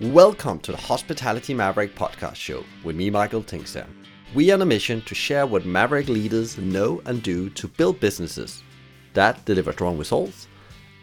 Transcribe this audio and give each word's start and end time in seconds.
Welcome 0.00 0.58
to 0.60 0.72
the 0.72 0.76
Hospitality 0.76 1.54
Maverick 1.54 1.94
podcast 1.94 2.34
show 2.34 2.64
with 2.82 2.96
me, 2.96 3.10
Michael 3.10 3.44
Tingsager. 3.44 3.86
We 4.34 4.50
are 4.50 4.54
on 4.54 4.62
a 4.62 4.66
mission 4.66 5.02
to 5.02 5.14
share 5.14 5.46
what 5.46 5.66
Maverick 5.66 6.08
leaders 6.08 6.58
know 6.58 7.00
and 7.06 7.22
do 7.22 7.48
to 7.50 7.68
build 7.68 8.00
businesses 8.00 8.64
that 9.12 9.44
deliver 9.44 9.72
strong 9.72 9.96
results 9.96 10.48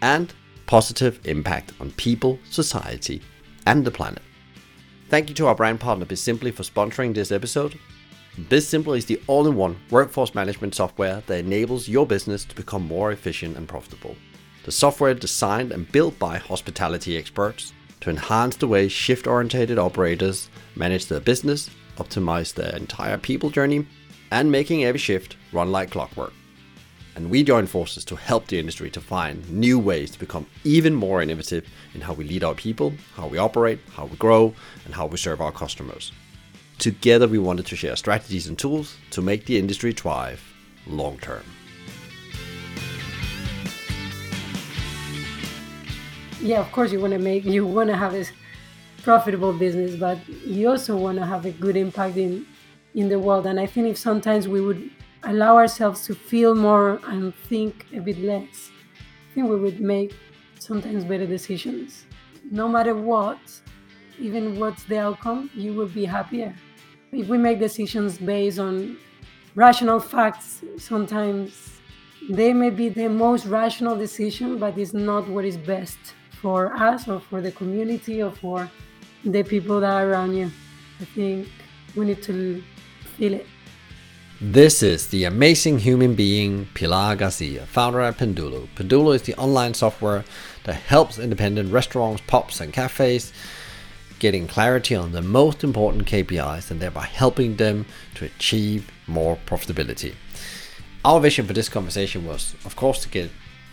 and 0.01 0.33
positive 0.65 1.21
impact 1.23 1.71
on 1.79 1.91
people, 1.91 2.37
society, 2.49 3.21
and 3.65 3.85
the 3.85 3.91
planet. 3.91 4.21
Thank 5.07 5.29
you 5.29 5.35
to 5.35 5.47
our 5.47 5.55
brand 5.55 5.79
partner 5.79 6.05
Bizimply 6.05 6.53
for 6.53 6.63
sponsoring 6.63 7.15
this 7.15 7.31
episode. 7.31 7.79
Bizimply 8.49 8.97
is 8.97 9.05
the 9.05 9.21
all-in-one 9.27 9.77
workforce 9.89 10.35
management 10.35 10.75
software 10.75 11.23
that 11.27 11.39
enables 11.39 11.87
your 11.87 12.05
business 12.05 12.43
to 12.43 12.55
become 12.55 12.89
more 12.89 13.13
efficient 13.13 13.55
and 13.55 13.69
profitable. 13.69 14.17
The 14.65 14.71
software 14.73 15.13
designed 15.13 15.71
and 15.71 15.89
built 15.93 16.19
by 16.19 16.39
hospitality 16.39 17.17
experts 17.17 17.71
to 18.01 18.09
enhance 18.09 18.57
the 18.57 18.67
way 18.67 18.87
shift 18.87 19.27
oriented 19.27 19.79
operators 19.79 20.49
manage 20.75 21.05
their 21.05 21.19
business, 21.19 21.69
optimize 21.97 22.53
their 22.53 22.75
entire 22.75 23.17
people 23.17 23.49
journey, 23.49 23.85
and 24.31 24.51
making 24.51 24.83
every 24.83 24.99
shift 24.99 25.37
run 25.53 25.71
like 25.71 25.91
clockwork. 25.91 26.33
And 27.15 27.29
we 27.29 27.43
join 27.43 27.67
forces 27.67 28.05
to 28.05 28.15
help 28.15 28.47
the 28.47 28.57
industry 28.57 28.89
to 28.91 29.01
find 29.01 29.49
new 29.49 29.77
ways 29.77 30.11
to 30.11 30.19
become 30.19 30.47
even 30.63 30.95
more 30.95 31.21
innovative 31.21 31.67
in 31.93 32.01
how 32.01 32.13
we 32.13 32.23
lead 32.23 32.43
our 32.43 32.55
people, 32.55 32.93
how 33.15 33.27
we 33.27 33.37
operate, 33.37 33.79
how 33.93 34.05
we 34.05 34.15
grow, 34.15 34.53
and 34.85 34.95
how 34.95 35.07
we 35.07 35.17
serve 35.17 35.41
our 35.41 35.51
customers. 35.51 36.11
Together, 36.79 37.27
we 37.27 37.37
wanted 37.37 37.65
to 37.67 37.75
share 37.75 37.95
strategies 37.95 38.47
and 38.47 38.57
tools 38.57 38.97
to 39.11 39.21
make 39.21 39.45
the 39.45 39.59
industry 39.59 39.91
thrive 39.91 40.41
long 40.87 41.17
term. 41.19 41.43
Yeah, 46.41 46.59
of 46.59 46.71
course 46.71 46.91
you 46.91 46.99
want 46.99 47.13
to 47.13 47.19
make 47.19 47.45
you 47.45 47.65
want 47.65 47.89
to 47.89 47.95
have 47.95 48.13
a 48.13 48.25
profitable 49.03 49.53
business, 49.53 49.95
but 49.95 50.17
you 50.27 50.69
also 50.69 50.97
want 50.97 51.17
to 51.17 51.25
have 51.25 51.45
a 51.45 51.51
good 51.51 51.75
impact 51.75 52.17
in 52.17 52.45
in 52.95 53.09
the 53.09 53.19
world. 53.19 53.45
And 53.45 53.59
I 53.59 53.65
think 53.65 53.87
if 53.87 53.97
sometimes 53.97 54.47
we 54.47 54.61
would 54.61 54.89
allow 55.23 55.55
ourselves 55.55 56.05
to 56.07 56.15
feel 56.15 56.55
more 56.55 56.99
and 57.05 57.33
think 57.49 57.85
a 57.93 57.99
bit 57.99 58.19
less, 58.19 58.71
I 59.29 59.33
think 59.33 59.49
we 59.49 59.59
would 59.59 59.79
make 59.79 60.13
sometimes 60.59 61.05
better 61.05 61.27
decisions. 61.27 62.05
No 62.49 62.67
matter 62.67 62.95
what, 62.95 63.39
even 64.19 64.59
what's 64.59 64.83
the 64.83 64.97
outcome, 64.97 65.49
you 65.53 65.73
will 65.73 65.87
be 65.87 66.05
happier. 66.05 66.53
If 67.11 67.27
we 67.27 67.37
make 67.37 67.59
decisions 67.59 68.17
based 68.17 68.59
on 68.59 68.97
rational 69.55 69.99
facts, 69.99 70.63
sometimes 70.77 71.79
they 72.29 72.53
may 72.53 72.69
be 72.69 72.89
the 72.89 73.09
most 73.09 73.45
rational 73.45 73.95
decision, 73.95 74.57
but 74.57 74.77
it's 74.77 74.93
not 74.93 75.27
what 75.27 75.45
is 75.45 75.57
best 75.57 75.99
for 76.41 76.73
us 76.73 77.07
or 77.07 77.19
for 77.19 77.41
the 77.41 77.51
community 77.51 78.21
or 78.21 78.31
for 78.31 78.69
the 79.23 79.43
people 79.43 79.79
that 79.79 79.91
are 79.91 80.09
around 80.09 80.35
you. 80.35 80.51
I 80.99 81.05
think 81.05 81.47
we 81.95 82.05
need 82.05 82.21
to 82.23 82.63
feel 83.17 83.33
it. 83.35 83.45
This 84.43 84.81
is 84.81 85.09
the 85.09 85.25
amazing 85.25 85.79
human 85.79 86.15
being 86.15 86.67
Pilar 86.73 87.15
Garcia, 87.15 87.67
founder 87.67 88.01
at 88.01 88.17
Pendulo. 88.17 88.67
Pendulo 88.75 89.13
is 89.13 89.21
the 89.21 89.35
online 89.35 89.75
software 89.75 90.25
that 90.63 90.73
helps 90.73 91.19
independent 91.19 91.71
restaurants, 91.71 92.23
pubs, 92.25 92.59
and 92.59 92.73
cafes 92.73 93.31
getting 94.17 94.47
clarity 94.47 94.95
on 94.95 95.11
the 95.11 95.21
most 95.21 95.63
important 95.63 96.05
KPIs 96.05 96.71
and 96.71 96.79
thereby 96.79 97.05
helping 97.05 97.57
them 97.57 97.85
to 98.15 98.25
achieve 98.25 98.89
more 99.07 99.37
profitability. 99.45 100.15
Our 101.03 101.19
vision 101.19 101.45
for 101.47 101.53
this 101.53 101.69
conversation 101.69 102.25
was, 102.25 102.55
of 102.65 102.75
course, 102.75 103.01
to 103.01 103.09
get 103.09 103.31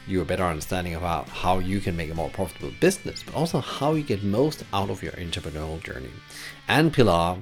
you 0.08 0.20
a 0.20 0.24
better 0.24 0.44
understanding 0.44 0.94
about 0.94 1.28
how 1.28 1.58
you 1.58 1.80
can 1.80 1.96
make 1.96 2.10
a 2.10 2.14
more 2.14 2.30
profitable 2.30 2.72
business, 2.80 3.22
but 3.22 3.34
also 3.34 3.60
how 3.60 3.94
you 3.94 4.02
get 4.02 4.22
most 4.22 4.64
out 4.72 4.90
of 4.90 5.02
your 5.02 5.12
entrepreneurial 5.12 5.82
journey. 5.82 6.10
And 6.66 6.92
Pilar, 6.92 7.38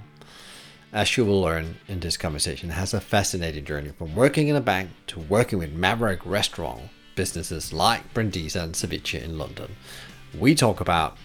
as 0.93 1.17
you 1.17 1.25
will 1.25 1.41
learn 1.41 1.77
in 1.89 2.01
this 2.01 2.17
conversation, 2.17 2.71
has 2.71 2.95
a 2.95 3.01
fascinating 3.01 3.65
journey 3.65 3.91
from 3.91 4.15
working 4.15 4.49
in 4.49 4.57
a 4.57 4.61
bank 4.61 4.91
to 5.09 5.21
working 5.21 5.59
with 5.59 5.73
maverick 5.73 6.25
restaurant 6.25 6.83
businesses 7.15 7.73
like 7.73 8.13
Brindisa 8.15 8.63
and 8.63 8.75
Ceviche 8.75 9.23
in 9.23 9.39
London. 9.39 9.77
We 10.39 10.55
talk 10.55 10.81
about 10.81 11.17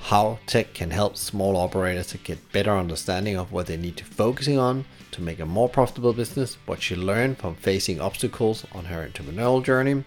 how 0.00 0.38
tech 0.46 0.72
can 0.72 0.90
help 0.90 1.16
small 1.16 1.56
operators 1.56 2.08
to 2.08 2.18
get 2.18 2.52
better 2.52 2.76
understanding 2.76 3.36
of 3.36 3.52
what 3.52 3.66
they 3.66 3.76
need 3.76 3.96
to 3.96 4.04
focusing 4.04 4.58
on 4.58 4.84
to 5.16 5.22
make 5.22 5.40
a 5.40 5.46
more 5.46 5.68
profitable 5.68 6.12
business, 6.12 6.58
what 6.66 6.82
she 6.82 6.94
learned 6.94 7.38
from 7.38 7.54
facing 7.54 8.00
obstacles 8.00 8.66
on 8.72 8.84
her 8.84 9.08
entrepreneurial 9.08 9.64
journey. 9.64 10.04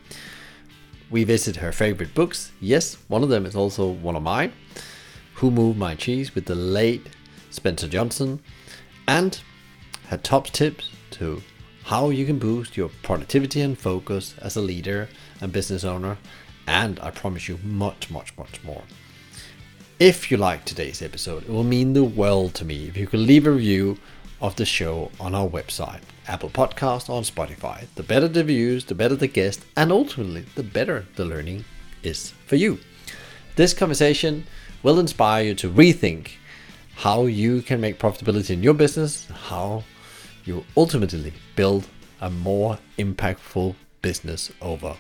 We 1.09 1.24
visit 1.24 1.56
her 1.58 1.72
favorite 1.72 2.14
books. 2.14 2.52
Yes, 2.62 2.96
one 3.08 3.24
of 3.24 3.30
them 3.30 3.47
is 3.47 3.56
also 3.56 3.90
one 3.90 4.16
of 4.16 4.22
mine. 4.22 4.53
Who 5.36 5.50
Moved 5.50 5.80
My 5.80 5.96
Cheese 5.96 6.36
with 6.36 6.46
the 6.46 6.53
late 6.53 7.08
Spencer 7.50 7.88
Johnson. 7.88 8.40
And 9.08 9.42
her 10.09 10.18
top 10.18 10.46
tips 10.47 10.92
to 11.12 11.41
how 11.86 12.12
you 12.12 12.28
can 12.28 12.38
boost 12.38 12.78
your 12.78 12.90
productivity 13.02 13.62
and 13.62 13.76
focus 13.76 14.36
as 14.44 14.56
a 14.56 14.62
leader 14.62 15.09
and 15.41 15.52
business 15.52 15.84
owner. 15.84 16.20
And 16.68 17.00
I 17.00 17.09
promise 17.09 17.50
you 17.50 17.58
much, 17.64 18.12
much, 18.12 18.38
much 18.38 18.64
more. 18.64 18.84
If 19.97 20.30
you 20.30 20.38
like 20.38 20.66
today's 20.66 21.02
episode, 21.02 21.44
it 21.44 21.50
will 21.50 21.64
mean 21.64 21.94
the 21.94 22.03
world 22.03 22.53
to 22.56 22.66
me 22.66 22.88
if 22.88 22.96
you 22.96 23.08
could 23.08 23.20
leave 23.20 23.47
a 23.47 23.52
review 23.52 23.97
of 24.41 24.55
the 24.55 24.66
show 24.66 25.11
on 25.19 25.35
our 25.35 25.47
website, 25.47 26.01
Apple 26.27 26.50
Podcast, 26.50 27.09
on 27.09 27.23
Spotify. 27.23 27.85
The 27.95 28.03
better 28.03 28.27
the 28.27 28.44
views, 28.44 28.85
the 28.85 28.95
better 28.95 29.16
the 29.16 29.27
guest, 29.27 29.66
and 29.75 29.91
ultimately, 29.91 30.45
the 30.55 30.63
better 30.63 31.05
the 31.16 31.25
learning 31.25 31.66
is 32.03 32.31
for 32.45 32.55
you. 32.55 32.79
This 33.55 33.73
conversation 33.73 34.45
will 34.83 34.99
inspire 34.99 35.44
you 35.44 35.55
to 35.55 35.69
rethink 35.69 36.31
how 36.95 37.25
you 37.25 37.61
can 37.61 37.81
make 37.81 37.99
profitability 37.99 38.51
in 38.51 38.63
your 38.63 38.73
business, 38.73 39.28
how 39.28 39.83
you 40.45 40.66
ultimately 40.75 41.33
build 41.55 41.88
a 42.22 42.29
more 42.29 42.78
impactful 42.97 43.75
business 44.01 44.51
over 44.61 44.95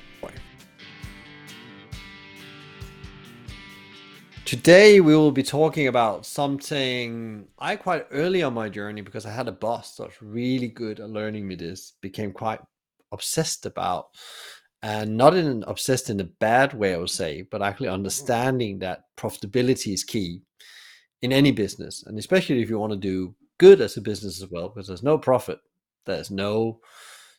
Today 4.49 4.99
we 4.99 5.15
will 5.15 5.31
be 5.31 5.43
talking 5.43 5.85
about 5.85 6.25
something 6.25 7.47
I 7.59 7.75
quite 7.75 8.07
early 8.09 8.41
on 8.41 8.55
my 8.55 8.67
journey 8.67 9.01
because 9.01 9.27
I 9.27 9.31
had 9.31 9.47
a 9.47 9.51
boss 9.51 9.97
that 9.97 10.07
was 10.07 10.21
really 10.23 10.69
good 10.69 10.99
at 10.99 11.11
learning 11.11 11.47
me 11.47 11.53
this, 11.53 11.93
became 12.01 12.31
quite 12.31 12.59
obsessed 13.11 13.67
about 13.67 14.07
and 14.81 15.15
not 15.15 15.35
in 15.35 15.45
an 15.45 15.63
obsessed 15.67 16.09
in 16.09 16.19
a 16.19 16.23
bad 16.23 16.73
way, 16.73 16.95
I 16.95 16.97
would 16.97 17.11
say, 17.11 17.43
but 17.43 17.61
actually 17.61 17.89
mm-hmm. 17.89 17.93
understanding 17.93 18.79
that 18.79 19.03
profitability 19.15 19.93
is 19.93 20.03
key 20.03 20.41
in 21.21 21.31
any 21.31 21.51
business, 21.51 22.03
and 22.07 22.17
especially 22.17 22.59
if 22.59 22.71
you 22.71 22.79
want 22.79 22.93
to 22.93 22.97
do 22.97 23.35
good 23.59 23.81
as 23.81 23.97
a 23.97 24.01
business 24.01 24.41
as 24.41 24.49
well, 24.49 24.69
because 24.69 24.87
there's 24.87 25.03
no 25.03 25.19
profit, 25.19 25.59
there's 26.07 26.31
no 26.31 26.79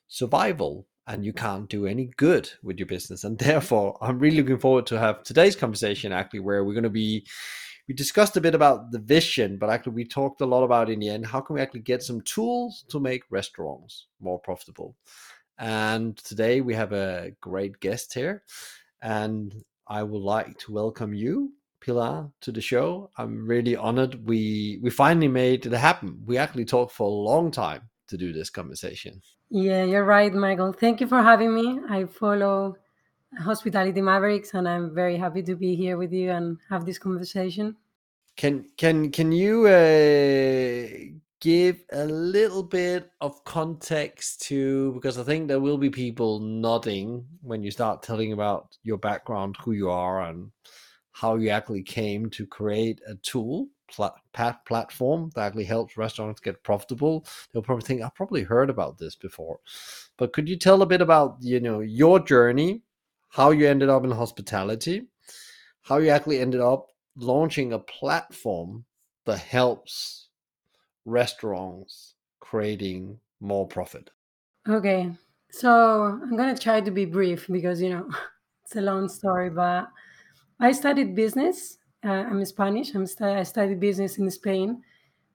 survival, 0.07 0.87
and 1.11 1.25
you 1.25 1.33
can't 1.33 1.69
do 1.69 1.87
any 1.87 2.07
good 2.17 2.49
with 2.63 2.79
your 2.79 2.87
business. 2.87 3.25
And 3.25 3.37
therefore, 3.39 3.99
I'm 4.01 4.21
really 4.21 4.37
looking 4.37 4.61
forward 4.61 4.87
to 4.87 4.99
have 4.99 5.25
today's 5.25 5.57
conversation 5.57 6.13
actually, 6.13 6.41
where 6.41 6.65
we're 6.65 6.73
going 6.73 6.85
to 6.85 6.91
be. 6.91 7.27
We 7.89 7.95
discussed 7.95 8.37
a 8.37 8.41
bit 8.41 8.55
about 8.55 8.93
the 8.93 9.01
vision, 9.01 9.59
but 9.59 9.69
actually, 9.69 9.95
we 9.95 10.05
talked 10.05 10.41
a 10.41 10.47
lot 10.47 10.63
about 10.63 10.89
in 10.89 11.01
the 11.01 11.09
end 11.09 11.27
how 11.27 11.41
can 11.41 11.55
we 11.55 11.61
actually 11.61 11.81
get 11.81 12.05
some 12.05 12.21
tools 12.21 12.85
to 12.91 13.01
make 13.01 13.25
restaurants 13.31 14.07
more 14.21 14.39
profitable. 14.39 14.95
And 15.59 16.17
today 16.17 16.61
we 16.61 16.75
have 16.75 16.93
a 16.93 17.33
great 17.41 17.81
guest 17.81 18.15
here, 18.15 18.45
and 19.03 19.53
I 19.89 20.05
would 20.05 20.23
like 20.23 20.57
to 20.61 20.73
welcome 20.73 21.13
you, 21.13 21.53
Pilar, 21.81 22.31
to 22.43 22.53
the 22.53 22.61
show. 22.61 23.11
I'm 23.19 23.49
really 23.49 23.75
honored. 23.75 24.25
We 24.29 24.79
we 24.81 24.91
finally 24.91 25.29
made 25.29 25.67
it 25.67 25.73
happen. 25.73 26.23
We 26.25 26.39
actually 26.39 26.67
talked 26.67 26.93
for 26.93 27.09
a 27.09 27.23
long 27.31 27.51
time 27.51 27.83
to 28.07 28.17
do 28.17 28.33
this 28.33 28.51
conversation. 28.51 29.21
Yeah, 29.51 29.83
you're 29.83 30.05
right, 30.05 30.33
Michael. 30.33 30.73
Thank 30.73 31.01
you 31.01 31.09
for 31.09 31.21
having 31.23 31.53
me. 31.53 31.81
I 31.89 32.05
follow 32.05 32.77
Hospitality 33.37 34.01
Mavericks, 34.01 34.55
and 34.55 34.69
I'm 34.69 34.95
very 34.95 35.17
happy 35.17 35.43
to 35.43 35.57
be 35.57 35.75
here 35.75 35.97
with 35.97 36.13
you 36.13 36.31
and 36.31 36.59
have 36.69 36.87
this 36.87 36.99
conversation. 36.99 37.77
Can 38.37 38.67
can 38.77 39.11
can 39.11 39.33
you 39.33 39.67
uh, 39.67 40.87
give 41.41 41.83
a 41.91 42.05
little 42.05 42.63
bit 42.63 43.11
of 43.21 43.43
context 43.43 44.43
to 44.43 44.93
because 44.93 45.19
I 45.19 45.25
think 45.25 45.49
there 45.49 45.61
will 45.61 45.79
be 45.79 45.91
people 45.91 46.39
nodding 46.39 47.27
when 47.43 47.65
you 47.65 47.73
start 47.73 48.05
telling 48.05 48.33
about 48.33 48.77
your 48.85 48.99
background, 48.99 49.57
who 49.65 49.73
you 49.73 49.91
are, 49.91 50.23
and 50.23 50.53
how 51.11 51.35
you 51.35 51.49
actually 51.49 51.83
came 51.83 52.31
to 52.31 52.47
create 52.47 53.01
a 53.09 53.17
tool 53.17 53.67
plat- 53.91 54.65
platform 54.65 55.31
that 55.35 55.43
actually 55.43 55.65
helps 55.65 55.97
restaurants 55.97 56.41
get 56.41 56.63
profitable, 56.63 57.25
they'll 57.53 57.63
probably 57.63 57.85
think, 57.85 58.03
I've 58.03 58.15
probably 58.15 58.43
heard 58.43 58.71
about 58.71 58.99
this 58.99 59.15
before. 59.15 59.61
But 60.17 60.33
could 60.33 60.49
you 60.49 60.57
tell 60.57 60.83
a 60.83 60.87
bit 60.87 61.01
about, 61.01 61.37
you 61.41 61.61
know, 61.61 61.81
your 61.81 62.21
journey, 62.21 62.83
how 63.31 63.51
you 63.51 63.67
ended 63.67 63.89
up 63.89 64.05
in 64.05 64.11
hospitality, 64.11 65.07
how 65.83 65.99
you 65.99 66.11
actually 66.11 66.41
ended 66.41 66.61
up 66.61 66.89
launching 67.17 67.73
a 67.73 67.79
platform 67.79 68.85
that 69.27 69.39
helps 69.39 70.29
restaurants 71.05 72.15
creating 72.41 73.19
more 73.41 73.67
profit? 73.67 74.11
Okay. 74.69 75.11
So 75.51 76.03
I'm 76.03 76.37
going 76.37 76.55
to 76.55 76.63
try 76.63 76.81
to 76.81 76.91
be 76.91 77.05
brief 77.05 77.47
because, 77.51 77.83
you 77.83 77.91
know, 77.91 78.09
it's 78.65 78.77
a 78.77 78.81
long 78.81 79.09
story, 79.09 79.51
but 79.51 79.89
I 80.61 80.73
studied 80.73 81.17
business 81.17 81.79
Uh, 82.03 82.25
I'm 82.31 82.43
Spanish. 82.47 82.95
I'm 82.95 83.07
st- 83.07 83.37
I 83.37 83.43
studied 83.43 83.79
business 83.79 84.17
in 84.17 84.31
Spain, 84.31 84.83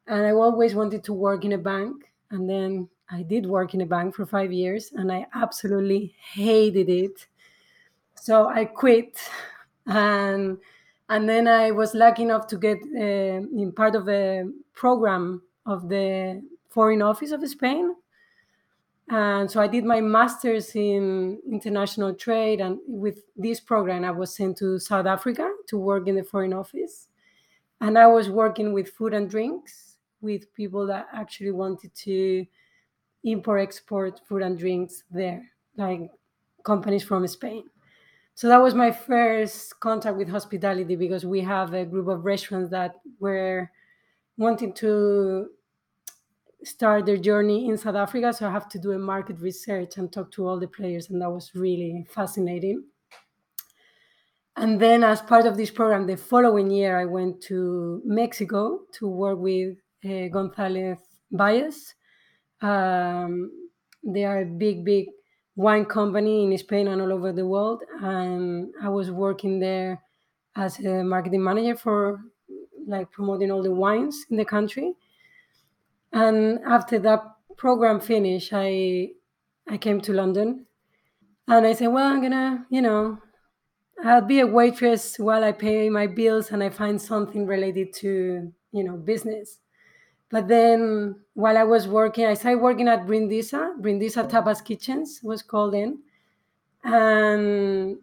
and 0.08 0.26
I 0.26 0.32
always 0.32 0.74
wanted 0.74 1.04
to 1.04 1.14
work 1.14 1.46
in 1.46 1.54
a 1.54 1.58
bank. 1.58 2.12
And 2.32 2.50
then 2.50 2.90
I 3.12 3.22
did 3.22 3.46
work 3.46 3.76
in 3.76 3.82
a 3.82 3.86
bank 3.86 4.16
for 4.16 4.26
five 4.26 4.52
years, 4.52 4.92
and 4.96 5.12
I 5.12 5.28
absolutely 5.36 6.16
hated 6.34 6.90
it. 6.90 7.28
So 8.16 8.48
I 8.48 8.66
quit, 8.66 9.20
and 9.86 10.58
and 11.10 11.30
then 11.30 11.48
I 11.48 11.70
was 11.70 11.94
lucky 11.94 12.24
enough 12.24 12.48
to 12.48 12.58
get 12.58 12.80
uh, 12.96 13.46
in 13.62 13.72
part 13.72 13.94
of 13.94 14.10
a 14.10 14.46
program 14.74 15.44
of 15.68 15.88
the 15.88 16.42
Foreign 16.70 17.04
Office 17.04 17.32
of 17.32 17.48
Spain. 17.48 17.94
And 19.08 19.52
so 19.52 19.62
I 19.62 19.68
did 19.68 19.86
my 19.86 20.02
master's 20.02 20.76
in 20.76 21.40
international 21.48 22.16
trade, 22.16 22.60
and 22.60 22.80
with 22.88 23.20
this 23.36 23.60
program, 23.60 24.04
I 24.04 24.10
was 24.10 24.36
sent 24.36 24.58
to 24.58 24.80
South 24.80 25.06
Africa 25.06 25.48
to 25.68 25.78
work 25.78 26.08
in 26.08 26.16
the 26.16 26.24
Foreign 26.24 26.54
Office. 26.54 27.08
And 27.82 27.98
I 27.98 28.08
was 28.08 28.30
working 28.30 28.74
with 28.74 28.90
food 28.90 29.14
and 29.14 29.30
drinks 29.30 29.98
with 30.22 30.54
people 30.54 30.88
that 30.88 31.08
actually 31.14 31.52
wanted 31.52 31.94
to 31.96 32.46
import 33.24 33.62
export 33.62 34.22
food 34.28 34.42
and 34.42 34.58
drinks 34.58 35.04
there, 35.12 35.52
like 35.78 36.10
companies 36.64 37.04
from 37.04 37.28
Spain. 37.28 37.66
So 38.34 38.48
that 38.50 38.62
was 38.62 38.74
my 38.74 38.92
first 38.92 39.80
contact 39.80 40.18
with 40.18 40.30
hospitality 40.30 40.96
because 40.96 41.26
we 41.26 41.42
have 41.42 41.74
a 41.74 41.86
group 41.86 42.08
of 42.08 42.26
restaurants 42.26 42.70
that 42.72 42.96
were 43.20 43.72
wanting 44.38 44.74
to 44.74 45.50
start 46.64 47.06
their 47.06 47.18
journey 47.18 47.70
in 47.70 47.78
South 47.78 47.96
Africa. 47.96 48.34
So 48.34 48.48
I 48.48 48.52
have 48.52 48.68
to 48.70 48.80
do 48.80 48.92
a 48.92 49.00
market 49.00 49.40
research 49.40 49.98
and 49.98 50.12
talk 50.12 50.32
to 50.32 50.48
all 50.48 50.60
the 50.60 50.68
players, 50.68 51.10
and 51.10 51.22
that 51.22 51.30
was 51.30 51.52
really 51.56 52.06
fascinating. 52.10 52.84
And 54.58 54.80
then, 54.80 55.04
as 55.04 55.22
part 55.22 55.46
of 55.46 55.58
this 55.58 55.70
program, 55.70 56.08
the 56.08 56.16
following 56.16 56.72
year, 56.72 56.98
I 56.98 57.06
went 57.06 57.42
to 57.44 58.02
Mexico 58.06 58.82
to 58.94 59.08
work 59.08 59.38
with 59.40 59.78
uh, 60.06 60.28
Gonzalez 60.30 60.98
Byass. 61.34 61.94
Um, 62.62 63.52
they 64.04 64.24
are 64.24 64.42
a 64.42 64.46
big, 64.46 64.86
big 64.86 65.08
wine 65.56 65.86
company 65.86 66.44
in 66.44 66.58
Spain 66.58 66.88
and 66.88 67.02
all 67.02 67.12
over 67.12 67.34
the 67.34 67.46
world. 67.46 67.84
And 68.02 68.74
I 68.82 68.90
was 68.90 69.12
working 69.12 69.60
there 69.60 70.02
as 70.56 70.80
a 70.80 71.04
marketing 71.04 71.44
manager 71.44 71.76
for 71.76 72.22
like 72.88 73.12
promoting 73.12 73.52
all 73.52 73.64
the 73.64 73.72
wines 73.72 74.26
in 74.30 74.38
the 74.38 74.46
country. 74.46 74.94
And 76.14 76.60
after 76.66 76.98
that 77.00 77.24
program 77.58 78.00
finished, 78.00 78.52
I 78.54 79.10
I 79.68 79.78
came 79.78 80.00
to 80.02 80.14
London 80.14 80.68
and 81.48 81.66
I 81.66 81.74
said, 81.74 81.88
well, 81.88 82.08
I'm 82.08 82.22
gonna, 82.22 82.66
you 82.70 82.82
know, 82.82 83.18
I'll 84.06 84.22
be 84.22 84.40
a 84.40 84.46
waitress 84.46 85.18
while 85.18 85.44
I 85.44 85.52
pay 85.52 85.90
my 85.90 86.06
bills 86.06 86.52
and 86.52 86.64
I 86.64 86.70
find 86.70 87.02
something 87.02 87.48
related 87.48 87.92
to, 87.94 88.54
you 88.72 88.84
know, 88.84 88.98
business. 88.98 89.58
But 90.30 90.48
then 90.48 91.16
while 91.34 91.58
I 91.58 91.64
was 91.64 91.88
working, 91.88 92.28
I 92.28 92.36
started 92.36 92.62
working 92.62 92.88
at 92.88 93.08
Brindisa. 93.08 93.76
Brindisa 93.82 94.30
Tapas 94.30 94.64
Kitchens 94.64 95.22
was 95.24 95.42
called 95.42 95.74
in. 95.74 96.00
And 96.84 97.98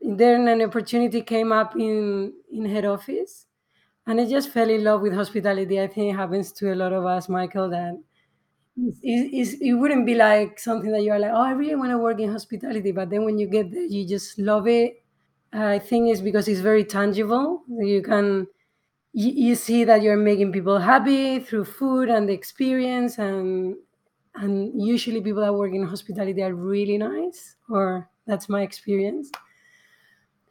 then 0.00 0.48
an 0.48 0.62
opportunity 0.62 1.20
came 1.20 1.52
up 1.52 1.76
in, 1.76 2.32
in 2.50 2.64
head 2.64 2.86
office. 2.86 3.44
And 4.06 4.22
I 4.22 4.24
just 4.24 4.48
fell 4.48 4.70
in 4.70 4.82
love 4.82 5.02
with 5.02 5.12
hospitality. 5.12 5.78
I 5.78 5.86
think 5.86 6.14
it 6.14 6.16
happens 6.16 6.50
to 6.52 6.72
a 6.72 6.76
lot 6.76 6.94
of 6.94 7.04
us, 7.04 7.28
Michael, 7.28 7.68
that 7.68 8.00
it, 9.02 9.58
it 9.60 9.74
wouldn't 9.74 10.06
be 10.06 10.14
like 10.14 10.58
something 10.58 10.90
that 10.92 11.02
you're 11.02 11.18
like, 11.18 11.30
oh, 11.30 11.42
I 11.42 11.50
really 11.50 11.76
want 11.76 11.90
to 11.90 11.98
work 11.98 12.20
in 12.20 12.32
hospitality. 12.32 12.90
But 12.90 13.10
then 13.10 13.26
when 13.26 13.38
you 13.38 13.48
get 13.48 13.70
there, 13.70 13.82
you 13.82 14.08
just 14.08 14.38
love 14.38 14.66
it. 14.66 15.01
I 15.52 15.78
think 15.78 16.10
it's 16.10 16.20
because 16.20 16.48
it's 16.48 16.60
very 16.60 16.84
tangible. 16.84 17.62
You 17.68 18.02
can 18.02 18.46
you, 19.12 19.30
you 19.30 19.54
see 19.54 19.84
that 19.84 20.02
you're 20.02 20.16
making 20.16 20.52
people 20.52 20.78
happy 20.78 21.40
through 21.40 21.64
food 21.64 22.08
and 22.08 22.28
the 22.28 22.32
experience 22.32 23.18
and 23.18 23.76
and 24.34 24.80
usually 24.80 25.20
people 25.20 25.42
that 25.42 25.54
work 25.54 25.74
in 25.74 25.86
hospitality 25.86 26.42
are 26.42 26.54
really 26.54 26.96
nice 26.96 27.56
or 27.68 28.08
that's 28.26 28.48
my 28.48 28.62
experience. 28.62 29.30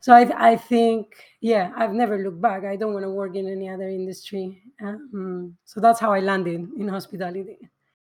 So 0.02 0.14
i, 0.14 0.52
I 0.52 0.56
think 0.56 1.16
yeah 1.42 1.72
i've 1.76 1.94
never 1.94 2.20
looked 2.20 2.42
back. 2.42 2.64
I 2.64 2.76
don't 2.76 2.94
want 2.94 3.06
to 3.06 3.10
work 3.10 3.36
in 3.36 3.48
any 3.48 3.70
other 3.70 3.90
industry. 3.90 4.62
Um, 4.84 5.58
so 5.66 5.80
that's 5.80 6.00
how 6.00 6.14
i 6.14 6.20
landed 6.20 6.70
in 6.78 6.88
hospitality. 6.88 7.58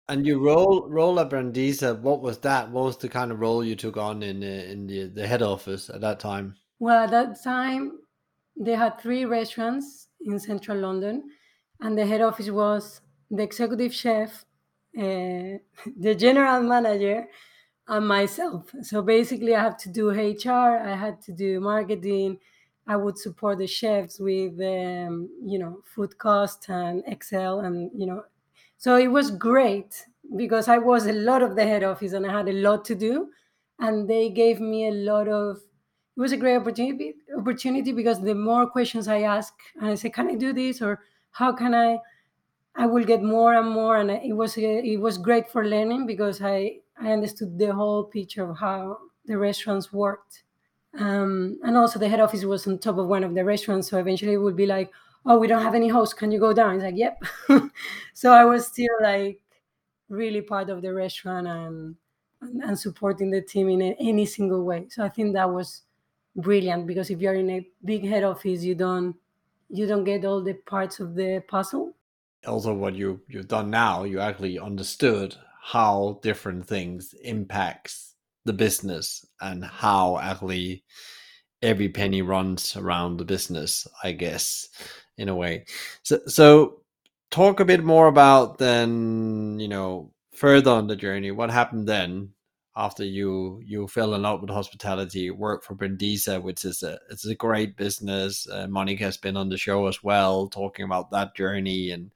And 0.08 0.26
your 0.26 0.40
role 0.40 0.88
role 0.88 1.20
at 1.20 1.30
brindisa 1.30 2.00
what 2.00 2.20
was 2.20 2.38
that? 2.38 2.68
What 2.72 2.84
was 2.84 2.96
the 2.96 3.08
kind 3.08 3.30
of 3.30 3.38
role 3.38 3.62
you 3.64 3.76
took 3.76 3.96
on 3.96 4.24
in 4.24 4.42
in 4.42 4.88
the, 4.88 5.04
the 5.06 5.26
head 5.28 5.42
office 5.42 5.88
at 5.88 6.00
that 6.00 6.18
time 6.18 6.56
well 6.80 7.04
at 7.04 7.10
that 7.10 7.42
time 7.44 8.00
they 8.60 8.74
had 8.74 9.00
three 9.00 9.24
restaurants 9.24 10.08
in 10.20 10.38
central 10.38 10.78
London, 10.78 11.30
and 11.80 11.96
the 11.96 12.04
head 12.04 12.20
office 12.20 12.50
was 12.50 13.00
the 13.30 13.42
executive 13.42 13.94
chef, 13.94 14.44
uh, 14.98 15.56
the 15.96 16.14
general 16.14 16.62
manager, 16.62 17.26
and 17.88 18.06
myself. 18.06 18.70
So 18.82 19.02
basically, 19.02 19.54
I 19.54 19.62
had 19.62 19.78
to 19.80 19.88
do 19.88 20.10
HR, 20.10 20.78
I 20.78 20.94
had 20.94 21.20
to 21.22 21.32
do 21.32 21.60
marketing. 21.60 22.38
I 22.86 22.96
would 22.96 23.18
support 23.18 23.58
the 23.58 23.66
chefs 23.66 24.18
with, 24.18 24.60
um, 24.60 25.28
you 25.44 25.58
know, 25.58 25.80
food 25.94 26.18
cost 26.18 26.68
and 26.68 27.02
Excel, 27.06 27.60
and 27.60 27.90
you 27.94 28.06
know, 28.06 28.24
so 28.76 28.96
it 28.96 29.08
was 29.08 29.30
great 29.30 30.06
because 30.36 30.68
I 30.68 30.78
was 30.78 31.06
a 31.06 31.12
lot 31.12 31.42
of 31.42 31.56
the 31.56 31.64
head 31.64 31.82
office 31.82 32.12
and 32.12 32.26
I 32.26 32.32
had 32.32 32.48
a 32.48 32.52
lot 32.52 32.84
to 32.86 32.94
do, 32.94 33.28
and 33.78 34.08
they 34.08 34.28
gave 34.30 34.60
me 34.60 34.88
a 34.88 34.92
lot 34.92 35.28
of 35.28 35.60
it 36.20 36.22
was 36.22 36.32
a 36.32 36.36
great 36.36 36.56
opportunity 36.56 37.14
opportunity 37.36 37.92
because 37.92 38.20
the 38.20 38.34
more 38.34 38.66
questions 38.68 39.08
I 39.08 39.22
ask 39.22 39.54
and 39.80 39.88
I 39.90 39.94
say, 39.94 40.10
"Can 40.10 40.28
I 40.28 40.34
do 40.34 40.52
this?" 40.52 40.82
or 40.82 41.00
"How 41.32 41.52
can 41.52 41.74
I?" 41.74 41.98
I 42.76 42.86
will 42.86 43.04
get 43.04 43.22
more 43.22 43.54
and 43.54 43.70
more, 43.70 43.96
and 43.98 44.10
it 44.10 44.34
was 44.34 44.56
it 44.58 45.00
was 45.00 45.18
great 45.18 45.50
for 45.50 45.64
learning 45.66 46.06
because 46.06 46.42
I 46.42 46.80
I 47.00 47.12
understood 47.12 47.58
the 47.58 47.72
whole 47.74 48.04
picture 48.04 48.44
of 48.50 48.58
how 48.58 48.98
the 49.26 49.38
restaurants 49.38 49.92
worked, 49.92 50.44
um, 50.98 51.58
and 51.64 51.76
also 51.76 51.98
the 51.98 52.08
head 52.08 52.20
office 52.20 52.44
was 52.44 52.66
on 52.66 52.78
top 52.78 52.98
of 52.98 53.08
one 53.08 53.24
of 53.24 53.34
the 53.34 53.44
restaurants, 53.44 53.88
so 53.90 53.98
eventually 53.98 54.34
it 54.34 54.44
would 54.46 54.56
be 54.56 54.66
like, 54.66 54.92
"Oh, 55.26 55.38
we 55.38 55.48
don't 55.48 55.62
have 55.62 55.74
any 55.76 55.88
host. 55.88 56.18
Can 56.18 56.32
you 56.32 56.40
go 56.40 56.52
down?" 56.52 56.76
It's 56.76 56.84
like, 56.84 56.96
"Yep." 56.96 57.24
so 58.14 58.32
I 58.32 58.44
was 58.44 58.66
still 58.68 58.96
like 59.02 59.40
really 60.08 60.42
part 60.42 60.70
of 60.70 60.82
the 60.82 60.94
restaurant 60.94 61.46
and 61.48 61.96
and 62.42 62.78
supporting 62.78 63.30
the 63.30 63.42
team 63.42 63.68
in 63.70 63.82
any 63.82 64.26
single 64.26 64.64
way. 64.64 64.86
So 64.90 65.04
I 65.04 65.08
think 65.10 65.34
that 65.34 65.50
was 65.50 65.82
brilliant 66.36 66.86
because 66.86 67.10
if 67.10 67.20
you're 67.20 67.34
in 67.34 67.50
a 67.50 67.66
big 67.84 68.06
head 68.06 68.24
office 68.24 68.62
you 68.62 68.74
don't 68.74 69.16
you 69.68 69.86
don't 69.86 70.04
get 70.04 70.24
all 70.24 70.42
the 70.42 70.54
parts 70.54 70.98
of 70.98 71.14
the 71.14 71.42
puzzle. 71.48 71.94
Also 72.46 72.72
what 72.74 72.94
you 72.94 73.20
you've 73.28 73.48
done 73.48 73.70
now 73.70 74.04
you 74.04 74.20
actually 74.20 74.58
understood 74.58 75.34
how 75.62 76.18
different 76.22 76.66
things 76.66 77.14
impacts 77.22 78.14
the 78.44 78.52
business 78.52 79.26
and 79.40 79.64
how 79.64 80.18
actually 80.18 80.82
every 81.62 81.88
penny 81.88 82.22
runs 82.22 82.74
around 82.76 83.18
the 83.18 83.24
business 83.24 83.86
i 84.02 84.12
guess 84.12 84.68
in 85.20 85.28
a 85.28 85.34
way. 85.34 85.66
So 86.02 86.18
so 86.26 86.80
talk 87.30 87.60
a 87.60 87.64
bit 87.64 87.84
more 87.84 88.08
about 88.08 88.58
then 88.58 89.58
you 89.60 89.68
know 89.68 90.12
further 90.32 90.70
on 90.70 90.88
the 90.88 90.96
journey. 90.96 91.30
What 91.30 91.50
happened 91.50 91.86
then 91.86 92.30
after 92.76 93.04
you 93.04 93.60
you 93.64 93.88
fell 93.88 94.14
in 94.14 94.22
love 94.22 94.40
with 94.40 94.50
hospitality, 94.50 95.30
work 95.30 95.64
for 95.64 95.74
Brindisa, 95.74 96.40
which 96.40 96.64
is 96.64 96.82
a 96.82 96.98
it's 97.10 97.26
a 97.26 97.34
great 97.34 97.76
business. 97.76 98.48
Uh, 98.48 98.66
Monica 98.68 99.04
has 99.04 99.16
been 99.16 99.36
on 99.36 99.48
the 99.48 99.58
show 99.58 99.86
as 99.86 100.02
well, 100.02 100.48
talking 100.48 100.84
about 100.84 101.10
that 101.10 101.34
journey 101.34 101.90
and 101.90 102.10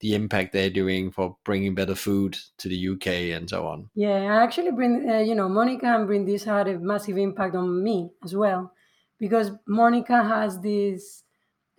the 0.00 0.14
impact 0.14 0.52
they're 0.52 0.68
doing 0.68 1.10
for 1.10 1.36
bringing 1.44 1.74
better 1.74 1.94
food 1.94 2.36
to 2.58 2.68
the 2.68 2.88
UK 2.88 3.06
and 3.34 3.48
so 3.48 3.66
on. 3.66 3.88
Yeah, 3.94 4.34
I 4.34 4.42
actually, 4.42 4.72
bring 4.72 5.08
uh, 5.08 5.20
you 5.20 5.34
know 5.34 5.48
Monica 5.48 5.86
and 5.86 6.08
Brindisa 6.08 6.46
had 6.46 6.68
a 6.68 6.78
massive 6.78 7.16
impact 7.16 7.54
on 7.54 7.82
me 7.82 8.10
as 8.22 8.36
well, 8.36 8.72
because 9.18 9.50
Monica 9.66 10.22
has 10.22 10.60
this 10.60 11.22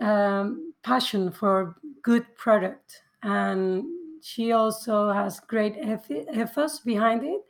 um, 0.01 0.74
passion 0.83 1.31
for 1.31 1.75
good 2.01 2.25
product, 2.36 3.03
and 3.21 3.83
she 4.24 4.51
also 4.53 5.12
has 5.12 5.39
great 5.39 5.77
ethos 5.77 6.79
behind 6.79 7.24
it 7.24 7.41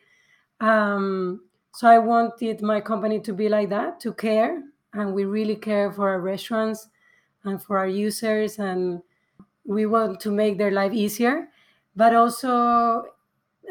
um, 0.60 1.42
so 1.74 1.88
I 1.88 2.00
wanted 2.00 2.62
my 2.62 2.82
company 2.82 3.20
to 3.22 3.34
be 3.34 3.50
like 3.50 3.70
that, 3.70 4.00
to 4.02 4.14
care, 4.14 4.64
and 4.94 5.14
we 5.14 5.26
really 5.26 5.56
care 5.56 5.92
for 5.92 6.10
our 6.10 6.22
restaurants 6.22 6.90
and 7.44 7.62
for 7.62 7.78
our 7.78 7.88
users, 7.88 8.58
and 8.60 9.02
we 9.66 9.86
want 9.86 10.20
to 10.22 10.32
make 10.32 10.58
their 10.58 10.72
life 10.72 10.94
easier. 10.94 11.50
But 11.96 12.16
also, 12.16 13.06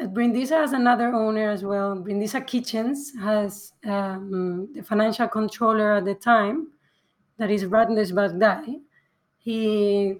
Brindisa 0.01 0.61
has 0.61 0.73
another 0.73 1.13
owner 1.13 1.49
as 1.49 1.63
well. 1.63 1.95
Brindisa 1.95 2.45
Kitchens 2.45 3.13
has 3.19 3.73
um, 3.85 4.69
the 4.73 4.83
financial 4.83 5.27
controller 5.27 5.93
at 5.93 6.05
the 6.05 6.15
time, 6.15 6.67
that 7.37 7.51
is 7.51 7.65
Randers 7.65 8.11
Bagdai. 8.11 8.79
He, 9.37 10.15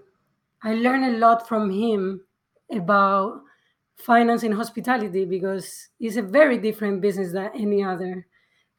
I 0.63 0.73
learned 0.73 1.15
a 1.15 1.17
lot 1.17 1.47
from 1.47 1.69
him 1.69 2.21
about 2.71 3.41
finance 3.97 4.43
in 4.43 4.51
hospitality 4.51 5.25
because 5.25 5.89
it's 5.99 6.17
a 6.17 6.21
very 6.21 6.57
different 6.57 7.01
business 7.01 7.31
than 7.31 7.49
any 7.55 7.83
other. 7.83 8.27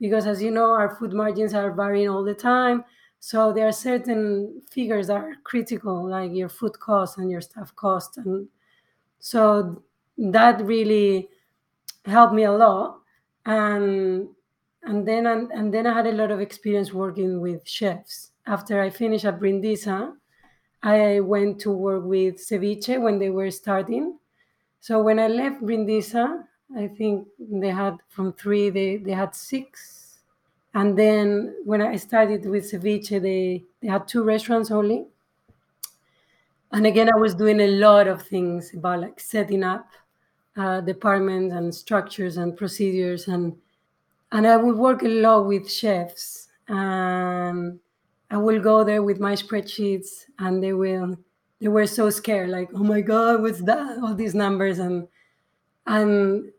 Because 0.00 0.26
as 0.26 0.42
you 0.42 0.50
know, 0.50 0.70
our 0.70 0.94
food 0.96 1.12
margins 1.12 1.54
are 1.54 1.72
varying 1.72 2.08
all 2.08 2.24
the 2.24 2.34
time. 2.34 2.84
So 3.20 3.52
there 3.52 3.66
are 3.66 3.72
certain 3.72 4.62
figures 4.70 5.08
that 5.08 5.16
are 5.16 5.34
critical, 5.42 6.08
like 6.08 6.32
your 6.32 6.48
food 6.48 6.78
cost 6.78 7.18
and 7.18 7.30
your 7.30 7.40
staff 7.40 7.74
cost, 7.74 8.16
and 8.18 8.48
so 9.18 9.82
that 10.16 10.64
really 10.64 11.28
helped 12.04 12.34
me 12.34 12.44
a 12.44 12.52
lot. 12.52 13.00
And 13.44 14.28
and 14.84 15.06
then 15.06 15.26
and, 15.26 15.50
and 15.50 15.74
then 15.74 15.86
I 15.86 15.94
had 15.94 16.06
a 16.06 16.12
lot 16.12 16.30
of 16.30 16.40
experience 16.40 16.92
working 16.92 17.40
with 17.40 17.66
chefs. 17.66 18.30
After 18.46 18.80
I 18.80 18.90
finished 18.90 19.24
at 19.24 19.40
Brindisa, 19.40 20.12
I 20.82 21.20
went 21.20 21.60
to 21.62 21.72
work 21.72 22.04
with 22.04 22.36
Ceviche 22.36 23.00
when 23.00 23.18
they 23.18 23.30
were 23.30 23.50
starting. 23.50 24.17
So 24.80 25.02
when 25.02 25.18
I 25.18 25.28
left 25.28 25.62
Brindisa, 25.62 26.44
I 26.76 26.88
think 26.88 27.28
they 27.38 27.68
had 27.70 27.96
from 28.08 28.32
three, 28.32 28.70
they, 28.70 28.96
they 28.96 29.12
had 29.12 29.34
six. 29.34 30.20
And 30.74 30.96
then 30.98 31.56
when 31.64 31.80
I 31.82 31.96
started 31.96 32.46
with 32.46 32.70
Ceviche, 32.70 33.20
they, 33.20 33.64
they 33.80 33.88
had 33.88 34.06
two 34.08 34.22
restaurants 34.22 34.70
only. 34.70 35.06
And 36.72 36.86
again, 36.86 37.08
I 37.12 37.16
was 37.16 37.34
doing 37.34 37.60
a 37.60 37.66
lot 37.68 38.06
of 38.08 38.22
things 38.22 38.74
about 38.74 39.00
like 39.00 39.20
setting 39.20 39.62
up 39.64 39.88
uh, 40.56 40.80
departments 40.80 41.54
and 41.54 41.74
structures 41.74 42.36
and 42.36 42.56
procedures. 42.56 43.28
And, 43.28 43.56
and 44.32 44.46
I 44.46 44.56
would 44.58 44.76
work 44.76 45.02
a 45.02 45.08
lot 45.08 45.46
with 45.46 45.70
chefs. 45.70 46.48
And 46.68 47.80
I 48.30 48.38
will 48.38 48.60
go 48.60 48.84
there 48.84 49.02
with 49.02 49.20
my 49.20 49.34
spreadsheets 49.34 50.26
and 50.38 50.62
they 50.62 50.72
will 50.74 51.18
they 51.60 51.68
were 51.68 51.86
so 51.86 52.10
scared, 52.10 52.50
like, 52.50 52.70
oh 52.74 52.84
my 52.84 53.00
God, 53.00 53.42
what's 53.42 53.62
that? 53.62 53.98
All 53.98 54.14
these 54.14 54.34
numbers 54.34 54.78
and 54.78 55.08
and 55.88 56.52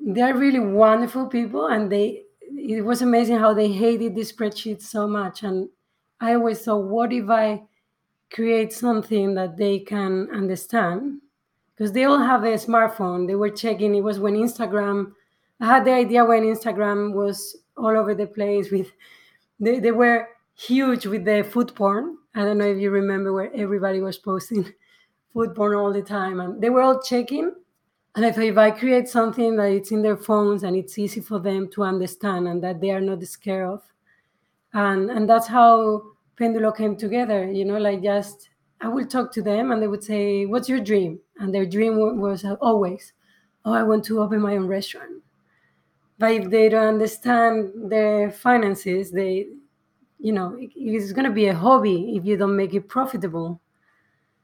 they're 0.00 0.36
really 0.36 0.60
wonderful 0.60 1.26
people 1.26 1.66
and 1.66 1.90
they 1.90 2.22
it 2.56 2.84
was 2.84 3.02
amazing 3.02 3.36
how 3.36 3.52
they 3.52 3.70
hated 3.70 4.14
the 4.14 4.22
spreadsheets 4.22 4.82
so 4.82 5.06
much 5.06 5.42
and 5.42 5.68
i 6.20 6.34
always 6.34 6.60
thought 6.62 6.84
what 6.84 7.12
if 7.12 7.28
i 7.28 7.60
create 8.30 8.72
something 8.72 9.34
that 9.34 9.56
they 9.56 9.78
can 9.78 10.28
understand 10.32 11.20
because 11.74 11.92
they 11.92 12.04
all 12.04 12.18
have 12.18 12.44
a 12.44 12.54
smartphone 12.54 13.26
they 13.26 13.34
were 13.34 13.50
checking 13.50 13.94
it 13.94 14.00
was 14.00 14.20
when 14.20 14.34
instagram 14.34 15.12
i 15.60 15.66
had 15.66 15.84
the 15.84 15.92
idea 15.92 16.24
when 16.24 16.42
instagram 16.42 17.12
was 17.12 17.56
all 17.76 17.96
over 17.96 18.14
the 18.14 18.26
place 18.26 18.70
with 18.70 18.92
they, 19.60 19.80
they 19.80 19.92
were 19.92 20.28
huge 20.54 21.06
with 21.06 21.24
the 21.24 21.42
food 21.42 21.74
porn 21.74 22.16
i 22.38 22.44
don't 22.44 22.58
know 22.58 22.66
if 22.66 22.78
you 22.78 22.90
remember 22.90 23.32
where 23.32 23.52
everybody 23.54 24.00
was 24.00 24.18
posting 24.18 24.64
food 25.32 25.54
porn 25.54 25.74
all 25.74 25.92
the 25.92 26.02
time 26.02 26.40
and 26.40 26.62
they 26.62 26.70
were 26.70 26.82
all 26.82 27.02
checking 27.02 27.52
and 28.18 28.24
I 28.24 28.30
if, 28.30 28.38
if 28.38 28.58
I 28.58 28.72
create 28.72 29.08
something 29.08 29.54
that 29.56 29.70
it's 29.70 29.92
in 29.92 30.02
their 30.02 30.16
phones 30.16 30.64
and 30.64 30.74
it's 30.74 30.98
easy 30.98 31.20
for 31.20 31.38
them 31.38 31.68
to 31.68 31.84
understand 31.84 32.48
and 32.48 32.60
that 32.64 32.80
they 32.80 32.90
are 32.90 33.00
not 33.00 33.22
scared 33.22 33.68
of, 33.68 33.82
and 34.72 35.08
and 35.08 35.28
that's 35.28 35.46
how 35.46 36.02
Pendulo 36.36 36.76
came 36.76 36.96
together. 36.96 37.50
You 37.50 37.64
know, 37.64 37.78
like 37.78 38.02
just 38.02 38.50
I 38.80 38.88
will 38.88 39.06
talk 39.06 39.32
to 39.34 39.42
them 39.42 39.70
and 39.70 39.80
they 39.80 39.86
would 39.86 40.02
say, 40.02 40.46
"What's 40.46 40.68
your 40.68 40.80
dream?" 40.80 41.20
And 41.38 41.54
their 41.54 41.66
dream 41.66 42.18
was 42.18 42.44
always, 42.60 43.12
"Oh, 43.64 43.72
I 43.72 43.84
want 43.84 44.04
to 44.06 44.20
open 44.20 44.40
my 44.40 44.56
own 44.56 44.66
restaurant." 44.66 45.22
But 46.18 46.32
if 46.32 46.50
they 46.50 46.68
don't 46.68 46.94
understand 46.94 47.70
their 47.90 48.32
finances, 48.32 49.12
they, 49.12 49.46
you 50.18 50.32
know, 50.32 50.56
it's 50.58 51.12
going 51.12 51.24
to 51.24 51.30
be 51.32 51.46
a 51.46 51.54
hobby 51.54 52.16
if 52.16 52.24
you 52.24 52.36
don't 52.36 52.56
make 52.56 52.74
it 52.74 52.88
profitable. 52.88 53.60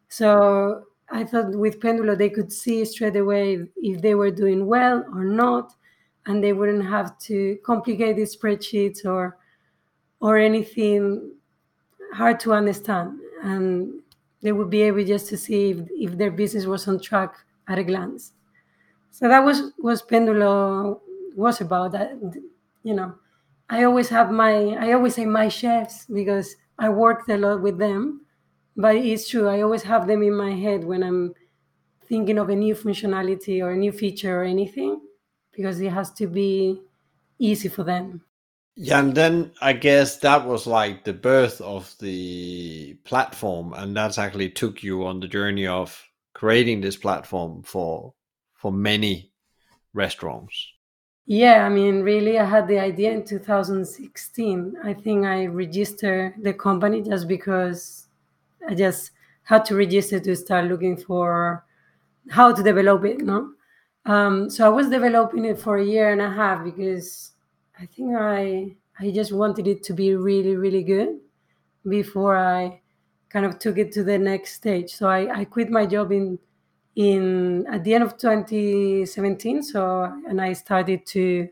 So 0.09 0.85
I 1.11 1.25
thought 1.25 1.51
with 1.51 1.81
Pendulo 1.81 2.17
they 2.17 2.31
could 2.31 2.53
see 2.53 2.85
straight 2.85 3.17
away 3.17 3.67
if 3.77 4.01
they 4.01 4.15
were 4.15 4.31
doing 4.31 4.67
well 4.67 5.05
or 5.13 5.25
not, 5.25 5.75
and 6.27 6.43
they 6.43 6.53
wouldn't 6.53 6.87
have 6.87 7.19
to 7.21 7.59
complicate 7.65 8.17
the 8.17 8.23
spreadsheets 8.23 9.05
or 9.05 9.37
or 10.21 10.39
anything 10.39 11.33
hard 12.15 12.41
to 12.41 12.53
understand, 12.53 13.19
and 13.43 14.01
they 14.41 14.53
would 14.53 14.71
be 14.71 14.83
able 14.83 15.05
just 15.05 15.29
to 15.29 15.37
see 15.37 15.71
if, 15.71 15.79
if 15.91 16.19
their 16.19 16.31
business 16.31 16.65
was 16.65 16.89
on 16.89 17.01
track 17.01 17.35
at 17.69 17.79
a 17.79 17.85
glance. 17.85 18.33
So 19.11 19.29
that 19.29 19.45
was 19.45 19.73
was 19.79 20.03
Pendulo 20.03 21.01
was 21.35 21.61
about. 21.61 21.93
That 21.93 22.13
you 22.83 22.95
know, 22.95 23.15
I 23.69 23.85
always 23.85 24.09
have 24.11 24.31
my 24.31 24.77
I 24.79 24.93
always 24.93 25.15
say 25.15 25.27
my 25.27 25.49
chefs 25.49 26.07
because 26.07 26.57
I 26.79 26.89
worked 26.89 27.29
a 27.31 27.37
lot 27.37 27.63
with 27.63 27.79
them 27.79 28.25
but 28.77 28.97
it's 28.97 29.29
true 29.29 29.49
i 29.49 29.63
always 29.63 29.83
have 29.83 30.07
them 30.07 30.23
in 30.23 30.35
my 30.35 30.53
head 30.53 30.85
when 30.85 31.03
i'm 31.03 31.35
thinking 32.07 32.39
of 32.39 32.49
a 32.49 32.57
new 32.57 32.75
functionality 32.75 33.63
or 33.63 33.73
a 33.73 33.77
new 33.77 33.93
feature 33.93 34.43
or 34.43 34.45
anything 34.45 35.01
because 35.53 35.81
it 35.81 35.91
has 35.91 36.13
to 36.13 36.27
be 36.27 36.81
easy 37.39 37.69
for 37.69 37.85
them. 37.85 38.23
Yeah 38.77 38.99
and 38.99 39.15
then 39.15 39.53
i 39.63 39.73
guess 39.73 40.19
that 40.19 40.47
was 40.47 40.67
like 40.67 41.05
the 41.05 41.13
birth 41.13 41.61
of 41.61 41.95
the 42.01 42.95
platform 43.05 43.73
and 43.73 43.97
that's 43.97 44.19
actually 44.19 44.51
took 44.51 44.83
you 44.83 45.07
on 45.07 45.21
the 45.21 45.29
journey 45.29 45.67
of 45.67 46.03
creating 46.35 46.81
this 46.81 46.97
platform 46.97 47.63
for 47.63 48.15
for 48.55 48.73
many 48.73 49.33
restaurants 49.93 50.74
yeah 51.27 51.65
i 51.65 51.69
mean 51.69 52.03
really 52.03 52.39
i 52.39 52.45
had 52.45 52.69
the 52.69 52.79
idea 52.79 53.11
in 53.11 53.25
2016 53.25 54.77
i 54.85 54.93
think 54.93 55.25
i 55.25 55.47
registered 55.47 56.35
the 56.43 56.53
company 56.53 57.03
just 57.03 57.27
because 57.29 58.05
I 58.69 58.75
just 58.75 59.11
had 59.43 59.65
to 59.67 59.77
register 59.77 60.21
to 60.21 60.37
start 60.37 60.67
looking 60.67 60.97
for 60.97 61.65
how 62.31 62.53
to 62.53 62.63
develop 62.63 63.05
it. 63.05 63.21
No, 63.21 63.53
um, 64.07 64.51
so 64.51 64.67
I 64.67 64.69
was 64.69 64.89
developing 64.89 65.45
it 65.45 65.59
for 65.59 65.79
a 65.79 65.85
year 65.85 66.11
and 66.11 66.21
a 66.21 66.31
half 66.31 66.65
because 66.65 67.33
I 67.79 67.87
think 67.87 68.17
I 68.17 68.77
I 68.99 69.11
just 69.11 69.33
wanted 69.33 69.67
it 69.67 69.83
to 69.85 69.93
be 69.93 70.15
really 70.15 70.57
really 70.57 70.83
good 70.83 71.21
before 71.89 72.37
I 72.37 72.81
kind 73.29 73.45
of 73.47 73.59
took 73.59 73.79
it 73.79 73.93
to 73.93 74.05
the 74.05 74.19
next 74.19 74.55
stage. 74.55 74.95
So 74.95 75.09
I, 75.09 75.41
I 75.41 75.45
quit 75.45 75.71
my 75.71 75.87
job 75.87 76.13
in 76.13 76.39
in 76.97 77.67
at 77.67 77.85
the 77.85 77.95
end 77.95 78.05
of 78.05 78.17
2017. 78.17 79.63
So 79.63 80.13
and 80.29 80.41
I 80.41 80.53
started 80.53 81.07
to 81.07 81.49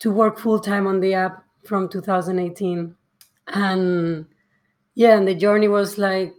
to 0.00 0.10
work 0.10 0.38
full 0.38 0.58
time 0.58 0.86
on 0.86 1.00
the 1.00 1.14
app 1.14 1.44
from 1.64 1.88
2018 1.88 2.94
and 3.48 4.26
yeah 4.94 5.16
and 5.16 5.28
the 5.28 5.34
journey 5.34 5.68
was 5.68 5.98
like 5.98 6.34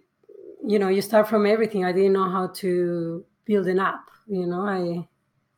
you 0.66 0.80
know 0.80 0.88
you 0.88 1.02
start 1.02 1.28
from 1.28 1.46
everything 1.46 1.86
i 1.86 1.92
didn't 1.92 2.14
know 2.14 2.30
how 2.30 2.48
to 2.48 3.24
build 3.46 3.68
an 3.68 3.80
app 3.80 4.10
you 4.28 4.46
know 4.46 4.62
i 4.62 5.08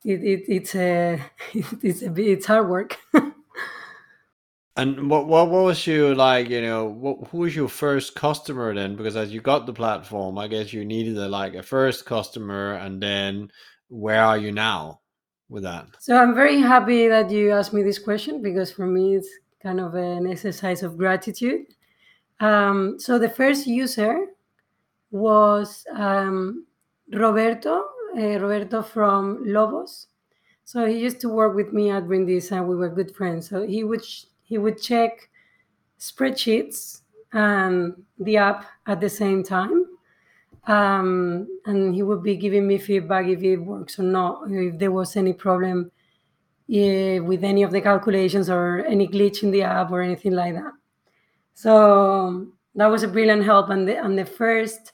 it, 0.04 0.22
it 0.22 0.44
it's 0.48 0.74
a 0.74 1.20
it's 1.54 2.02
a 2.02 2.12
it's 2.20 2.46
hard 2.46 2.68
work 2.68 2.98
and 4.76 5.08
what, 5.08 5.26
what 5.26 5.48
was 5.48 5.86
you 5.86 6.14
like 6.14 6.48
you 6.48 6.60
know 6.60 6.84
what, 6.84 7.28
who 7.28 7.38
was 7.38 7.54
your 7.54 7.68
first 7.68 8.14
customer 8.14 8.74
then 8.74 8.96
because 8.96 9.16
as 9.16 9.32
you 9.32 9.40
got 9.40 9.66
the 9.66 9.72
platform 9.72 10.38
i 10.38 10.48
guess 10.48 10.72
you 10.72 10.84
needed 10.84 11.16
a 11.16 11.28
like 11.28 11.54
a 11.54 11.62
first 11.62 12.04
customer 12.06 12.74
and 12.74 13.02
then 13.02 13.50
where 13.88 14.22
are 14.22 14.38
you 14.38 14.50
now 14.50 15.00
with 15.48 15.62
that 15.62 15.86
so 16.00 16.16
i'm 16.16 16.34
very 16.34 16.60
happy 16.60 17.08
that 17.08 17.30
you 17.30 17.52
asked 17.52 17.72
me 17.72 17.82
this 17.82 17.98
question 17.98 18.42
because 18.42 18.72
for 18.72 18.86
me 18.86 19.14
it's 19.14 19.28
kind 19.62 19.80
of 19.80 19.94
an 19.94 20.26
exercise 20.26 20.82
of 20.82 20.96
gratitude 20.96 21.64
um, 22.40 22.98
so 22.98 23.18
the 23.18 23.28
first 23.28 23.66
user 23.66 24.26
was 25.10 25.86
um, 25.94 26.66
Roberto, 27.12 27.84
uh, 28.16 28.38
Roberto 28.40 28.82
from 28.82 29.44
Lobos. 29.44 30.08
So 30.64 30.86
he 30.86 30.98
used 30.98 31.20
to 31.20 31.28
work 31.28 31.54
with 31.54 31.72
me 31.72 31.90
at 31.90 32.06
Brindis, 32.06 32.50
and 32.50 32.68
we 32.68 32.74
were 32.74 32.88
good 32.88 33.14
friends. 33.14 33.48
So 33.48 33.66
he 33.66 33.84
would 33.84 34.02
he 34.44 34.58
would 34.58 34.80
check 34.80 35.28
spreadsheets 35.98 37.00
and 37.32 38.04
the 38.18 38.36
app 38.36 38.66
at 38.86 39.00
the 39.00 39.08
same 39.08 39.42
time, 39.42 39.86
um, 40.66 41.48
and 41.66 41.94
he 41.94 42.02
would 42.02 42.22
be 42.22 42.36
giving 42.36 42.66
me 42.66 42.78
feedback 42.78 43.26
if 43.26 43.42
it 43.42 43.56
works 43.56 43.98
or 43.98 44.04
not, 44.04 44.42
if 44.50 44.78
there 44.78 44.92
was 44.92 45.16
any 45.16 45.32
problem 45.32 45.90
yeah, 46.66 47.18
with 47.18 47.44
any 47.44 47.62
of 47.62 47.72
the 47.72 47.80
calculations 47.80 48.48
or 48.48 48.84
any 48.86 49.06
glitch 49.06 49.42
in 49.42 49.50
the 49.50 49.62
app 49.62 49.90
or 49.90 50.00
anything 50.00 50.32
like 50.32 50.54
that. 50.54 50.72
So 51.54 52.46
that 52.74 52.86
was 52.86 53.02
a 53.02 53.08
brilliant 53.08 53.44
help. 53.44 53.70
And 53.70 53.86
the, 53.86 54.02
and 54.02 54.18
the 54.18 54.24
first 54.24 54.92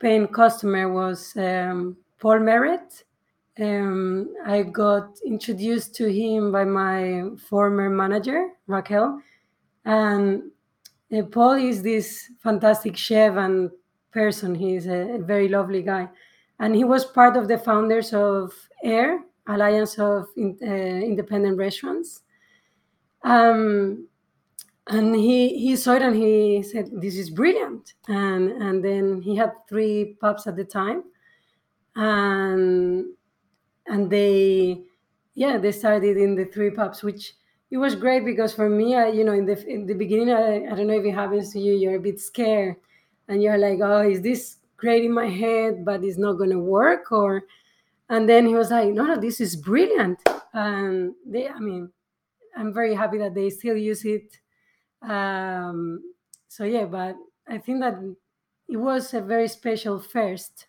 paying 0.00 0.26
customer 0.28 0.92
was 0.92 1.36
um, 1.36 1.96
Paul 2.18 2.40
Merrett. 2.40 3.04
Um, 3.60 4.34
I 4.46 4.62
got 4.62 5.18
introduced 5.26 5.94
to 5.96 6.12
him 6.12 6.52
by 6.52 6.64
my 6.64 7.24
former 7.48 7.90
manager, 7.90 8.50
Raquel. 8.68 9.20
And 9.84 10.50
uh, 11.12 11.22
Paul 11.22 11.54
is 11.54 11.82
this 11.82 12.30
fantastic 12.42 12.96
chef 12.96 13.36
and 13.36 13.70
person. 14.12 14.54
He's 14.54 14.86
a, 14.86 15.16
a, 15.16 15.18
very 15.18 15.48
lovely 15.48 15.82
guy. 15.82 16.08
And 16.60 16.74
he 16.76 16.84
was 16.84 17.04
part 17.04 17.36
of 17.36 17.48
the 17.48 17.58
founders 17.58 18.12
of 18.12 18.52
AIR, 18.84 19.20
Alliance 19.48 19.98
of 19.98 20.28
in, 20.36 20.56
uh, 20.62 20.66
Independent 20.66 21.58
Restaurants. 21.58 22.22
Um, 23.24 24.06
and 24.88 25.14
he 25.14 25.58
he 25.58 25.76
saw 25.76 25.94
it 25.94 26.02
and 26.02 26.16
he 26.16 26.62
said 26.62 26.88
this 26.92 27.16
is 27.16 27.28
brilliant 27.28 27.92
and 28.08 28.50
and 28.62 28.82
then 28.82 29.20
he 29.20 29.36
had 29.36 29.52
three 29.68 30.16
pubs 30.20 30.46
at 30.46 30.56
the 30.56 30.64
time 30.64 31.02
and 31.94 33.04
and 33.88 34.10
they 34.10 34.82
yeah 35.34 35.58
they 35.58 35.72
started 35.72 36.16
in 36.16 36.34
the 36.34 36.44
three 36.46 36.70
pups 36.70 37.02
which 37.02 37.34
it 37.70 37.76
was 37.76 37.94
great 37.94 38.24
because 38.24 38.54
for 38.54 38.68
me, 38.68 38.94
I, 38.96 39.08
you 39.08 39.24
know, 39.24 39.32
in 39.32 39.44
the 39.44 39.66
in 39.66 39.86
the 39.86 39.94
beginning, 39.94 40.30
I, 40.30 40.64
I 40.64 40.74
don't 40.74 40.86
know 40.86 40.98
if 40.98 41.04
it 41.04 41.12
happens 41.12 41.52
to 41.52 41.60
you, 41.60 41.74
you're 41.74 41.96
a 41.96 42.00
bit 42.00 42.20
scared, 42.20 42.76
and 43.28 43.42
you're 43.42 43.58
like, 43.58 43.78
oh, 43.82 44.08
is 44.08 44.22
this 44.22 44.56
great 44.76 45.04
in 45.04 45.12
my 45.12 45.26
head, 45.28 45.84
but 45.84 46.02
it's 46.02 46.16
not 46.16 46.38
going 46.38 46.50
to 46.50 46.58
work, 46.58 47.12
or 47.12 47.42
and 48.08 48.28
then 48.28 48.46
he 48.46 48.54
was 48.54 48.70
like, 48.70 48.88
no, 48.88 49.04
no, 49.04 49.20
this 49.20 49.40
is 49.40 49.54
brilliant, 49.54 50.18
and 50.54 51.14
they, 51.26 51.48
I 51.48 51.58
mean, 51.58 51.90
I'm 52.56 52.72
very 52.72 52.94
happy 52.94 53.18
that 53.18 53.34
they 53.34 53.50
still 53.50 53.76
use 53.76 54.04
it. 54.04 54.38
Um, 55.02 56.02
so 56.48 56.64
yeah, 56.64 56.86
but 56.86 57.16
I 57.46 57.58
think 57.58 57.80
that 57.80 57.98
it 58.68 58.76
was 58.76 59.12
a 59.12 59.20
very 59.20 59.48
special 59.48 60.00
first 60.00 60.66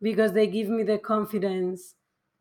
because 0.00 0.32
they 0.32 0.46
give 0.46 0.68
me 0.68 0.84
the 0.84 0.98
confidence 0.98 1.94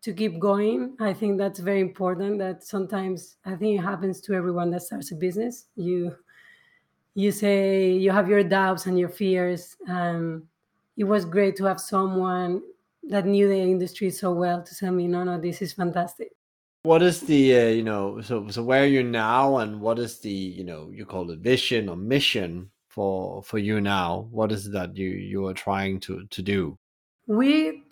to 0.04 0.14
keep 0.14 0.38
going. 0.38 0.96
I 1.00 1.14
think 1.14 1.38
that's 1.38 1.60
very 1.60 1.82
important. 1.82 2.38
That 2.40 2.64
sometimes 2.64 3.38
I 3.46 3.56
think 3.56 3.80
it 3.80 3.84
happens 3.84 4.22
to 4.22 4.34
everyone 4.34 4.70
that 4.72 4.84
starts 4.84 5.12
a 5.12 5.16
business. 5.16 5.66
You 5.76 6.16
you 7.16 7.32
say 7.32 7.92
you 7.92 8.12
have 8.12 8.30
your 8.30 8.44
doubts 8.44 8.86
and 8.86 9.00
your 9.00 9.10
fears. 9.10 9.76
and 9.88 10.44
it 10.96 11.06
was 11.06 11.26
great 11.26 11.56
to 11.56 11.66
have 11.66 11.80
someone 11.80 12.62
that 13.10 13.26
knew 13.26 13.48
the 13.48 13.58
industry 13.58 14.12
so 14.12 14.32
well 14.32 14.62
to 14.62 14.76
tell 14.76 14.92
me, 14.92 15.08
no, 15.08 15.24
no, 15.24 15.40
this 15.40 15.60
is 15.62 15.74
fantastic. 15.74 16.30
What 16.84 17.02
is 17.02 17.22
the 17.22 17.58
uh, 17.58 17.68
you 17.70 17.84
know 17.84 18.22
so 18.22 18.50
so 18.50 18.62
where 18.62 18.86
you're 18.86 19.04
now 19.04 19.58
and 19.58 19.80
what 19.80 20.00
is 20.00 20.20
the 20.20 20.30
you 20.30 20.66
know 20.66 20.90
you 20.92 21.06
call 21.06 21.32
it 21.32 21.40
vision 21.40 21.88
or 21.88 21.96
mission 21.96 22.70
for 22.90 23.42
for 23.42 23.58
you 23.58 23.80
now? 23.80 24.28
What 24.32 24.52
is 24.52 24.68
it 24.68 24.74
that 24.74 24.98
you 24.98 25.08
you 25.08 25.48
are 25.48 25.54
trying 25.54 26.02
to 26.02 26.26
to 26.26 26.42
do? 26.42 26.78
We 27.26 27.84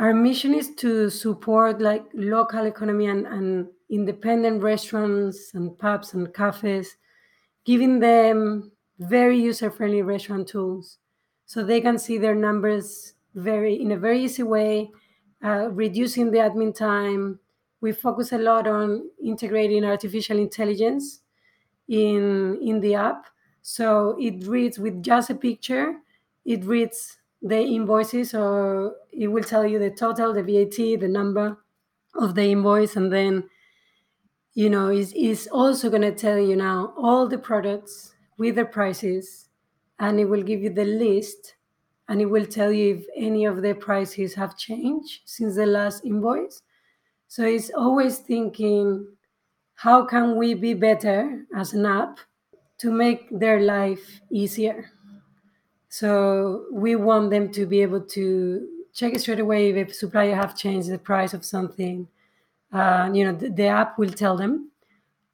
our 0.00 0.14
mission 0.14 0.54
is 0.54 0.74
to 0.76 1.10
support 1.10 1.78
like 1.78 2.06
local 2.14 2.64
economy 2.64 3.06
and, 3.06 3.26
and 3.26 3.68
independent 3.90 4.62
restaurants 4.62 5.52
and 5.52 5.78
pubs 5.78 6.14
and 6.14 6.32
cafes, 6.32 6.96
giving 7.66 8.00
them 8.00 8.72
very 8.98 9.38
user-friendly 9.38 10.00
restaurant 10.00 10.48
tools 10.48 10.96
so 11.44 11.62
they 11.62 11.82
can 11.82 11.98
see 11.98 12.16
their 12.16 12.34
numbers 12.34 13.12
very 13.34 13.74
in 13.74 13.92
a 13.92 13.96
very 13.96 14.24
easy 14.24 14.42
way, 14.42 14.90
uh, 15.44 15.68
reducing 15.70 16.30
the 16.30 16.38
admin 16.38 16.74
time. 16.74 17.38
We 17.82 17.92
focus 17.92 18.32
a 18.32 18.38
lot 18.38 18.66
on 18.66 19.10
integrating 19.22 19.84
artificial 19.84 20.38
intelligence 20.38 21.20
in 21.88 22.58
in 22.62 22.80
the 22.80 22.94
app, 22.94 23.26
so 23.60 24.16
it 24.18 24.46
reads 24.46 24.78
with 24.78 25.02
just 25.02 25.28
a 25.28 25.34
picture. 25.34 25.96
It 26.46 26.64
reads 26.64 27.18
the 27.42 27.60
invoices, 27.60 28.34
or 28.34 28.96
it 29.12 29.28
will 29.28 29.44
tell 29.44 29.66
you 29.66 29.78
the 29.78 29.90
total, 29.90 30.32
the 30.32 30.42
VAT, 30.42 31.00
the 31.00 31.08
number 31.08 31.58
of 32.14 32.34
the 32.34 32.44
invoice, 32.44 32.96
and 32.96 33.12
then 33.12 33.48
you 34.54 34.68
know 34.68 34.88
is 34.90 35.12
is 35.14 35.48
also 35.52 35.88
going 35.90 36.02
to 36.02 36.14
tell 36.14 36.38
you 36.38 36.56
now 36.56 36.92
all 36.96 37.28
the 37.28 37.38
products 37.38 38.14
with 38.38 38.56
the 38.56 38.64
prices, 38.64 39.48
and 39.98 40.20
it 40.20 40.26
will 40.26 40.42
give 40.42 40.60
you 40.62 40.70
the 40.70 40.84
list 40.84 41.54
and 42.10 42.20
it 42.20 42.26
will 42.26 42.44
tell 42.44 42.72
you 42.72 42.96
if 42.96 43.06
any 43.16 43.44
of 43.44 43.62
the 43.62 43.72
prices 43.72 44.34
have 44.34 44.58
changed 44.58 45.20
since 45.26 45.54
the 45.54 45.64
last 45.64 46.04
invoice. 46.04 46.60
So 47.28 47.44
it's 47.44 47.70
always 47.70 48.18
thinking, 48.18 49.06
how 49.74 50.04
can 50.06 50.34
we 50.34 50.54
be 50.54 50.74
better 50.74 51.44
as 51.54 51.72
an 51.72 51.86
app 51.86 52.18
to 52.78 52.90
make 52.90 53.28
their 53.30 53.60
life 53.60 54.20
easier? 54.28 54.90
So 55.90 56.66
we 56.70 56.94
want 56.94 57.30
them 57.30 57.50
to 57.50 57.66
be 57.66 57.82
able 57.82 58.00
to 58.00 58.68
check 58.94 59.18
straight 59.18 59.40
away 59.40 59.70
if 59.70 59.88
a 59.88 59.92
supplier 59.92 60.36
have 60.36 60.56
changed 60.56 60.88
the 60.88 60.98
price 60.98 61.34
of 61.34 61.44
something. 61.44 62.06
Uh, 62.72 63.10
you 63.12 63.24
know, 63.24 63.32
the, 63.32 63.50
the, 63.50 63.66
app 63.66 63.98
will 63.98 64.10
tell 64.10 64.36
them. 64.36 64.70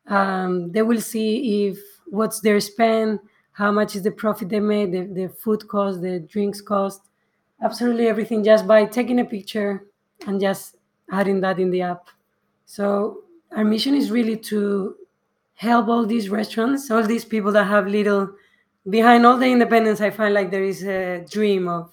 Um, 0.06 0.72
they 0.72 0.80
will 0.80 1.02
see 1.02 1.66
if 1.68 1.78
what's 2.06 2.40
their 2.40 2.58
spend, 2.60 3.20
how 3.52 3.70
much 3.70 3.96
is 3.96 4.02
the 4.02 4.10
profit 4.10 4.48
they 4.48 4.60
made, 4.60 4.92
the, 4.92 5.02
the 5.02 5.28
food 5.28 5.68
cost, 5.68 6.00
the 6.00 6.20
drinks 6.20 6.62
cost, 6.62 7.02
absolutely 7.62 8.08
everything 8.08 8.42
just 8.42 8.66
by 8.66 8.86
taking 8.86 9.20
a 9.20 9.24
picture 9.26 9.84
and 10.26 10.40
just 10.40 10.76
adding 11.12 11.38
that 11.42 11.58
in 11.58 11.70
the 11.70 11.82
app. 11.82 12.08
So 12.64 13.24
our 13.54 13.64
mission 13.64 13.94
is 13.94 14.10
really 14.10 14.38
to 14.38 14.96
help 15.54 15.88
all 15.88 16.06
these 16.06 16.30
restaurants, 16.30 16.90
all 16.90 17.02
these 17.02 17.26
people 17.26 17.52
that 17.52 17.64
have 17.64 17.86
little 17.86 18.32
behind 18.88 19.26
all 19.26 19.36
the 19.36 19.46
independence, 19.46 20.00
I 20.00 20.10
find 20.10 20.34
like 20.34 20.50
there 20.50 20.64
is 20.64 20.84
a 20.84 21.24
dream 21.30 21.68
of 21.68 21.92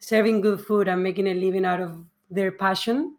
serving 0.00 0.40
good 0.40 0.60
food 0.60 0.88
and 0.88 1.02
making 1.02 1.26
a 1.26 1.34
living 1.34 1.64
out 1.64 1.80
of 1.80 2.04
their 2.30 2.52
passion. 2.52 3.16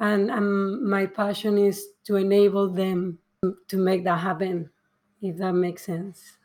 And 0.00 0.30
um, 0.30 0.88
my 0.88 1.06
passion 1.06 1.58
is 1.58 1.84
to 2.04 2.16
enable 2.16 2.68
them 2.70 3.18
to 3.68 3.76
make 3.76 4.04
that 4.04 4.20
happen, 4.20 4.70
if 5.20 5.36
that 5.38 5.52
makes 5.52 5.84
sense. 5.84 6.38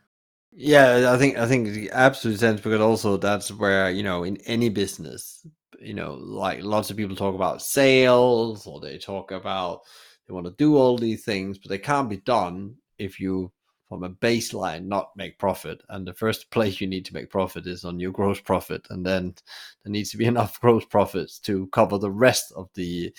Yeah, 0.52 1.12
I 1.12 1.18
think 1.18 1.38
I 1.38 1.48
think 1.48 1.70
the 1.70 1.90
absolute 1.92 2.40
sense 2.40 2.62
because 2.62 2.80
also 2.80 3.18
that's 3.18 3.52
where 3.52 3.90
you 3.90 4.04
know 4.04 4.24
in 4.24 4.38
any 4.46 4.70
business, 4.70 5.46
you 5.80 5.96
know, 5.96 6.14
like 6.14 6.64
lots 6.64 6.92
of 6.92 6.98
people 6.98 7.16
talk 7.16 7.34
about 7.34 7.64
sales 7.64 8.68
or 8.68 8.80
they 8.80 9.00
talk 9.00 9.32
about 9.32 9.82
they 10.28 10.34
want 10.34 10.46
to 10.46 10.54
do 10.58 10.78
all 10.78 10.98
these 10.98 11.26
things, 11.26 11.58
but 11.58 11.70
they 11.70 11.80
can't 11.80 12.10
be 12.10 12.18
done 12.18 12.76
if 13.00 13.20
you 13.20 13.52
from 13.94 14.04
a 14.04 14.10
baseline 14.10 14.86
not 14.86 15.12
make 15.16 15.38
profit. 15.38 15.84
And 15.90 16.08
the 16.08 16.16
first 16.16 16.50
place 16.52 16.82
you 16.82 16.88
need 16.88 17.06
to 17.06 17.14
make 17.14 17.30
profit 17.30 17.68
is 17.68 17.86
on 17.86 18.00
your 18.00 18.12
gross 18.12 18.40
profit. 18.40 18.88
And 18.90 19.06
then 19.06 19.36
there 19.84 19.92
needs 19.92 20.10
to 20.12 20.18
be 20.18 20.26
enough 20.34 20.60
gross 20.60 20.84
profits 20.86 21.38
to 21.40 21.68
cover 21.68 21.98
the 22.00 22.12
rest 22.12 22.52
of 22.56 22.70
the 22.74 23.14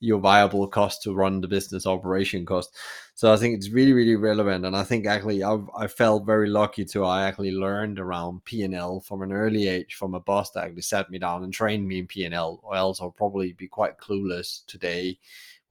your 0.00 0.20
viable 0.20 0.68
cost 0.68 1.02
to 1.02 1.14
run 1.14 1.40
the 1.40 1.48
business 1.48 1.86
operation 1.86 2.44
cost 2.44 2.76
so 3.14 3.32
i 3.32 3.36
think 3.36 3.56
it's 3.56 3.70
really 3.70 3.92
really 3.92 4.16
relevant 4.16 4.64
and 4.64 4.76
i 4.76 4.82
think 4.82 5.06
actually 5.06 5.42
I've, 5.42 5.68
i 5.76 5.86
felt 5.86 6.26
very 6.26 6.48
lucky 6.48 6.84
to 6.86 7.04
i 7.04 7.24
actually 7.26 7.52
learned 7.52 7.98
around 7.98 8.44
p&l 8.44 9.00
from 9.00 9.22
an 9.22 9.32
early 9.32 9.68
age 9.68 9.94
from 9.94 10.14
a 10.14 10.20
boss 10.20 10.50
that 10.52 10.64
actually 10.64 10.82
sat 10.82 11.10
me 11.10 11.18
down 11.18 11.44
and 11.44 11.52
trained 11.52 11.86
me 11.86 12.00
in 12.00 12.06
p&l 12.06 12.60
or 12.62 12.74
else 12.74 13.00
i'll 13.00 13.10
probably 13.10 13.52
be 13.52 13.68
quite 13.68 13.98
clueless 13.98 14.64
today 14.66 15.18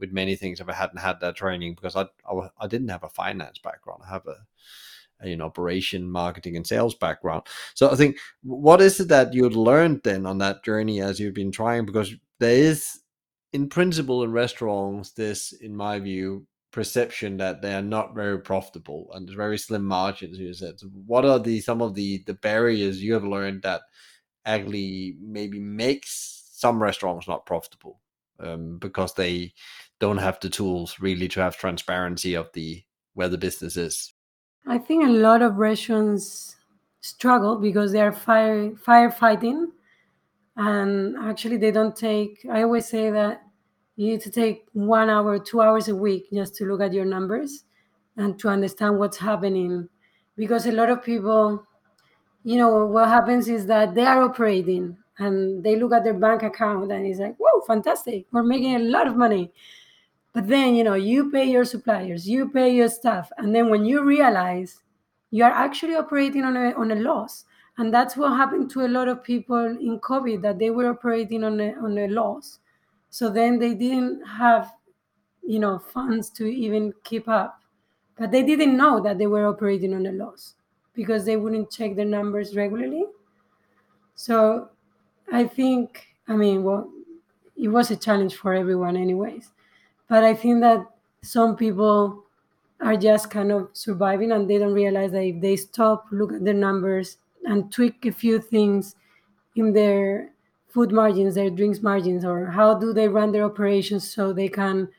with 0.03 0.11
many 0.11 0.35
things 0.35 0.59
if 0.59 0.67
I 0.67 0.73
hadn't 0.73 0.99
had 0.99 1.21
that 1.21 1.37
training 1.37 1.75
because 1.75 1.95
I, 1.95 2.01
I, 2.29 2.49
I 2.59 2.67
didn't 2.67 2.89
have 2.89 3.03
a 3.03 3.09
finance 3.09 3.57
background. 3.59 4.01
I 4.05 4.11
have 4.11 4.27
a, 4.27 4.37
a 5.23 5.39
operation, 5.41 6.09
marketing, 6.09 6.57
and 6.57 6.67
sales 6.67 6.93
background. 6.93 7.43
So 7.73 7.89
I 7.89 7.95
think 7.95 8.17
what 8.43 8.81
is 8.81 8.99
it 8.99 9.07
that 9.07 9.33
you'd 9.33 9.55
learned 9.55 10.01
then 10.03 10.25
on 10.25 10.39
that 10.39 10.63
journey 10.65 11.01
as 11.01 11.21
you've 11.21 11.33
been 11.33 11.53
trying? 11.53 11.85
Because 11.85 12.13
there 12.39 12.55
is, 12.55 12.99
in 13.53 13.69
principle, 13.69 14.23
in 14.23 14.33
restaurants, 14.33 15.11
this, 15.11 15.53
in 15.53 15.73
my 15.73 15.99
view, 15.99 16.45
perception 16.73 17.37
that 17.37 17.61
they 17.61 17.73
are 17.73 17.83
not 17.83 18.15
very 18.15 18.39
profitable 18.39 19.09
and 19.13 19.25
there's 19.27 19.37
very 19.37 19.57
slim 19.57 19.85
margins. 19.85 20.37
You 20.39 20.53
said, 20.53 20.79
so 20.79 20.87
what 21.05 21.23
are 21.23 21.39
the 21.39 21.61
some 21.61 21.81
of 21.81 21.93
the 21.93 22.23
the 22.25 22.33
barriers 22.33 23.01
you 23.01 23.13
have 23.13 23.23
learned 23.23 23.61
that 23.61 23.81
actually 24.45 25.15
maybe 25.21 25.59
makes 25.59 26.49
some 26.51 26.81
restaurants 26.81 27.27
not 27.27 27.45
profitable 27.45 28.01
um, 28.39 28.77
because 28.79 29.13
they 29.13 29.53
don't 29.99 30.17
have 30.17 30.39
the 30.39 30.49
tools 30.49 30.99
really 30.99 31.27
to 31.29 31.39
have 31.39 31.55
transparency 31.55 32.33
of 32.33 32.49
the 32.53 32.83
where 33.13 33.29
the 33.29 33.37
business 33.37 33.77
is. 33.77 34.11
I 34.67 34.79
think 34.79 35.05
a 35.05 35.09
lot 35.09 35.41
of 35.41 35.57
restaurants 35.57 36.55
struggle 37.01 37.57
because 37.57 37.91
they 37.91 38.01
are 38.01 38.11
fire 38.11 38.71
firefighting, 38.71 39.67
and 40.57 41.15
actually 41.17 41.57
they 41.57 41.71
don't 41.71 41.95
take. 41.95 42.45
I 42.51 42.63
always 42.63 42.87
say 42.87 43.11
that 43.11 43.43
you 43.95 44.07
need 44.07 44.21
to 44.21 44.31
take 44.31 44.65
one 44.73 45.09
hour, 45.09 45.39
two 45.39 45.61
hours 45.61 45.87
a 45.87 45.95
week 45.95 46.27
just 46.33 46.55
to 46.55 46.65
look 46.65 46.81
at 46.81 46.93
your 46.93 47.05
numbers 47.05 47.63
and 48.17 48.37
to 48.39 48.49
understand 48.49 48.97
what's 48.99 49.17
happening, 49.17 49.87
because 50.37 50.65
a 50.65 50.71
lot 50.71 50.89
of 50.89 51.03
people, 51.03 51.65
you 52.43 52.57
know, 52.57 52.85
what 52.85 53.07
happens 53.09 53.47
is 53.47 53.65
that 53.67 53.95
they 53.95 54.05
are 54.05 54.23
operating 54.23 54.97
and 55.19 55.63
they 55.63 55.75
look 55.75 55.93
at 55.93 56.03
their 56.03 56.13
bank 56.13 56.43
account 56.43 56.91
and 56.91 57.05
it's 57.05 57.19
like, 57.19 57.35
whoa, 57.37 57.61
fantastic, 57.67 58.25
we're 58.31 58.43
making 58.43 58.75
a 58.75 58.79
lot 58.79 59.07
of 59.07 59.15
money 59.15 59.51
but 60.33 60.47
then, 60.47 60.73
you 60.73 60.83
know, 60.83 60.95
you 60.95 61.31
pay 61.31 61.45
your 61.45 61.63
suppliers, 61.63 62.27
you 62.27 62.49
pay 62.49 62.73
your 62.73 62.89
staff. 62.89 63.31
And 63.37 63.53
then 63.53 63.69
when 63.69 63.85
you 63.85 64.03
realize 64.03 64.81
you 65.29 65.43
are 65.43 65.51
actually 65.51 65.95
operating 65.95 66.43
on 66.43 66.57
a, 66.57 66.71
on 66.73 66.91
a 66.91 66.95
loss, 66.95 67.45
and 67.77 67.93
that's 67.93 68.17
what 68.17 68.35
happened 68.35 68.71
to 68.71 68.81
a 68.81 68.87
lot 68.87 69.07
of 69.07 69.23
people 69.23 69.63
in 69.63 69.99
COVID, 69.99 70.41
that 70.41 70.57
they 70.57 70.71
were 70.71 70.89
operating 70.89 71.43
on 71.43 71.59
a, 71.59 71.73
on 71.73 71.97
a 71.99 72.07
loss. 72.07 72.59
So 73.13 73.29
then 73.29 73.59
they 73.59 73.75
didn't 73.75 74.25
have, 74.25 74.73
you 75.43 75.59
know, 75.59 75.77
funds 75.77 76.31
to 76.31 76.45
even 76.45 76.91
keep 77.03 77.29
up. 77.29 77.61
But 78.17 78.31
they 78.31 78.41
didn't 78.41 78.75
know 78.75 78.99
that 79.01 79.19
they 79.19 79.27
were 79.27 79.45
operating 79.45 79.93
on 79.93 80.07
a 80.07 80.11
loss 80.11 80.55
because 80.95 81.23
they 81.23 81.37
wouldn't 81.37 81.69
check 81.69 81.95
their 81.95 82.05
numbers 82.05 82.55
regularly. 82.55 83.05
So 84.15 84.69
I 85.31 85.45
think, 85.45 86.07
I 86.27 86.35
mean, 86.35 86.63
well, 86.63 86.89
it 87.55 87.67
was 87.67 87.91
a 87.91 87.95
challenge 87.95 88.35
for 88.35 88.55
everyone, 88.55 88.97
anyways. 88.97 89.51
But 90.07 90.23
I 90.23 90.33
think 90.33 90.61
that 90.61 90.87
some 91.21 91.55
people 91.55 92.23
are 92.81 92.97
just 92.97 93.29
kind 93.29 93.51
of 93.51 93.69
surviving 93.73 94.31
and 94.31 94.49
they 94.49 94.57
don't 94.57 94.73
realize 94.73 95.11
that 95.11 95.23
if 95.23 95.39
they 95.39 95.55
stop, 95.55 96.07
look 96.11 96.33
at 96.33 96.43
their 96.43 96.55
numbers, 96.55 97.17
and 97.45 97.71
tweak 97.71 98.07
a 98.07 98.11
few 98.11 98.41
things 98.41 98.95
in 99.55 99.71
their 99.71 100.32
food 100.73 100.91
margins, 100.91 101.35
their 101.35 101.51
drinks 101.51 101.81
margins, 101.81 102.25
or 102.25 102.47
how 102.47 102.73
do 102.73 102.93
they 102.93 103.07
run 103.07 103.31
their 103.31 103.43
operations 103.45 104.11
so 104.11 104.33
they 104.33 104.47
can 104.47 104.89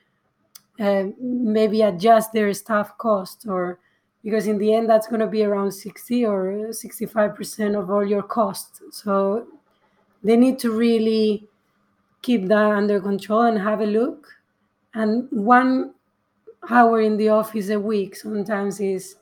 uh, 0.81 1.05
maybe 1.21 1.83
adjust 1.83 2.33
their 2.33 2.53
staff 2.55 2.97
cost 2.99 3.47
or 3.49 3.79
because 4.25 4.47
in 4.47 4.59
the 4.59 4.73
end 4.73 4.89
that's 4.89 5.07
going 5.07 5.21
to 5.21 5.27
be 5.27 5.45
around 5.45 5.71
60 5.73 6.25
or 6.27 6.73
65% 6.73 7.79
of 7.79 7.91
all 7.91 8.05
your 8.05 8.23
costs. 8.23 8.81
So 8.91 9.47
they 10.23 10.37
need 10.37 10.59
to 10.61 10.71
really 10.71 11.49
keep 12.23 12.49
that 12.49 12.73
under 12.73 13.01
control 13.01 13.43
and 13.43 13.59
have 13.59 13.81
a 13.81 13.87
look. 13.87 14.29
And 14.95 15.29
one 15.31 15.95
hour 16.71 17.01
in 17.01 17.17
the 17.17 17.29
office 17.31 17.69
a 17.71 17.79
week 17.79 18.17
sometimes 18.17 18.81
is 18.81 19.17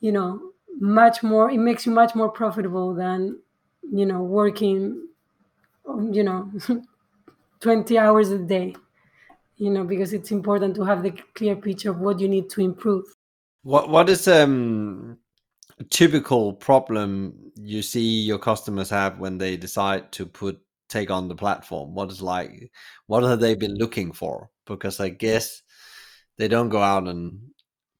you 0.00 0.12
know 0.12 0.52
much 0.80 1.22
more 1.22 1.50
it 1.50 1.58
makes 1.58 1.86
you 1.86 1.92
much 1.92 2.14
more 2.14 2.28
profitable 2.30 2.94
than 2.94 3.38
you 3.92 4.06
know 4.06 4.22
working 4.22 5.08
you 6.10 6.22
know 6.22 6.50
20 7.60 7.98
hours 7.98 8.30
a 8.30 8.38
day 8.38 8.74
you 9.56 9.70
know 9.70 9.84
because 9.84 10.12
it's 10.12 10.30
important 10.30 10.74
to 10.76 10.84
have 10.84 11.02
the 11.02 11.10
clear 11.34 11.56
picture 11.56 11.90
of 11.90 11.98
what 12.00 12.20
you 12.20 12.28
need 12.28 12.50
to 12.50 12.60
improve. 12.60 13.04
What 13.62 13.88
what 13.88 14.08
is 14.08 14.28
um 14.28 15.18
a 15.78 15.84
typical 15.84 16.52
problem 16.52 17.52
you 17.54 17.82
see 17.82 18.20
your 18.22 18.38
customers 18.38 18.90
have 18.90 19.18
when 19.18 19.38
they 19.38 19.56
decide 19.56 20.12
to 20.12 20.26
put 20.26 20.60
take 20.88 21.10
on 21.10 21.28
the 21.28 21.34
platform? 21.34 21.94
What 21.94 22.10
is 22.10 22.22
like 22.22 22.70
what 23.06 23.22
have 23.24 23.40
they 23.40 23.54
been 23.54 23.74
looking 23.74 24.12
for? 24.12 24.50
Because 24.66 24.98
i 25.00 25.08
guess 25.08 25.62
they 26.38 26.48
don't 26.48 26.68
go 26.68 26.82
out 26.82 27.08
and 27.08 27.38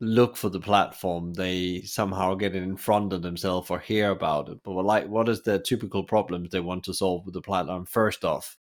look 0.00 0.37
for 0.37 0.50
the 0.50 0.61
platform 0.61 1.32
they 1.32 1.80
somehow 1.82 2.35
get 2.35 2.54
it 2.54 2.62
in 2.62 2.76
front 2.76 3.12
of 3.12 3.22
themselves 3.22 3.70
or 3.70 3.78
hear 3.78 4.11
about 4.11 4.48
it. 4.48 4.59
But 4.62 4.72
like 4.85 5.09
what 5.09 5.28
is 5.28 5.42
the 5.42 5.59
typical 5.59 6.04
problems 6.04 6.50
they 6.50 6.61
want 6.61 6.85
to 6.85 6.94
solve 6.94 7.24
with 7.24 7.35
the 7.35 7.40
platform 7.40 7.87
first 7.87 8.24
off? 8.24 8.59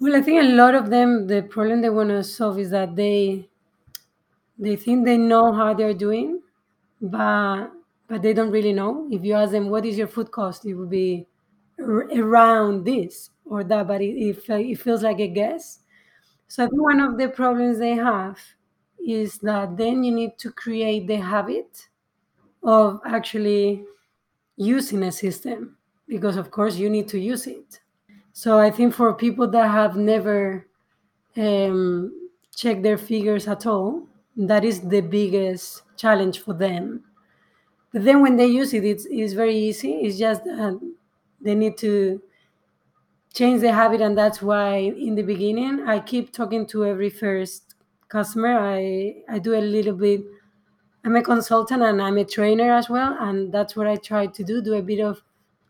Well 0.00 0.16
i 0.16 0.22
think 0.22 0.42
a 0.42 0.54
lot 0.54 0.74
of 0.74 0.90
them 0.90 1.26
the 1.26 1.42
problem 1.42 1.82
they 1.82 1.90
want 1.90 2.10
to 2.10 2.24
solve 2.24 2.58
is 2.58 2.70
that 2.70 2.96
they 2.96 3.48
they 4.58 4.76
think 4.76 5.04
they 5.04 5.18
know 5.18 5.52
how 5.52 5.74
they're 5.74 5.94
doing 5.94 6.40
but 7.00 7.68
but 8.08 8.22
they 8.22 8.32
don't 8.32 8.50
really 8.50 8.72
know. 8.72 9.06
If 9.10 9.22
you 9.22 9.34
ask 9.34 9.52
them 9.52 9.68
what 9.68 9.84
is 9.84 9.98
your 9.98 10.08
food 10.08 10.30
cost? 10.30 10.64
it 10.64 10.74
would 10.74 10.90
be 10.90 11.26
around 11.78 12.84
this 12.84 13.30
or 13.44 13.62
that 13.64 13.86
but 13.86 14.00
it, 14.00 14.16
it, 14.16 14.48
it 14.48 14.80
feels 14.80 15.02
like 15.02 15.20
a 15.20 15.28
guess. 15.28 15.80
So 16.48 16.64
i 16.64 16.66
think 16.66 16.80
one 16.80 17.00
of 17.00 17.18
the 17.18 17.28
problems 17.28 17.78
they 17.78 17.94
have 17.94 18.38
is 19.06 19.38
that 19.38 19.76
then 19.76 20.02
you 20.04 20.12
need 20.12 20.38
to 20.38 20.50
create 20.52 21.06
the 21.06 21.16
habit 21.16 21.88
of 22.62 23.00
actually 23.06 23.84
using 24.56 25.02
a 25.04 25.12
system 25.12 25.76
because 26.08 26.36
of 26.36 26.50
course 26.50 26.76
you 26.76 26.90
need 26.90 27.08
to 27.08 27.18
use 27.18 27.46
it. 27.46 27.80
So 28.32 28.58
i 28.58 28.70
think 28.70 28.94
for 28.94 29.14
people 29.14 29.48
that 29.48 29.70
have 29.70 29.96
never 29.96 30.66
um, 31.36 32.12
checked 32.56 32.82
their 32.82 32.98
figures 32.98 33.48
at 33.48 33.66
all 33.66 34.06
that 34.36 34.64
is 34.64 34.80
the 34.80 35.00
biggest 35.02 35.82
challenge 35.96 36.40
for 36.40 36.54
them. 36.54 37.04
But 37.92 38.04
then 38.04 38.22
when 38.22 38.36
they 38.36 38.46
use 38.46 38.74
it 38.74 38.84
it's, 38.84 39.06
it's 39.10 39.34
very 39.34 39.56
easy. 39.56 39.92
It's 40.02 40.18
just 40.18 40.44
that 40.44 40.80
they 41.40 41.54
need 41.54 41.76
to 41.78 42.22
change 43.32 43.60
the 43.60 43.72
habit 43.72 44.00
and 44.00 44.16
that's 44.16 44.42
why 44.42 44.76
in 44.76 45.14
the 45.14 45.22
beginning 45.22 45.80
i 45.86 45.98
keep 46.00 46.32
talking 46.32 46.66
to 46.66 46.84
every 46.84 47.10
first 47.10 47.67
customer 48.08 48.58
i 48.58 49.14
i 49.28 49.38
do 49.38 49.54
a 49.54 49.60
little 49.60 49.94
bit 49.94 50.22
i'm 51.04 51.16
a 51.16 51.22
consultant 51.22 51.82
and 51.82 52.00
i'm 52.02 52.18
a 52.18 52.24
trainer 52.24 52.72
as 52.72 52.88
well 52.88 53.16
and 53.20 53.52
that's 53.52 53.76
what 53.76 53.86
i 53.86 53.96
try 53.96 54.26
to 54.26 54.44
do 54.44 54.60
do 54.62 54.74
a 54.74 54.82
bit 54.82 55.00
of 55.00 55.22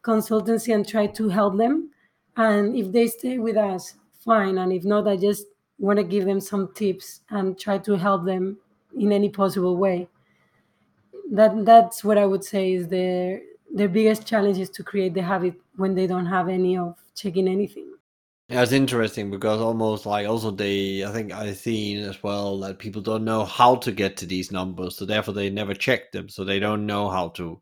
consultancy 0.02 0.74
and 0.74 0.88
try 0.88 1.06
to 1.06 1.28
help 1.28 1.56
them. 1.58 1.90
And 2.36 2.74
if 2.76 2.92
they 2.92 3.08
stay 3.08 3.38
with 3.38 3.56
us 3.56 3.94
fine 4.24 4.58
and 4.58 4.72
if 4.72 4.84
not 4.84 5.08
i 5.08 5.16
just 5.16 5.46
want 5.78 5.98
to 5.98 6.04
give 6.04 6.24
them 6.24 6.40
some 6.40 6.72
tips 6.74 7.20
and 7.30 7.58
try 7.58 7.78
to 7.78 7.92
help 7.96 8.24
them 8.24 8.58
in 8.98 9.12
any 9.12 9.28
possible 9.28 9.76
way. 9.76 10.08
That 11.30 11.64
that's 11.64 12.02
what 12.02 12.18
i 12.18 12.24
would 12.26 12.44
say 12.44 12.72
is 12.72 12.88
their 12.88 13.40
their 13.70 13.88
biggest 13.88 14.26
challenge 14.26 14.58
is 14.58 14.70
to 14.70 14.82
create 14.82 15.14
the 15.14 15.22
habit 15.22 15.54
when 15.76 15.94
they 15.94 16.06
don't 16.06 16.26
have 16.26 16.48
any 16.48 16.76
of 16.78 16.96
checking 17.14 17.48
anything 17.48 17.87
it's 18.48 18.72
interesting 18.72 19.30
because 19.30 19.60
almost 19.60 20.06
like 20.06 20.26
also 20.26 20.50
they, 20.50 21.04
I 21.04 21.12
think 21.12 21.32
I've 21.32 21.56
seen 21.58 21.98
as 21.98 22.22
well 22.22 22.58
that 22.60 22.78
people 22.78 23.02
don't 23.02 23.24
know 23.24 23.44
how 23.44 23.76
to 23.76 23.92
get 23.92 24.16
to 24.18 24.26
these 24.26 24.50
numbers, 24.50 24.96
so 24.96 25.04
therefore 25.04 25.34
they 25.34 25.50
never 25.50 25.74
check 25.74 26.12
them, 26.12 26.28
so 26.28 26.44
they 26.44 26.58
don't 26.58 26.86
know 26.86 27.10
how 27.10 27.28
to 27.30 27.60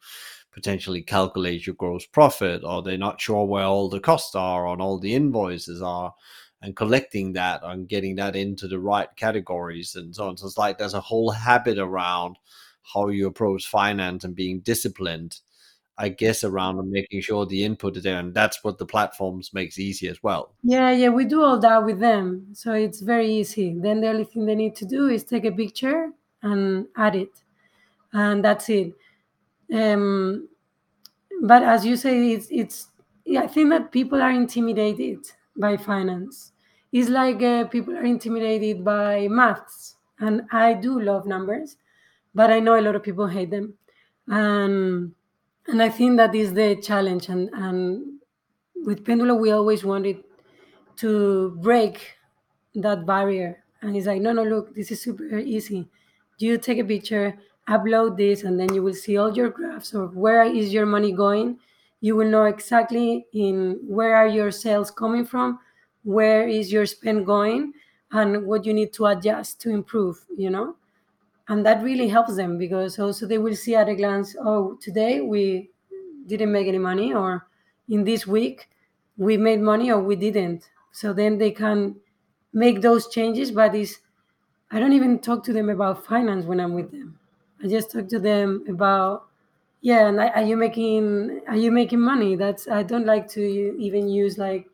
potentially 0.53 1.03
calculate 1.03 1.67
your 1.67 1.75
gross 1.75 2.07
profit, 2.07 2.63
or 2.65 2.83
they're 2.83 2.97
not 2.97 3.21
sure 3.21 3.45
where 3.47 3.65
all 3.65 3.89
the 3.89 4.01
costs 4.01 4.35
are 4.35 4.67
and 4.69 4.81
all 4.81 4.99
the 4.99 5.15
invoices 5.15 5.83
are, 5.83 6.15
and 6.63 6.77
collecting 6.77 7.33
that 7.33 7.61
and 7.65 7.89
getting 7.89 8.15
that 8.17 8.37
into 8.37 8.69
the 8.69 8.79
right 8.79 9.09
categories 9.17 9.97
and 9.97 10.15
so 10.15 10.29
on. 10.29 10.37
So 10.37 10.47
it's 10.47 10.59
like 10.59 10.79
there's 10.79 10.95
a 10.95 11.01
whole 11.01 11.31
habit 11.31 11.79
around 11.79 12.37
how 12.95 13.09
you 13.09 13.27
approach 13.27 13.67
finance 13.67 14.25
and 14.25 14.37
being 14.37 14.61
disciplined 14.61 15.41
I 15.99 16.11
guess 16.11 16.45
around 16.45 16.79
and 16.79 16.91
making 16.91 17.23
sure 17.23 17.47
the 17.47 17.65
input 17.65 17.97
is 17.97 18.03
there, 18.03 18.19
and 18.19 18.35
that's 18.35 18.63
what 18.63 18.79
the 18.79 18.87
platforms 18.87 19.55
makes 19.55 19.79
easy 19.79 20.09
as 20.09 20.23
well. 20.23 20.53
Yeah, 20.63 20.91
yeah, 20.91 21.09
we 21.09 21.25
do 21.25 21.43
all 21.43 21.59
that 21.61 21.85
with 21.85 22.01
them, 22.01 22.49
so 22.53 22.73
it's 22.73 23.01
very 23.01 23.31
easy. 23.31 23.75
Then 23.79 24.01
the 24.01 24.09
only 24.09 24.25
thing 24.25 24.47
they 24.47 24.55
need 24.55 24.77
to 24.77 24.85
do 24.85 25.09
is 25.09 25.25
take 25.25 25.45
a 25.45 25.53
picture 25.53 26.11
and 26.43 26.87
add 26.97 27.17
it, 27.17 27.31
and 28.13 28.45
that's 28.45 28.69
it. 28.69 28.93
Um, 29.73 30.49
but 31.43 31.63
as 31.63 31.85
you 31.85 31.97
say, 31.97 32.33
it's 32.33 32.49
it's. 32.51 32.89
Yeah, 33.25 33.43
I 33.43 33.49
think 33.49 33.71
that 33.71 33.91
people 33.91 34.23
are 34.23 34.31
intimidated 34.31 35.27
by 35.57 35.77
finance. 35.77 36.53
It's 36.93 37.09
like 37.09 37.43
uh, 37.43 37.65
people 37.65 37.97
are 37.97 38.05
intimidated 38.05 38.85
by 38.85 39.27
maths, 39.29 39.97
and 40.21 40.43
I 40.53 40.75
do 40.75 41.01
love 41.01 41.27
numbers, 41.27 41.77
but 42.35 42.51
I 42.51 42.61
know 42.61 42.79
a 42.79 42.83
lot 42.83 42.95
of 42.95 43.03
people 43.03 43.27
hate 43.27 43.51
them, 43.51 43.75
and 44.29 45.13
and 45.69 45.83
I 45.83 45.89
think 45.89 46.17
that 46.17 46.35
is 46.35 46.55
the 46.55 46.77
challenge. 46.77 47.29
And, 47.29 47.51
and 47.53 48.21
with 48.85 49.05
Pendulo, 49.05 49.39
we 49.39 49.51
always 49.51 49.85
wanted 49.85 50.23
to 50.97 51.57
break 51.61 52.15
that 52.75 53.07
barrier. 53.07 53.65
And 53.83 53.95
he's 53.95 54.07
like, 54.07 54.21
no, 54.21 54.33
no, 54.33 54.43
look, 54.43 54.75
this 54.75 54.91
is 54.91 55.03
super 55.03 55.39
easy. 55.39 55.89
You 56.39 56.59
take 56.59 56.79
a 56.79 56.85
picture, 56.85 57.39
upload 57.69 58.17
this, 58.17 58.43
and 58.43 58.59
then 58.59 58.75
you 58.75 58.83
will 58.83 58.95
see 58.95 59.17
all 59.17 59.35
your 59.35 59.51
graphs 59.51 59.95
of 59.95 60.17
where 60.17 60.45
is 60.45 60.73
your 60.73 60.87
money 60.87 61.13
going. 61.13 61.59
You 62.01 62.17
will 62.17 62.29
know 62.29 62.45
exactly 62.45 63.27
in 63.33 63.81
where 63.87 64.17
are 64.17 64.29
your 64.29 64.51
sales 64.51 64.91
coming 64.91 65.25
from, 65.25 65.59
where 66.05 66.47
is 66.47 66.73
your 66.73 66.87
spend 66.87 67.27
going, 67.27 67.73
and 68.13 68.47
what 68.47 68.65
you 68.65 68.73
need 68.73 68.93
to 68.95 69.07
adjust 69.07 69.61
to 69.63 69.71
improve, 69.71 70.25
you 70.37 70.51
know? 70.51 70.77
And 71.49 71.65
that 71.65 71.83
really 71.83 72.09
helps 72.09 72.37
them 72.37 72.59
because 72.59 72.99
also 72.99 73.27
they 73.27 73.39
will 73.39 73.55
see 73.55 73.75
at 73.75 73.89
a 73.89 73.95
glance 73.95 74.35
oh 74.41 74.77
today 74.81 75.21
we 75.21 75.71
didn't 76.27 76.53
make 76.53 76.67
any 76.67 76.79
money 76.79 77.15
or 77.15 77.47
in 77.89 78.05
this 78.05 78.27
week 78.27 78.69
we 79.17 79.37
made 79.37 79.61
money 79.61 79.91
or 79.91 80.01
we 80.01 80.15
didn't. 80.17 80.69
So 80.93 81.13
then 81.13 81.39
they 81.39 81.51
can 81.51 81.97
make 82.53 82.81
those 82.81 83.09
changes 83.09 83.51
but 83.51 83.75
is 83.75 83.99
i 84.71 84.79
don't 84.79 84.93
even 84.93 85.19
talk 85.19 85.45
to 85.45 85.53
them 85.53 85.69
about 85.69 86.05
finance 86.07 86.45
when 86.45 86.59
i'm 86.61 86.75
with 86.75 86.91
them. 86.91 87.19
I 87.63 87.69
just 87.69 87.91
talk 87.91 88.09
to 88.09 88.19
them 88.19 88.65
about 88.69 89.27
yeah 89.83 90.09
and 90.09 90.19
are 90.19 90.43
you 90.43 90.57
making 90.57 91.43
are 91.49 91.57
you 91.57 91.71
making 91.71 92.01
money? 92.01 92.35
That's 92.37 92.67
i 92.69 92.83
don't 92.83 93.07
like 93.07 93.29
to 93.31 93.41
even 93.79 94.09
use 94.09 94.39
like 94.39 94.67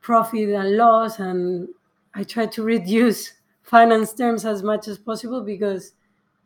profit 0.00 0.48
and 0.48 0.76
loss 0.76 1.18
and 1.18 1.68
i 2.14 2.24
try 2.24 2.46
to 2.46 2.62
reduce 2.62 3.32
finance 3.70 4.12
terms 4.12 4.44
as 4.44 4.64
much 4.64 4.88
as 4.88 4.98
possible 4.98 5.42
because 5.42 5.92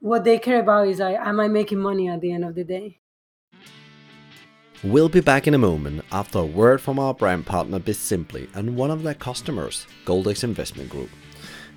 what 0.00 0.24
they 0.24 0.38
care 0.38 0.60
about 0.60 0.86
is 0.86 0.98
like, 0.98 1.16
am 1.16 1.40
I 1.40 1.48
making 1.48 1.78
money 1.78 2.06
at 2.06 2.20
the 2.20 2.30
end 2.30 2.44
of 2.44 2.54
the 2.54 2.64
day? 2.64 2.98
We'll 4.82 5.08
be 5.08 5.22
back 5.22 5.46
in 5.46 5.54
a 5.54 5.58
moment 5.58 6.04
after 6.12 6.40
a 6.40 6.44
word 6.44 6.82
from 6.82 6.98
our 6.98 7.14
brand 7.14 7.46
partner 7.46 7.80
Simply 7.94 8.50
and 8.52 8.76
one 8.76 8.90
of 8.90 9.02
their 9.02 9.14
customers, 9.14 9.86
Goldex 10.04 10.44
Investment 10.44 10.90
Group. 10.90 11.08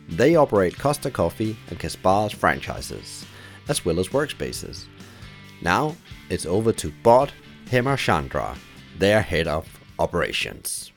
They 0.10 0.36
operate 0.36 0.78
Costa 0.78 1.10
Coffee 1.10 1.56
and 1.70 1.80
Kaspa's 1.80 2.34
franchises, 2.34 3.26
as 3.70 3.86
well 3.86 4.02
as 4.02 4.10
workspaces. 4.10 4.88
Now 5.62 5.96
it's 6.30 6.46
over 6.46 6.74
to 6.74 6.92
Bod 7.04 7.32
Hemachandra, 7.68 8.58
their 8.98 9.22
head 9.22 9.48
of 9.48 9.66
operations. 9.98 10.92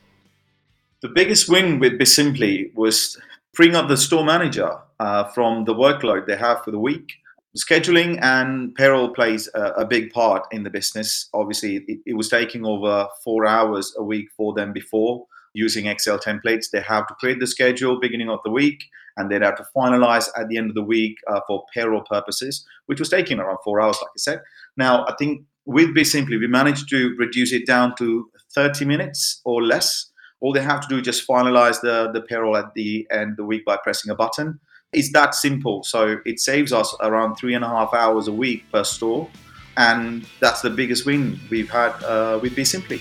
The 1.03 1.09
biggest 1.09 1.49
win 1.49 1.79
with 1.79 2.01
Bizimply 2.01 2.75
was 2.75 3.17
freeing 3.53 3.75
up 3.75 3.89
the 3.89 3.97
store 3.97 4.25
manager 4.25 4.71
uh, 4.99 5.25
from 5.25 5.65
the 5.65 5.75
workload 5.75 6.27
they 6.27 6.37
have 6.37 6.63
for 6.65 6.71
the 6.71 6.79
week. 6.79 7.13
Scheduling 7.57 8.19
and 8.23 8.75
payroll 8.77 9.13
plays 9.13 9.49
a, 9.55 9.63
a 9.73 9.85
big 9.85 10.13
part 10.13 10.47
in 10.53 10.63
the 10.63 10.71
business. 10.71 11.29
Obviously, 11.35 11.77
it, 11.89 11.99
it, 12.07 12.17
was 12.17 12.29
taking 12.29 12.65
over 12.65 13.09
four 13.25 13.45
hours 13.45 13.93
a 13.99 14.05
week 14.05 14.29
for 14.37 14.55
them 14.55 14.73
before 14.73 15.27
using 15.53 15.87
Excel 15.87 16.19
templates. 16.19 16.71
They 16.71 16.81
have 16.81 17.09
to 17.09 17.15
create 17.15 17.41
the 17.41 17.49
schedule 17.49 17.99
beginning 17.99 18.31
of 18.31 18.39
the 18.45 18.53
week 18.53 18.85
and 19.17 19.31
they'd 19.31 19.43
have 19.43 19.57
to 19.57 19.67
finalize 19.77 20.29
at 20.37 20.49
the 20.49 20.57
end 20.57 20.71
of 20.71 20.77
the 20.77 20.83
week 20.83 21.19
uh, 21.29 21.41
for 21.49 21.65
payroll 21.75 22.03
purposes, 22.09 22.65
which 22.87 23.01
was 23.01 23.09
taking 23.09 23.41
around 23.41 23.59
four 23.65 23.81
hours, 23.81 23.99
like 24.01 24.11
I 24.11 24.19
said. 24.19 24.43
Now, 24.77 25.05
I 25.07 25.15
think 25.19 25.43
with 25.67 25.95
Bizimply, 25.95 26.39
we 26.39 26.47
managed 26.47 26.89
to 26.91 27.15
reduce 27.19 27.53
it 27.53 27.67
down 27.67 27.95
to 27.97 28.31
30 28.55 28.85
minutes 28.85 29.41
or 29.45 29.63
less 29.63 30.10
all 30.41 30.53
they 30.53 30.63
have 30.63 30.81
to 30.81 30.89
do 30.89 30.97
is 30.97 31.03
just 31.03 31.29
finalize 31.29 31.81
the, 31.81 32.11
the 32.13 32.23
payroll 32.23 32.57
at 32.57 32.73
the 32.75 33.07
end 33.11 33.33
of 33.33 33.37
the 33.37 33.45
week 33.45 33.65
by 33.65 33.77
pressing 33.77 34.11
a 34.11 34.15
button. 34.15 34.59
It's 34.93 35.13
that 35.13 35.35
simple. 35.35 35.85
So 35.85 36.19
it 36.25 36.41
saves 36.41 36.73
us 36.73 36.95
around 37.01 37.37
three 37.37 37.55
and 37.55 37.65
a 37.65 37.69
half 37.69 37.93
hours 37.95 38.27
a 38.27 38.33
week 38.33 38.65
per 38.73 38.83
store. 38.83 39.29
And 39.77 40.27
that's 40.41 40.63
the 40.63 40.71
biggest 40.71 41.07
win 41.07 41.39
we've 41.51 41.71
had 41.71 41.93
uh, 42.03 42.39
with 42.43 42.57
Bizimply. 42.57 43.01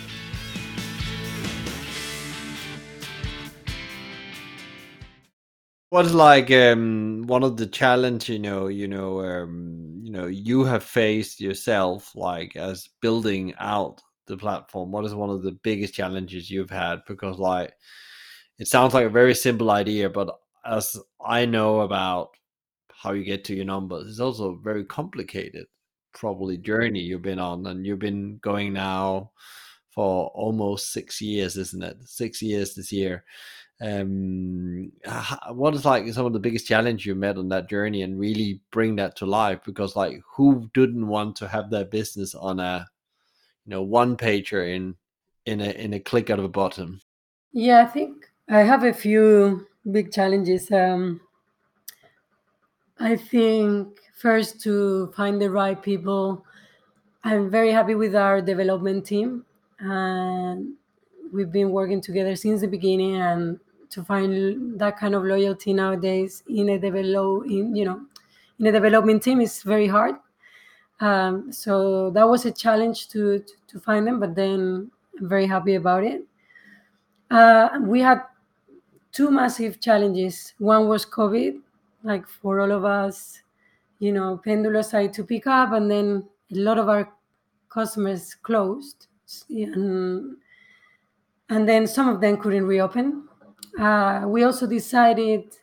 What 5.89 6.05
is 6.05 6.13
like 6.13 6.51
um, 6.51 7.23
one 7.25 7.43
of 7.43 7.57
the 7.57 7.65
challenge 7.65 8.29
you 8.29 8.37
know 8.37 8.67
you 8.67 8.87
know 8.87 9.21
um, 9.21 9.99
you 10.03 10.11
know 10.11 10.27
you 10.27 10.63
have 10.65 10.83
faced 10.83 11.41
yourself 11.41 12.15
like 12.15 12.55
as 12.55 12.87
building 13.01 13.55
out 13.59 13.99
the 14.29 14.37
platform? 14.37 14.91
What 14.91 15.05
is 15.05 15.13
one 15.13 15.29
of 15.29 15.43
the 15.43 15.51
biggest 15.63 15.93
challenges 15.93 16.49
you've 16.49 16.69
had? 16.69 17.01
Because 17.07 17.37
like 17.37 17.73
it 18.57 18.67
sounds 18.67 18.93
like 18.93 19.05
a 19.05 19.09
very 19.09 19.35
simple 19.35 19.71
idea, 19.71 20.09
but 20.09 20.39
as 20.65 20.97
I 21.25 21.45
know 21.45 21.81
about 21.81 22.29
how 22.91 23.13
you 23.13 23.23
get 23.23 23.43
to 23.45 23.55
your 23.55 23.65
numbers, 23.65 24.09
it's 24.09 24.19
also 24.19 24.53
a 24.53 24.61
very 24.61 24.85
complicated 24.85 25.65
probably 26.13 26.57
journey 26.57 26.99
you've 26.99 27.21
been 27.21 27.39
on, 27.39 27.65
and 27.67 27.85
you've 27.85 27.99
been 27.99 28.37
going 28.41 28.73
now 28.73 29.31
for 29.91 30.27
almost 30.35 30.93
six 30.93 31.21
years, 31.21 31.57
isn't 31.57 31.83
it? 31.83 31.97
Six 32.05 32.41
years 32.41 32.75
this 32.75 32.91
year 32.91 33.23
um 33.81 34.91
what 35.51 35.73
is 35.73 35.85
like 35.85 36.05
some 36.11 36.25
of 36.25 36.33
the 36.33 36.39
biggest 36.39 36.67
challenge 36.67 37.05
you 37.05 37.15
met 37.15 37.37
on 37.37 37.47
that 37.47 37.69
journey 37.69 38.01
and 38.01 38.19
really 38.19 38.61
bring 38.71 38.95
that 38.97 39.15
to 39.15 39.25
life 39.25 39.59
because 39.65 39.95
like 39.95 40.19
who 40.35 40.69
didn't 40.73 41.07
want 41.07 41.35
to 41.35 41.47
have 41.47 41.69
their 41.69 41.85
business 41.85 42.35
on 42.35 42.59
a 42.59 42.85
know 43.69 43.81
one 43.81 44.17
pager 44.17 44.75
in 44.75 44.95
in 45.45 45.61
a 45.61 45.69
in 45.71 45.93
a 45.93 45.99
click 45.99 46.29
out 46.29 46.39
of 46.39 46.45
a 46.45 46.49
bottom 46.49 46.99
yeah 47.53 47.81
i 47.81 47.85
think 47.85 48.29
i 48.49 48.59
have 48.59 48.83
a 48.83 48.93
few 48.93 49.65
big 49.91 50.11
challenges. 50.11 50.71
Um 50.71 51.21
i 52.99 53.15
think 53.15 53.99
first 54.19 54.59
to 54.59 55.11
find 55.15 55.41
the 55.41 55.49
right 55.49 55.81
people. 55.81 56.45
I'm 57.23 57.49
very 57.49 57.71
happy 57.71 57.95
with 57.95 58.15
our 58.15 58.41
development 58.41 59.05
team 59.05 59.45
and 59.79 60.73
we've 61.31 61.51
been 61.51 61.71
working 61.71 62.01
together 62.01 62.35
since 62.35 62.61
the 62.61 62.67
beginning 62.67 63.15
and 63.15 63.59
to 63.91 64.03
find 64.03 64.77
that 64.79 64.97
kind 64.97 65.15
of 65.15 65.23
loyalty 65.23 65.73
nowadays 65.73 66.43
in 66.49 66.69
a 66.69 66.79
develop 66.79 67.45
in 67.45 67.75
you 67.75 67.85
know 67.85 68.01
in 68.59 68.67
a 68.67 68.71
development 68.71 69.23
team 69.23 69.39
is 69.41 69.63
very 69.63 69.87
hard. 69.87 70.15
Um, 70.99 71.51
so 71.51 72.09
that 72.11 72.27
was 72.27 72.45
a 72.45 72.51
challenge 72.51 73.07
to, 73.09 73.39
to, 73.39 73.53
to 73.67 73.79
find 73.79 74.05
them, 74.05 74.19
but 74.19 74.35
then 74.35 74.91
I'm 75.19 75.29
very 75.29 75.47
happy 75.47 75.75
about 75.75 76.03
it. 76.03 76.23
Uh, 77.31 77.69
we 77.81 78.01
had 78.01 78.23
two 79.11 79.31
massive 79.31 79.79
challenges. 79.79 80.53
One 80.57 80.87
was 80.87 81.05
COVID, 81.05 81.59
like 82.03 82.27
for 82.27 82.59
all 82.59 82.71
of 82.71 82.85
us, 82.85 83.41
you 83.99 84.11
know, 84.11 84.41
Pendulo 84.45 84.83
started 84.83 85.13
to 85.13 85.23
pick 85.23 85.47
up, 85.47 85.71
and 85.73 85.89
then 85.89 86.25
a 86.51 86.55
lot 86.55 86.77
of 86.77 86.89
our 86.89 87.11
customers 87.69 88.33
closed, 88.35 89.07
and 89.49 90.37
and 91.49 91.67
then 91.67 91.87
some 91.87 92.07
of 92.07 92.21
them 92.21 92.37
couldn't 92.37 92.65
reopen 92.65 93.29
uh, 93.77 94.23
we 94.27 94.43
also 94.43 94.67
decided 94.67 95.55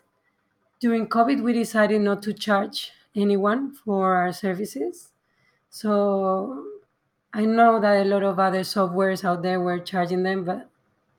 during 0.81 1.07
COVID, 1.09 1.43
we 1.43 1.53
decided 1.53 2.01
not 2.03 2.23
to 2.23 2.33
charge 2.33 2.93
anyone 3.15 3.73
for 3.73 4.15
our 4.15 4.33
services. 4.33 5.13
So 5.71 6.65
I 7.33 7.45
know 7.45 7.81
that 7.81 8.07
a 8.07 8.09
lot 8.09 8.23
of 8.23 8.39
other 8.39 8.61
softwares 8.61 9.25
out 9.25 9.43
there 9.43 9.61
were 9.61 9.79
charging 9.79 10.23
them, 10.23 10.45
but 10.45 10.69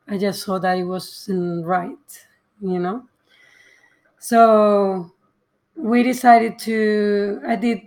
I 0.07 0.17
just 0.17 0.43
saw 0.43 0.59
that 0.59 0.77
it 0.77 0.83
wasn't 0.83 1.65
right, 1.65 2.27
you 2.61 2.79
know? 2.79 3.07
So 4.19 5.11
we 5.75 6.03
decided 6.03 6.59
to, 6.59 7.41
I 7.47 7.55
did, 7.55 7.81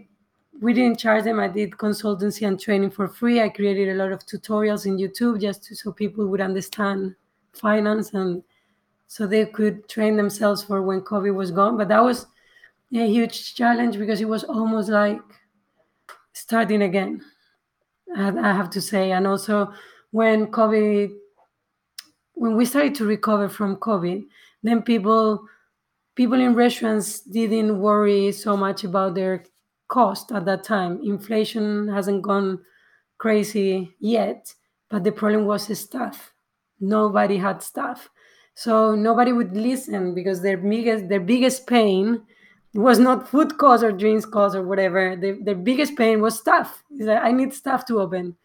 we 0.61 0.73
didn't 0.75 0.99
charge 0.99 1.25
them. 1.25 1.40
I 1.40 1.49
did 1.49 1.73
consultancy 1.73 2.46
and 2.46 2.61
training 2.61 2.90
for 2.90 3.09
free. 3.09 3.40
I 3.40 3.49
created 3.49 3.90
a 3.90 3.94
lot 3.94 4.12
of 4.12 4.27
tutorials 4.27 4.87
in 4.87 4.99
YouTube 4.99 5.40
just 5.40 5.64
to, 5.64 5.77
so 5.77 5.92
people 5.92 6.27
would 6.29 6.40
understand 6.40 7.14
finance 7.53 8.14
and 8.14 8.42
so 9.09 9.27
they 9.27 9.46
could 9.46 9.88
train 9.88 10.16
themselves 10.16 10.62
for 10.64 10.83
when 10.83 11.03
COVID 11.03 11.35
was 11.35 11.51
gone. 11.51 11.77
But 11.77 11.88
that 11.88 12.05
was 12.05 12.27
a 12.94 13.07
huge 13.07 13.55
challenge 13.55 13.99
because 13.99 14.20
it 14.20 14.29
was 14.29 14.44
almost 14.44 14.88
like 14.90 15.20
starting 16.50 16.82
again. 16.82 17.22
I 18.16 18.52
have 18.52 18.70
to 18.70 18.80
say, 18.80 19.12
and 19.12 19.24
also 19.24 19.72
when 20.10 20.48
COVID, 20.48 21.12
when 22.34 22.56
we 22.56 22.64
started 22.64 22.96
to 22.96 23.04
recover 23.04 23.48
from 23.48 23.76
COVID, 23.76 24.24
then 24.64 24.82
people 24.82 25.46
people 26.16 26.40
in 26.40 26.56
restaurants 26.56 27.20
didn't 27.20 27.78
worry 27.78 28.32
so 28.32 28.56
much 28.56 28.82
about 28.82 29.14
their 29.14 29.44
cost 29.86 30.32
at 30.32 30.44
that 30.46 30.64
time. 30.64 31.00
Inflation 31.04 31.86
hasn't 31.86 32.22
gone 32.22 32.58
crazy 33.18 33.94
yet, 34.00 34.52
but 34.90 35.04
the 35.04 35.12
problem 35.12 35.46
was 35.46 35.78
staff. 35.78 36.34
Nobody 36.80 37.36
had 37.36 37.62
staff. 37.62 38.10
So 38.54 38.96
nobody 38.96 39.30
would 39.32 39.56
listen 39.56 40.14
because 40.14 40.42
their 40.42 40.56
biggest 40.56 41.08
their 41.08 41.20
biggest 41.20 41.68
pain 41.68 42.22
was 42.74 42.98
not 42.98 43.28
food 43.28 43.59
cost 43.59 43.83
or 43.83 43.92
drinks 43.92 44.24
cost 44.24 44.54
or 44.54 44.62
whatever. 44.62 45.16
The, 45.16 45.40
their 45.42 45.54
biggest 45.56 45.96
pain 45.96 46.20
was 46.20 46.38
staff. 46.38 46.85
Like, 46.90 47.22
I 47.22 47.33
need 47.33 47.52
staff 47.52 47.87
to 47.87 48.00
open. 48.00 48.37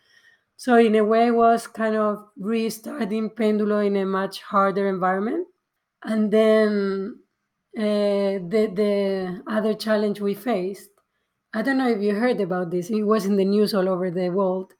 So 0.58 0.78
in 0.78 0.96
a 0.96 1.04
way, 1.04 1.32
was 1.32 1.68
kind 1.68 1.96
of 1.96 2.26
restarting 2.38 3.30
Pendulo 3.30 3.86
in 3.86 3.96
a 3.98 4.06
much 4.06 4.42
harder 4.42 4.88
environment. 4.88 5.48
And 6.04 6.32
then 6.32 7.20
uh, 7.78 7.82
the 7.82 8.72
the 8.74 9.44
other 9.48 9.74
challenge 9.74 10.22
we 10.22 10.34
faced, 10.34 10.90
I 11.54 11.62
don't 11.62 11.78
know 11.78 11.90
if 11.90 12.02
you 12.02 12.16
heard 12.16 12.40
about 12.40 12.72
this. 12.72 12.90
It 12.90 13.04
was 13.04 13.26
in 13.26 13.36
the 13.36 13.46
news 13.46 13.74
all 13.74 13.90
over 13.90 14.10
the 14.10 14.30
world. 14.30 14.74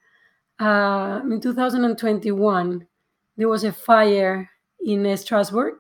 Uh, 0.60 1.20
in 1.30 1.42
2021, 1.42 2.88
there 3.36 3.50
was 3.50 3.66
a 3.66 3.74
fire 3.74 4.50
in 4.80 5.18
Strasbourg 5.18 5.76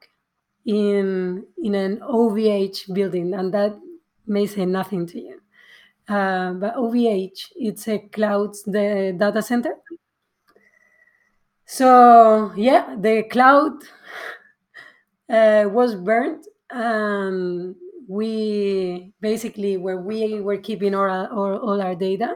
in 0.66 1.46
in 1.64 1.76
an 1.76 2.00
OVH 2.00 2.94
building, 2.94 3.34
and 3.34 3.54
that 3.54 3.78
may 4.26 4.48
say 4.48 4.66
nothing 4.66 5.06
to 5.08 5.20
you. 5.20 5.40
Uh, 6.08 6.54
but 6.54 6.76
OVH, 6.76 7.52
it's 7.56 7.88
a 7.88 8.00
cloud 8.00 8.54
the 8.66 9.16
data 9.18 9.42
center. 9.42 9.76
So 11.66 12.52
yeah, 12.56 12.96
the 12.98 13.24
cloud 13.24 13.84
uh, 15.30 15.66
was 15.70 15.96
burned, 15.96 16.46
and 16.70 17.76
we 18.08 19.14
basically 19.20 19.78
where 19.78 19.98
we 19.98 20.42
were 20.42 20.58
keeping 20.58 20.94
all 20.94 21.10
our, 21.10 21.58
all 21.58 21.82
our 21.82 21.96
data 21.96 22.36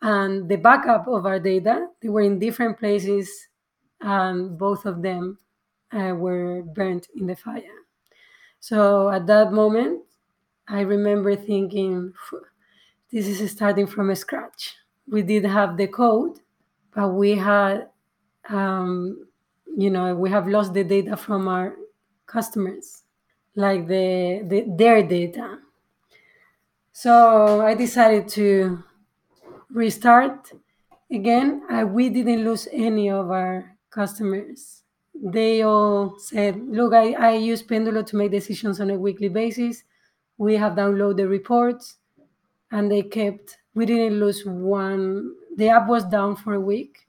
and 0.00 0.48
the 0.48 0.56
backup 0.56 1.06
of 1.08 1.26
our 1.26 1.38
data. 1.38 1.86
They 2.00 2.08
were 2.08 2.22
in 2.22 2.38
different 2.38 2.78
places, 2.78 3.30
and 4.00 4.58
both 4.58 4.86
of 4.86 5.02
them 5.02 5.38
uh, 5.92 6.14
were 6.14 6.62
burnt 6.62 7.08
in 7.14 7.26
the 7.26 7.36
fire. 7.36 7.78
So 8.60 9.10
at 9.10 9.26
that 9.26 9.52
moment, 9.52 10.02
I 10.68 10.80
remember 10.80 11.36
thinking, 11.36 12.14
this 13.12 13.26
is 13.26 13.50
starting 13.50 13.86
from 13.86 14.14
scratch. 14.14 14.76
We 15.08 15.22
did 15.22 15.44
have 15.44 15.76
the 15.76 15.88
code, 15.88 16.38
but 16.94 17.08
we 17.10 17.36
had, 17.36 17.88
um, 18.48 19.26
you 19.76 19.90
know, 19.90 20.14
we 20.14 20.30
have 20.30 20.48
lost 20.48 20.74
the 20.74 20.84
data 20.84 21.16
from 21.16 21.48
our 21.48 21.74
customers, 22.26 23.02
like 23.54 23.86
the, 23.86 24.42
the 24.46 24.64
their 24.76 25.02
data. 25.02 25.58
So 26.92 27.60
I 27.60 27.74
decided 27.74 28.28
to 28.28 28.82
restart 29.70 30.52
again. 31.10 31.62
Uh, 31.70 31.86
we 31.86 32.08
didn't 32.08 32.44
lose 32.44 32.68
any 32.72 33.10
of 33.10 33.30
our 33.30 33.76
customers 33.90 34.81
they 35.22 35.62
all 35.62 36.18
said, 36.18 36.60
look, 36.68 36.92
I, 36.92 37.12
I 37.12 37.32
use 37.34 37.62
Pendulo 37.62 38.04
to 38.06 38.16
make 38.16 38.32
decisions 38.32 38.80
on 38.80 38.90
a 38.90 38.98
weekly 38.98 39.28
basis. 39.28 39.84
We 40.36 40.56
have 40.56 40.72
downloaded 40.72 41.18
the 41.18 41.28
reports 41.28 41.96
and 42.72 42.90
they 42.90 43.02
kept, 43.02 43.58
we 43.74 43.86
didn't 43.86 44.18
lose 44.18 44.44
one, 44.44 45.34
the 45.56 45.68
app 45.68 45.86
was 45.86 46.04
down 46.04 46.34
for 46.34 46.54
a 46.54 46.60
week 46.60 47.06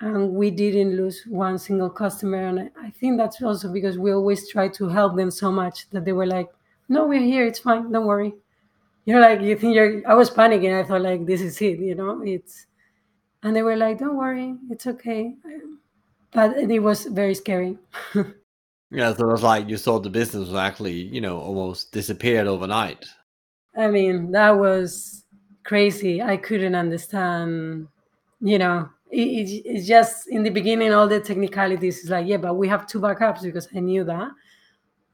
and 0.00 0.32
we 0.32 0.50
didn't 0.50 0.96
lose 0.96 1.22
one 1.28 1.56
single 1.58 1.88
customer. 1.88 2.48
And 2.48 2.70
I 2.82 2.90
think 2.90 3.16
that's 3.16 3.40
also 3.40 3.72
because 3.72 3.96
we 3.96 4.12
always 4.12 4.48
try 4.48 4.68
to 4.68 4.88
help 4.88 5.16
them 5.16 5.30
so 5.30 5.52
much 5.52 5.88
that 5.90 6.04
they 6.04 6.12
were 6.12 6.26
like, 6.26 6.48
no, 6.88 7.06
we're 7.06 7.20
here. 7.22 7.46
It's 7.46 7.60
fine. 7.60 7.92
Don't 7.92 8.06
worry. 8.06 8.34
You 9.04 9.14
know, 9.14 9.20
like 9.20 9.40
you 9.40 9.56
think 9.56 9.76
you're, 9.76 10.02
I 10.08 10.14
was 10.14 10.30
panicking. 10.30 10.78
I 10.78 10.82
thought 10.86 11.02
like, 11.02 11.26
this 11.26 11.42
is 11.42 11.60
it, 11.62 11.78
you 11.78 11.94
know, 11.94 12.22
it's, 12.24 12.66
and 13.42 13.54
they 13.54 13.62
were 13.62 13.76
like, 13.76 13.98
don't 13.98 14.16
worry. 14.16 14.56
It's 14.70 14.86
okay 14.86 15.36
but 16.34 16.56
it 16.58 16.80
was 16.80 17.06
very 17.06 17.34
scary. 17.34 17.78
yeah, 18.90 19.14
so 19.14 19.28
it 19.28 19.32
was 19.32 19.42
like 19.42 19.68
you 19.68 19.76
saw 19.78 19.98
the 19.98 20.10
business 20.10 20.48
was 20.48 20.54
actually, 20.58 20.92
you 20.92 21.20
know, 21.20 21.38
almost 21.40 21.92
disappeared 21.92 22.46
overnight. 22.46 23.06
I 23.76 23.88
mean, 23.88 24.32
that 24.32 24.52
was 24.58 25.24
crazy. 25.64 26.22
I 26.22 26.36
couldn't 26.36 26.74
understand, 26.74 27.88
you 28.40 28.58
know, 28.58 28.90
it, 29.10 29.18
it, 29.18 29.62
it's 29.66 29.86
just 29.86 30.28
in 30.28 30.42
the 30.42 30.50
beginning, 30.50 30.92
all 30.92 31.08
the 31.08 31.20
technicalities 31.20 32.04
is 32.04 32.10
like, 32.10 32.26
yeah, 32.26 32.38
but 32.38 32.54
we 32.54 32.68
have 32.68 32.86
two 32.86 33.00
backups 33.00 33.42
because 33.42 33.68
I 33.74 33.80
knew 33.80 34.04
that. 34.04 34.30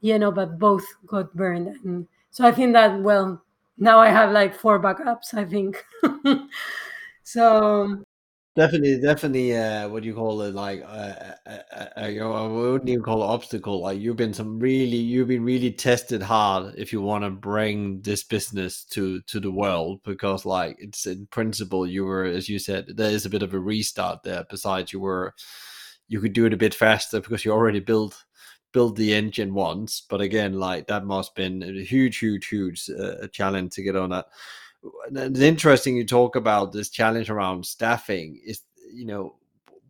you 0.01 0.19
know, 0.19 0.31
but 0.31 0.59
both 0.59 0.85
got 1.07 1.33
burned. 1.35 1.67
And 1.85 2.07
so 2.31 2.45
I 2.47 2.51
think 2.51 2.73
that 2.73 3.01
well, 3.01 3.43
now 3.77 3.99
I 3.99 4.09
have 4.09 4.31
like 4.31 4.55
four 4.55 4.79
backups. 4.81 5.33
I 5.35 5.45
think. 5.45 5.83
so 7.23 8.03
Definitely, 8.53 8.99
definitely. 8.99 9.55
Uh, 9.55 9.87
what 9.87 10.03
do 10.03 10.09
you 10.09 10.13
call 10.13 10.41
it? 10.41 10.53
Like, 10.53 10.81
uh, 10.83 11.13
uh, 11.47 11.57
uh, 11.73 11.85
uh, 12.01 12.05
you 12.07 12.19
know, 12.19 12.33
I 12.33 12.45
wouldn't 12.47 12.89
even 12.89 13.01
call 13.01 13.23
it 13.23 13.25
obstacle. 13.27 13.79
Like, 13.81 13.97
you've 14.01 14.17
been 14.17 14.33
some 14.33 14.59
really, 14.59 14.97
you've 14.97 15.29
been 15.29 15.45
really 15.45 15.71
tested 15.71 16.21
hard 16.21 16.75
if 16.77 16.91
you 16.91 16.99
want 17.01 17.23
to 17.23 17.29
bring 17.29 18.01
this 18.01 18.23
business 18.25 18.83
to 18.91 19.21
to 19.21 19.39
the 19.39 19.51
world 19.51 20.01
because, 20.03 20.43
like, 20.45 20.75
it's 20.79 21.05
in 21.07 21.27
principle, 21.27 21.87
you 21.87 22.03
were, 22.03 22.25
as 22.25 22.49
you 22.49 22.59
said, 22.59 22.87
there 22.97 23.09
is 23.11 23.25
a 23.25 23.29
bit 23.29 23.41
of 23.41 23.53
a 23.53 23.59
restart 23.59 24.23
there. 24.23 24.45
Besides, 24.49 24.91
you 24.91 24.99
were, 24.99 25.33
you 26.09 26.19
could 26.19 26.33
do 26.33 26.45
it 26.45 26.53
a 26.53 26.57
bit 26.57 26.73
faster 26.73 27.21
because 27.21 27.45
you 27.45 27.51
already 27.51 27.79
built 27.79 28.15
built 28.73 28.95
the 28.97 29.13
engine 29.13 29.53
once. 29.53 30.03
But 30.09 30.21
again, 30.21 30.53
like 30.53 30.87
that 30.87 31.05
must 31.05 31.31
have 31.31 31.35
been 31.35 31.63
a 31.63 31.83
huge, 31.83 32.17
huge, 32.19 32.47
huge 32.47 32.89
uh, 32.89 33.27
challenge 33.31 33.73
to 33.75 33.83
get 33.83 33.95
on 33.95 34.09
that 34.11 34.25
it's 35.11 35.39
interesting 35.39 35.95
you 35.95 36.05
talk 36.05 36.35
about 36.35 36.71
this 36.71 36.89
challenge 36.89 37.29
around 37.29 37.65
staffing. 37.65 38.39
Is 38.45 38.61
you 38.91 39.05
know 39.05 39.35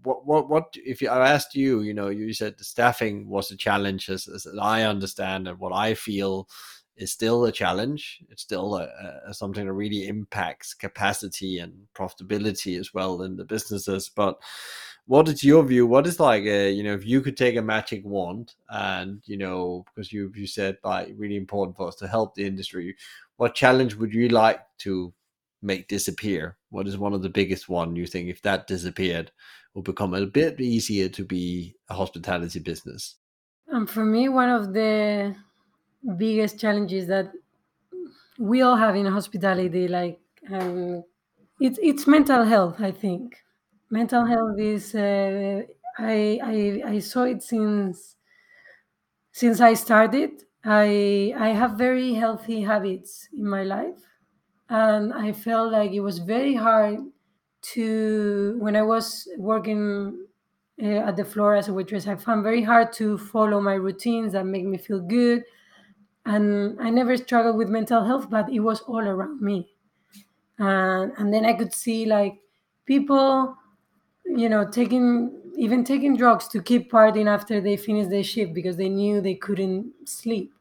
what 0.03 0.25
what 0.25 0.49
what 0.49 0.75
if 0.75 1.01
I 1.03 1.29
asked 1.29 1.55
you 1.55 1.81
you 1.81 1.93
know 1.93 2.09
you 2.09 2.33
said 2.33 2.57
the 2.57 2.63
staffing 2.63 3.27
was 3.27 3.51
a 3.51 3.57
challenge 3.57 4.09
as, 4.09 4.27
as 4.27 4.47
I 4.59 4.83
understand 4.83 5.47
and 5.47 5.59
what 5.59 5.73
I 5.73 5.93
feel 5.93 6.47
is 6.97 7.11
still 7.11 7.45
a 7.45 7.51
challenge. 7.51 8.19
It's 8.29 8.43
still 8.43 8.75
a, 8.75 8.87
a, 9.25 9.33
something 9.33 9.65
that 9.65 9.73
really 9.73 10.07
impacts 10.07 10.73
capacity 10.73 11.57
and 11.59 11.73
profitability 11.95 12.79
as 12.79 12.93
well 12.93 13.23
in 13.23 13.37
the 13.37 13.45
businesses. 13.45 14.09
But 14.13 14.37
what 15.07 15.27
is 15.27 15.43
your 15.43 15.63
view? 15.63 15.87
What 15.87 16.05
is 16.05 16.19
like 16.19 16.43
a, 16.43 16.71
you 16.71 16.83
know 16.83 16.93
if 16.93 17.05
you 17.05 17.21
could 17.21 17.37
take 17.37 17.55
a 17.55 17.61
magic 17.61 18.05
wand 18.05 18.53
and 18.69 19.21
you 19.25 19.37
know 19.37 19.85
because 19.93 20.13
you 20.13 20.31
you 20.35 20.47
said 20.47 20.77
like 20.83 21.13
really 21.17 21.37
important 21.37 21.75
for 21.75 21.87
us 21.87 21.95
to 21.97 22.07
help 22.07 22.35
the 22.35 22.45
industry 22.45 22.95
what 23.41 23.55
challenge 23.55 23.95
would 23.95 24.13
you 24.13 24.29
like 24.29 24.61
to 24.77 25.15
make 25.63 25.87
disappear? 25.87 26.57
What 26.69 26.87
is 26.87 26.95
one 26.95 27.11
of 27.13 27.23
the 27.23 27.29
biggest 27.29 27.67
one 27.67 27.95
you 27.95 28.05
think 28.05 28.29
if 28.29 28.43
that 28.43 28.67
disappeared 28.67 29.31
will 29.73 29.81
become 29.81 30.13
a 30.13 30.27
bit 30.27 30.61
easier 30.61 31.09
to 31.09 31.25
be 31.25 31.75
a 31.89 31.95
hospitality 31.95 32.59
business? 32.59 33.15
And 33.67 33.89
for 33.89 34.05
me, 34.05 34.29
one 34.29 34.49
of 34.49 34.73
the 34.73 35.35
biggest 36.17 36.59
challenges 36.59 37.07
that 37.07 37.31
we 38.37 38.61
all 38.61 38.75
have 38.75 38.95
in 38.95 39.05
hospitality, 39.05 39.87
like 39.87 40.19
um, 40.51 41.03
it's 41.59 41.79
it's 41.81 42.07
mental 42.07 42.43
health. 42.43 42.79
I 42.79 42.91
think 42.91 43.37
mental 43.89 44.25
health 44.25 44.59
is. 44.59 44.95
Uh, 44.95 45.63
I, 45.97 46.39
I 46.43 46.83
I 46.93 46.99
saw 46.99 47.23
it 47.23 47.43
since 47.43 48.15
since 49.31 49.59
I 49.61 49.73
started 49.73 50.43
I 50.63 51.33
I 51.37 51.49
have 51.49 51.71
very 51.77 52.13
healthy 52.13 52.61
habits 52.61 53.27
in 53.33 53.47
my 53.47 53.63
life, 53.63 53.99
and 54.69 55.13
I 55.13 55.33
felt 55.33 55.71
like 55.71 55.91
it 55.91 56.01
was 56.01 56.19
very 56.19 56.55
hard 56.55 56.99
to 57.73 58.57
when 58.59 58.75
I 58.75 58.83
was 58.83 59.27
working 59.37 60.27
uh, 60.81 60.85
at 61.09 61.17
the 61.17 61.25
floor 61.25 61.55
as 61.55 61.67
a 61.67 61.73
waitress. 61.73 62.07
I 62.07 62.15
found 62.15 62.43
very 62.43 62.63
hard 62.63 62.93
to 62.93 63.17
follow 63.17 63.61
my 63.61 63.73
routines 63.75 64.33
that 64.33 64.45
make 64.45 64.65
me 64.65 64.77
feel 64.77 65.01
good, 65.01 65.43
and 66.25 66.79
I 66.81 66.89
never 66.89 67.17
struggled 67.17 67.57
with 67.57 67.69
mental 67.69 68.03
health, 68.05 68.29
but 68.29 68.51
it 68.51 68.59
was 68.61 68.81
all 68.81 69.07
around 69.07 69.41
me, 69.41 69.69
and 70.59 71.11
and 71.17 71.33
then 71.33 71.45
I 71.45 71.53
could 71.53 71.73
see 71.73 72.05
like 72.05 72.39
people, 72.85 73.57
you 74.25 74.49
know, 74.49 74.69
taking 74.69 75.40
even 75.61 75.83
taking 75.83 76.17
drugs 76.17 76.47
to 76.49 76.59
keep 76.59 76.91
partying 76.91 77.27
after 77.27 77.61
they 77.61 77.77
finish 77.77 78.07
their 78.07 78.23
shift 78.23 78.51
because 78.51 78.77
they 78.77 78.89
knew 78.89 79.21
they 79.21 79.35
couldn't 79.35 79.93
sleep. 80.09 80.51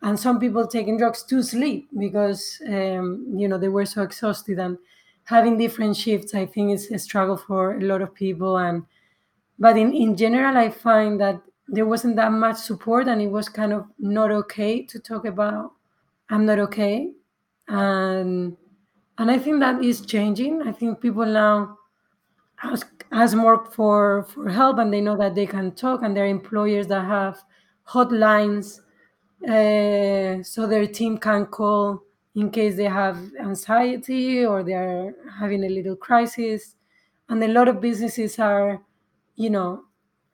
And 0.00 0.18
some 0.18 0.40
people 0.40 0.66
taking 0.66 0.96
drugs 0.96 1.22
to 1.24 1.42
sleep 1.42 1.88
because 1.98 2.62
um, 2.66 3.26
you 3.36 3.46
know 3.48 3.58
they 3.58 3.68
were 3.68 3.84
so 3.84 4.02
exhausted 4.02 4.58
and 4.58 4.78
having 5.24 5.58
different 5.58 5.94
shifts 5.96 6.34
i 6.34 6.46
think 6.46 6.72
is 6.72 6.90
a 6.90 6.98
struggle 6.98 7.36
for 7.36 7.76
a 7.76 7.82
lot 7.82 8.00
of 8.00 8.14
people. 8.14 8.56
And 8.56 8.84
but 9.58 9.76
in, 9.76 9.92
in 9.92 10.16
general 10.16 10.56
i 10.56 10.70
find 10.70 11.20
that 11.20 11.42
there 11.68 11.86
wasn't 11.86 12.16
that 12.16 12.32
much 12.32 12.56
support 12.56 13.08
and 13.08 13.20
it 13.20 13.30
was 13.38 13.48
kind 13.50 13.72
of 13.74 13.84
not 13.98 14.30
okay 14.30 14.82
to 14.86 14.98
talk 14.98 15.24
about 15.26 15.72
i'm 16.30 16.46
not 16.46 16.58
okay. 16.58 17.12
And 17.68 18.56
and 19.18 19.30
i 19.30 19.38
think 19.38 19.60
that 19.60 19.84
is 19.84 20.00
changing. 20.06 20.62
I 20.62 20.72
think 20.72 21.00
people 21.00 21.26
now 21.26 21.76
ask, 22.62 22.97
ask 23.12 23.36
more 23.36 23.64
for 23.66 24.24
for 24.24 24.48
help 24.48 24.78
and 24.78 24.92
they 24.92 25.00
know 25.00 25.16
that 25.16 25.34
they 25.34 25.46
can 25.46 25.72
talk 25.72 26.02
and 26.02 26.16
there 26.16 26.24
are 26.24 26.28
employers 26.28 26.86
that 26.88 27.04
have 27.04 27.42
hotlines 27.86 28.80
uh, 29.48 30.42
so 30.42 30.66
their 30.66 30.86
team 30.86 31.18
can 31.18 31.46
call 31.46 32.02
in 32.34 32.50
case 32.50 32.76
they 32.76 32.84
have 32.84 33.18
anxiety 33.40 34.44
or 34.44 34.62
they 34.62 34.74
are 34.74 35.14
having 35.38 35.64
a 35.64 35.68
little 35.68 35.96
crisis. 35.96 36.74
And 37.28 37.42
a 37.42 37.48
lot 37.48 37.68
of 37.68 37.80
businesses 37.80 38.38
are 38.38 38.80
you 39.36 39.50
know 39.50 39.84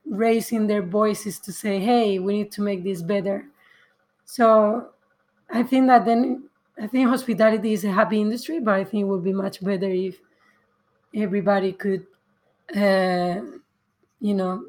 raising 0.06 0.66
their 0.66 0.82
voices 0.82 1.38
to 1.40 1.52
say 1.52 1.80
hey 1.80 2.18
we 2.18 2.34
need 2.38 2.52
to 2.52 2.62
make 2.62 2.84
this 2.84 3.02
better. 3.02 3.46
So 4.24 4.90
i 5.50 5.62
think 5.62 5.86
that 5.88 6.04
then 6.06 6.48
i 6.80 6.86
think 6.86 7.08
hospitality 7.08 7.72
is 7.74 7.84
a 7.84 7.92
happy 7.92 8.20
industry 8.20 8.60
but 8.60 8.74
i 8.74 8.84
think 8.84 9.02
it 9.02 9.04
would 9.04 9.24
be 9.24 9.32
much 9.32 9.62
better 9.64 9.88
if 9.90 10.16
everybody 11.14 11.72
could 11.72 12.06
uh, 12.74 13.40
you 14.20 14.34
know 14.34 14.64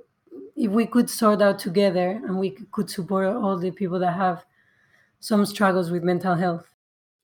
if 0.56 0.72
we 0.72 0.86
could 0.86 1.10
sort 1.10 1.42
out 1.42 1.60
together 1.60 2.22
and 2.26 2.40
we 2.40 2.52
could 2.72 2.90
support 2.90 3.28
all 3.28 3.58
the 3.58 3.72
people 3.72 4.00
that 4.00 4.14
have 4.14 4.46
some 5.20 5.46
struggles 5.46 5.92
with 5.92 6.04
mental 6.04 6.36
health. 6.36 6.66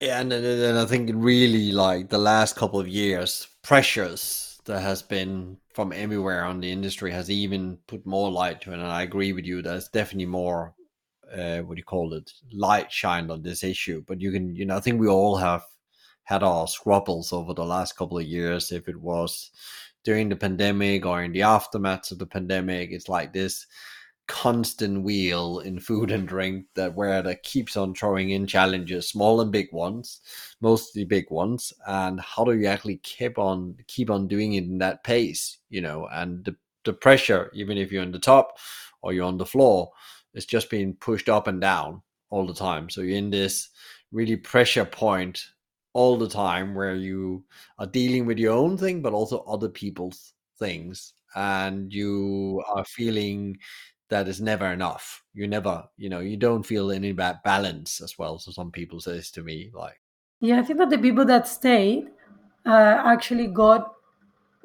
Yeah, 0.01 0.19
and, 0.19 0.33
and 0.33 0.79
I 0.79 0.85
think 0.85 1.11
really 1.13 1.71
like 1.71 2.09
the 2.09 2.17
last 2.17 2.55
couple 2.55 2.79
of 2.79 2.87
years, 2.87 3.47
pressures 3.61 4.59
that 4.65 4.81
has 4.81 5.01
been 5.01 5.57
from 5.73 5.93
everywhere 5.93 6.43
on 6.43 6.59
the 6.59 6.71
industry 6.71 7.11
has 7.11 7.29
even 7.29 7.77
put 7.87 8.05
more 8.05 8.31
light 8.31 8.61
to 8.61 8.71
it. 8.71 8.79
And 8.79 8.87
I 8.87 9.03
agree 9.03 9.31
with 9.31 9.45
you. 9.45 9.61
There's 9.61 9.87
definitely 9.89 10.25
more, 10.25 10.73
uh, 11.31 11.59
what 11.59 11.75
do 11.75 11.79
you 11.79 11.85
call 11.85 12.13
it, 12.13 12.31
light 12.51 12.91
shined 12.91 13.31
on 13.31 13.43
this 13.43 13.63
issue. 13.63 14.03
But 14.07 14.19
you 14.19 14.31
can, 14.31 14.55
you 14.55 14.65
know, 14.65 14.77
I 14.77 14.79
think 14.79 14.99
we 14.99 15.07
all 15.07 15.37
have 15.37 15.63
had 16.23 16.43
our 16.43 16.67
squabbles 16.67 17.31
over 17.31 17.53
the 17.53 17.65
last 17.65 17.95
couple 17.95 18.17
of 18.17 18.25
years. 18.25 18.71
If 18.71 18.87
it 18.87 18.97
was 18.97 19.51
during 20.03 20.29
the 20.29 20.35
pandemic 20.35 21.05
or 21.05 21.23
in 21.23 21.31
the 21.31 21.43
aftermath 21.43 22.11
of 22.11 22.19
the 22.19 22.25
pandemic. 22.25 22.91
It's 22.91 23.09
like 23.09 23.33
this 23.33 23.65
constant 24.27 25.03
wheel 25.03 25.59
in 25.59 25.79
food 25.79 26.09
and 26.09 26.27
drink 26.27 26.65
that 26.75 26.95
where 26.95 27.21
that 27.21 27.43
keeps 27.43 27.75
on 27.75 27.93
throwing 27.93 28.29
in 28.29 28.47
challenges, 28.47 29.09
small 29.09 29.41
and 29.41 29.51
big 29.51 29.67
ones, 29.73 30.21
mostly 30.61 31.03
big 31.03 31.29
ones. 31.29 31.73
And 31.85 32.19
how 32.21 32.45
do 32.45 32.53
you 32.53 32.67
actually 32.67 32.97
keep 33.03 33.37
on 33.37 33.75
keep 33.87 34.09
on 34.09 34.27
doing 34.27 34.53
it 34.53 34.63
in 34.63 34.77
that 34.77 35.03
pace, 35.03 35.57
you 35.69 35.81
know? 35.81 36.07
And 36.11 36.45
the, 36.45 36.55
the 36.85 36.93
pressure, 36.93 37.51
even 37.53 37.77
if 37.77 37.91
you're 37.91 38.03
on 38.03 38.11
the 38.11 38.19
top 38.19 38.57
or 39.01 39.11
you're 39.13 39.25
on 39.25 39.37
the 39.37 39.45
floor, 39.45 39.91
is 40.33 40.45
just 40.45 40.69
being 40.69 40.93
pushed 40.95 41.27
up 41.27 41.47
and 41.47 41.59
down 41.59 42.01
all 42.29 42.47
the 42.47 42.53
time. 42.53 42.89
So 42.89 43.01
you're 43.01 43.17
in 43.17 43.31
this 43.31 43.69
really 44.11 44.37
pressure 44.37 44.85
point 44.85 45.43
all 45.93 46.17
the 46.17 46.29
time 46.29 46.73
where 46.73 46.95
you 46.95 47.43
are 47.79 47.87
dealing 47.87 48.25
with 48.25 48.39
your 48.39 48.53
own 48.53 48.77
thing 48.77 49.01
but 49.01 49.13
also 49.13 49.43
other 49.43 49.69
people's 49.69 50.33
things 50.57 51.13
and 51.35 51.93
you 51.93 52.63
are 52.73 52.85
feeling 52.85 53.57
that 54.09 54.27
is 54.27 54.41
never 54.41 54.67
enough. 54.67 55.23
You 55.33 55.47
never 55.47 55.85
you 55.97 56.09
know 56.09 56.19
you 56.19 56.37
don't 56.37 56.63
feel 56.63 56.91
any 56.91 57.13
bad 57.13 57.39
balance 57.43 58.01
as 58.01 58.17
well 58.19 58.37
so 58.37 58.51
some 58.51 58.71
people 58.71 58.99
say 58.99 59.13
this 59.13 59.31
to 59.31 59.43
me 59.43 59.71
like 59.73 59.99
yeah 60.41 60.59
i 60.59 60.63
think 60.63 60.77
that 60.79 60.89
the 60.89 60.97
people 60.97 61.23
that 61.23 61.47
stayed 61.47 62.09
uh, 62.65 63.01
actually 63.05 63.47
got 63.47 63.93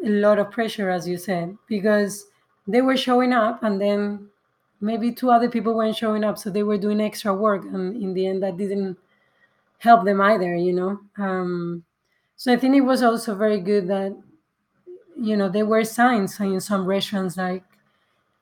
a 0.05 0.09
lot 0.09 0.39
of 0.41 0.51
pressure 0.51 0.91
as 0.91 1.07
you 1.07 1.17
said 1.17 1.57
because 1.69 2.27
they 2.67 2.83
were 2.83 2.97
showing 2.97 3.33
up 3.33 3.63
and 3.63 3.81
then 3.81 4.29
maybe 4.81 5.13
two 5.13 5.31
other 5.31 5.49
people 5.49 5.75
weren't 5.75 5.97
showing 5.97 6.25
up 6.25 6.37
so 6.37 6.51
they 6.51 6.65
were 6.65 6.77
doing 6.77 7.01
extra 7.01 7.33
work 7.33 7.65
and 7.65 8.03
in 8.03 8.13
the 8.13 8.27
end 8.27 8.43
that 8.43 8.57
didn't 8.57 8.99
help 9.79 10.05
them 10.05 10.21
either 10.21 10.55
you 10.57 10.73
know? 10.73 11.01
Um, 11.19 11.85
so 12.37 12.53
i 12.53 12.57
think 12.57 12.77
it 12.77 12.83
was 12.83 13.03
also 13.03 13.35
very 13.35 13.61
good 13.61 13.89
that 13.89 14.17
you 15.19 15.37
know 15.37 15.49
there 15.49 15.67
were 15.67 15.85
signs 15.85 16.39
in 16.39 16.61
some 16.61 16.87
restaurants 16.87 17.37
like 17.37 17.65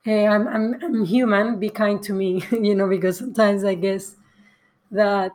hey 0.03 0.27
i'm 0.27 0.47
i'm, 0.49 0.75
I'm 0.83 1.05
human 1.05 1.59
be 1.59 1.71
kind 1.71 2.03
to 2.03 2.13
me 2.13 2.45
you 2.51 2.75
know 2.75 2.89
because 2.89 3.19
sometimes 3.19 3.65
i 3.65 3.75
guess 3.75 4.17
that 4.91 5.33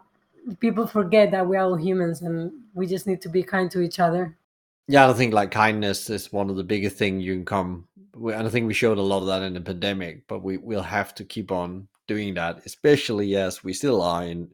people 0.60 0.88
forget 0.88 1.32
that 1.32 1.48
we're 1.48 1.60
all 1.60 1.76
humans 1.76 2.22
and 2.22 2.52
we 2.74 2.88
just 2.88 3.08
need 3.08 3.22
to 3.22 3.30
be 3.30 3.44
kind 3.44 3.70
to 3.72 3.82
each 3.82 4.00
other. 4.00 4.38
Yeah 4.88 5.10
i 5.10 5.14
think 5.14 5.34
like 5.34 5.52
kindness 5.52 6.10
is 6.10 6.32
one 6.32 6.50
of 6.50 6.56
the 6.56 6.64
biggest 6.64 6.98
things 6.98 7.24
you 7.24 7.36
can 7.36 7.46
come 7.46 7.88
and 8.16 8.48
i 8.48 8.50
think 8.50 8.68
we 8.68 8.74
showed 8.74 8.98
a 8.98 9.02
lot 9.02 9.20
of 9.20 9.28
that 9.28 9.44
in 9.44 9.54
the 9.54 9.62
pandemic 9.62 10.28
but 10.28 10.44
we 10.44 10.58
will 10.58 10.82
have 10.82 11.14
to 11.16 11.24
keep 11.24 11.52
on 11.52 11.88
doing 12.10 12.34
that, 12.34 12.66
especially 12.66 13.38
as 13.38 13.64
we 13.64 13.72
still 13.72 14.02
are 14.02 14.24
in 14.24 14.50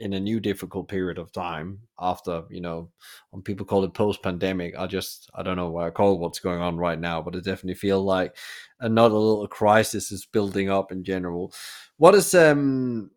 in 0.00 0.14
a 0.14 0.20
new 0.20 0.40
difficult 0.40 0.88
period 0.88 1.18
of 1.18 1.30
time 1.30 1.78
after 1.98 2.42
you 2.50 2.60
know 2.60 2.88
when 3.30 3.42
people 3.42 3.66
call 3.66 3.84
it 3.84 3.92
post 3.92 4.22
pandemic 4.22 4.74
i 4.78 4.86
just 4.86 5.28
i 5.34 5.42
don't 5.42 5.58
know 5.58 5.68
what 5.68 5.86
i 5.86 5.90
call 5.90 6.18
what's 6.18 6.38
going 6.38 6.62
on 6.62 6.78
right 6.78 6.98
now 6.98 7.20
but 7.20 7.34
it 7.34 7.44
definitely 7.44 7.74
feel 7.74 8.02
like 8.02 8.34
another 8.80 9.14
little 9.14 9.46
crisis 9.46 10.10
is 10.10 10.24
building 10.24 10.70
up 10.70 10.90
in 10.92 11.04
general. 11.04 11.52
What 11.98 12.14
is 12.14 12.34
um 12.34 13.10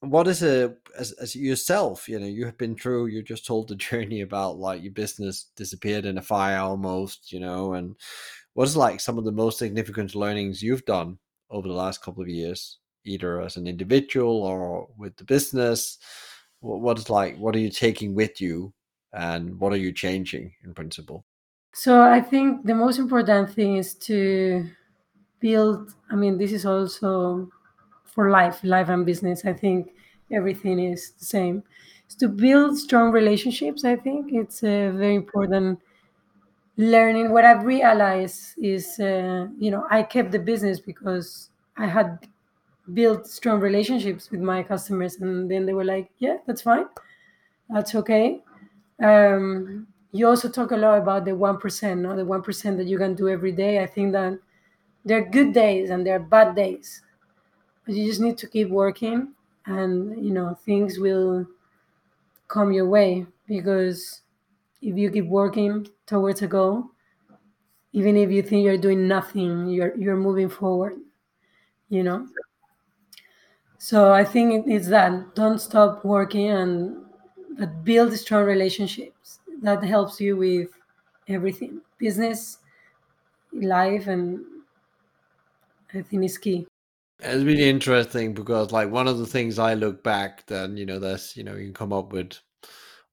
what 0.00 0.28
is 0.28 0.42
a 0.42 0.74
as, 0.98 1.12
as 1.12 1.34
yourself 1.34 2.08
you 2.08 2.18
know 2.18 2.26
you 2.26 2.44
have 2.44 2.58
been 2.58 2.76
through 2.76 3.06
you 3.06 3.22
just 3.22 3.46
told 3.46 3.68
the 3.68 3.74
journey 3.88 4.20
about 4.20 4.58
like 4.58 4.82
your 4.82 4.92
business 4.92 5.46
disappeared 5.56 6.04
in 6.04 6.18
a 6.18 6.22
fire 6.22 6.58
almost 6.58 7.32
you 7.32 7.40
know 7.40 7.72
and 7.74 7.96
what 8.52 8.68
is 8.68 8.76
like 8.76 9.00
some 9.00 9.18
of 9.18 9.24
the 9.24 9.32
most 9.32 9.58
significant 9.58 10.14
learnings 10.14 10.62
you've 10.62 10.84
done 10.84 11.18
over 11.50 11.68
the 11.68 11.74
last 11.74 12.02
couple 12.02 12.22
of 12.22 12.28
years 12.28 12.78
either 13.04 13.40
as 13.40 13.56
an 13.56 13.66
individual 13.66 14.42
or 14.42 14.88
with 14.98 15.16
the 15.16 15.24
business? 15.24 15.98
What 16.60 16.80
what 16.80 16.98
is 16.98 17.10
like 17.10 17.36
what 17.38 17.54
are 17.54 17.60
you 17.60 17.70
taking 17.70 18.14
with 18.14 18.40
you 18.40 18.72
and 19.12 19.58
what 19.58 19.72
are 19.72 19.78
you 19.78 19.92
changing 19.92 20.52
in 20.64 20.74
principle? 20.74 21.24
So 21.72 22.00
i 22.00 22.20
think 22.20 22.66
the 22.66 22.74
most 22.74 22.98
important 22.98 23.50
thing 23.50 23.76
is 23.76 23.94
to 23.94 24.66
build 25.40 25.94
i 26.10 26.14
mean 26.16 26.38
this 26.38 26.52
is 26.52 26.64
also 26.64 27.50
for 28.04 28.30
life 28.30 28.60
life 28.64 28.88
and 28.88 29.04
business 29.04 29.44
i 29.44 29.52
think 29.52 29.92
everything 30.32 30.78
is 30.78 31.12
the 31.12 31.24
same. 31.24 31.62
Is 32.08 32.16
to 32.16 32.28
build 32.28 32.78
strong 32.78 33.12
relationships 33.12 33.84
i 33.84 33.96
think. 33.96 34.32
It's 34.32 34.62
a 34.62 34.90
very 34.90 35.14
important 35.14 35.80
learning 36.76 37.30
what 37.32 37.44
i've 37.44 37.64
realized 37.64 38.54
is 38.58 38.98
uh, 39.00 39.46
you 39.58 39.70
know 39.70 39.86
i 39.90 40.02
kept 40.02 40.30
the 40.30 40.38
business 40.38 40.78
because 40.80 41.50
i 41.76 41.86
had 41.86 42.18
built 42.94 43.26
strong 43.26 43.60
relationships 43.60 44.30
with 44.30 44.40
my 44.40 44.62
customers 44.62 45.16
and 45.16 45.50
then 45.50 45.66
they 45.66 45.72
were 45.74 45.84
like 45.84 46.10
yeah 46.18 46.38
that's 46.46 46.62
fine. 46.62 46.86
That's 47.70 47.94
okay. 47.96 48.42
Um, 49.02 49.88
you 50.12 50.28
also 50.28 50.48
talk 50.48 50.70
a 50.72 50.76
lot 50.76 50.98
about 50.98 51.24
the 51.24 51.32
1% 51.36 52.00
no? 52.02 52.16
the 52.16 52.24
1% 52.24 52.78
that 52.78 52.86
you 52.86 52.98
can 52.98 53.14
do 53.14 53.28
every 53.28 53.52
day. 53.52 53.82
I 53.82 53.86
think 53.86 54.12
that 54.12 54.38
there 55.04 55.18
are 55.18 55.30
good 55.30 55.52
days 55.54 55.90
and 55.90 56.06
there 56.06 56.16
are 56.16 56.20
bad 56.20 56.56
days 56.56 57.02
but 57.84 57.94
you 57.94 58.06
just 58.06 58.20
need 58.20 58.38
to 58.38 58.48
keep 58.48 58.68
working 58.68 59.32
and 59.66 60.24
you 60.24 60.32
know 60.32 60.54
things 60.64 60.98
will 60.98 61.46
come 62.48 62.72
your 62.72 62.88
way 62.88 63.26
because 63.46 64.22
if 64.82 64.96
you 64.96 65.10
keep 65.10 65.26
working 65.26 65.86
towards 66.06 66.42
a 66.42 66.46
goal 66.46 66.84
even 67.92 68.16
if 68.16 68.30
you 68.30 68.42
think 68.42 68.64
you're 68.64 68.78
doing 68.78 69.08
nothing 69.08 69.68
you're 69.68 69.96
you're 69.96 70.16
moving 70.16 70.48
forward 70.48 70.94
you 71.88 72.02
know 72.02 72.26
so 73.78 74.12
I 74.12 74.24
think 74.24 74.66
it's 74.66 74.88
that 74.88 75.34
don't 75.34 75.58
stop 75.58 76.04
working 76.04 76.50
and 76.50 77.04
but 77.58 77.84
build 77.84 78.12
strong 78.14 78.44
relationships. 78.44 79.40
That 79.62 79.82
helps 79.82 80.20
you 80.20 80.36
with 80.36 80.68
everything, 81.28 81.80
business, 81.98 82.58
life, 83.52 84.06
and 84.06 84.44
I 85.94 86.02
think 86.02 86.24
it's 86.24 86.38
key. 86.38 86.66
It's 87.20 87.44
really 87.44 87.68
interesting 87.68 88.34
because, 88.34 88.72
like, 88.72 88.90
one 88.90 89.08
of 89.08 89.18
the 89.18 89.26
things 89.26 89.58
I 89.58 89.74
look 89.74 90.02
back, 90.02 90.46
then 90.46 90.76
you 90.76 90.84
know, 90.84 90.98
there's 90.98 91.36
you 91.36 91.44
know, 91.44 91.54
you 91.54 91.64
can 91.66 91.74
come 91.74 91.92
up 91.92 92.12
with 92.12 92.38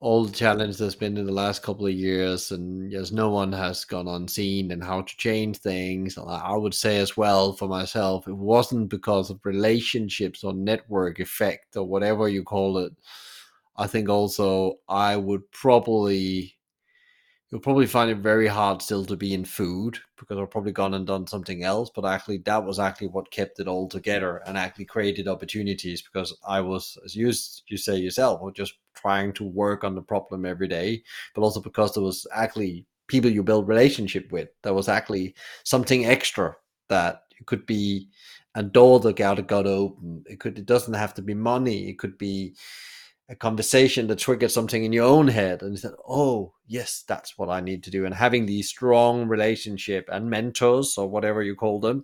all 0.03 0.25
the 0.25 0.33
challenge 0.33 0.77
that's 0.77 0.95
been 0.95 1.15
in 1.15 1.25
the 1.25 1.31
last 1.31 1.63
couple 1.63 1.87
of 1.87 1.93
years, 1.93 2.51
and 2.51 2.91
yes, 2.91 3.11
no 3.11 3.29
one 3.29 3.53
has 3.53 3.85
gone 3.85 4.09
unseen 4.09 4.71
and 4.71 4.83
how 4.83 5.01
to 5.01 5.17
change 5.17 5.57
things. 5.59 6.17
I 6.17 6.57
would 6.57 6.73
say 6.73 6.97
as 6.97 7.15
well 7.15 7.53
for 7.53 7.69
myself, 7.69 8.27
it 8.27 8.35
wasn't 8.35 8.89
because 8.89 9.29
of 9.29 9.39
relationships 9.45 10.43
or 10.43 10.53
network 10.53 11.21
effect 11.21 11.77
or 11.77 11.85
whatever 11.85 12.27
you 12.27 12.43
call 12.43 12.79
it. 12.79 12.93
I 13.77 13.87
think 13.87 14.09
also 14.09 14.75
I 14.89 15.15
would 15.15 15.49
probably 15.51 16.57
you'll 17.53 17.61
probably 17.61 17.85
find 17.85 18.09
it 18.09 18.17
very 18.17 18.47
hard 18.47 18.81
still 18.81 19.05
to 19.05 19.15
be 19.15 19.35
in 19.35 19.45
food 19.45 19.99
because 20.17 20.39
I've 20.39 20.49
probably 20.49 20.71
gone 20.71 20.95
and 20.95 21.05
done 21.05 21.27
something 21.27 21.63
else. 21.63 21.91
But 21.93 22.03
actually, 22.03 22.39
that 22.39 22.65
was 22.65 22.79
actually 22.79 23.09
what 23.09 23.29
kept 23.29 23.59
it 23.59 23.67
all 23.67 23.87
together 23.87 24.41
and 24.47 24.57
actually 24.57 24.85
created 24.85 25.27
opportunities 25.27 26.01
because 26.01 26.35
I 26.47 26.61
was, 26.61 26.97
as 27.05 27.15
you 27.15 27.31
you 27.67 27.77
say 27.77 27.97
yourself, 27.97 28.41
just 28.55 28.73
trying 28.95 29.33
to 29.33 29.43
work 29.43 29.83
on 29.83 29.93
the 29.93 30.01
problem 30.01 30.47
every 30.47 30.67
day, 30.67 31.03
but 31.35 31.43
also 31.43 31.61
because 31.61 31.93
there 31.93 32.01
was 32.01 32.25
actually 32.33 32.87
people 33.05 33.29
you 33.29 33.43
build 33.43 33.67
relationship 33.67 34.31
with. 34.31 34.49
There 34.63 34.73
was 34.73 34.89
actually 34.89 35.35
something 35.63 36.07
extra 36.07 36.55
that 36.89 37.21
could 37.45 37.67
be 37.67 38.09
a 38.55 38.63
door 38.63 38.99
that 39.01 39.15
got 39.15 39.45
got 39.45 39.67
open. 39.67 40.23
It 40.25 40.39
could. 40.39 40.57
It 40.57 40.65
doesn't 40.65 40.95
have 40.95 41.13
to 41.13 41.21
be 41.21 41.35
money. 41.35 41.87
It 41.87 41.99
could 41.99 42.17
be 42.17 42.55
a 43.29 43.35
conversation 43.35 44.07
that 44.07 44.19
triggered 44.19 44.51
something 44.51 44.83
in 44.83 44.91
your 44.91 45.05
own 45.05 45.27
head 45.27 45.61
and 45.61 45.71
you 45.71 45.77
said 45.77 45.93
oh 46.07 46.53
yes 46.67 47.03
that's 47.07 47.37
what 47.37 47.49
i 47.49 47.59
need 47.59 47.83
to 47.83 47.91
do. 47.91 48.05
And 48.05 48.13
having 48.13 48.45
these 48.45 48.69
strong 48.69 49.27
relationship 49.27 50.09
and 50.11 50.29
mentors 50.29 50.97
or 50.97 51.07
whatever 51.07 51.41
you 51.41 51.55
call 51.55 51.79
them 51.79 52.03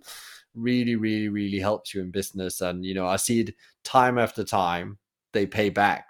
really 0.54 0.96
really 0.96 1.28
really 1.28 1.58
helps 1.58 1.94
you 1.94 2.00
in 2.00 2.10
business. 2.10 2.60
And 2.60 2.84
you 2.84 2.94
know 2.94 3.06
i 3.06 3.16
see 3.16 3.40
it 3.40 3.54
time 3.84 4.18
after 4.18 4.44
time 4.44 4.98
they 5.32 5.46
pay 5.46 5.68
back. 5.70 6.06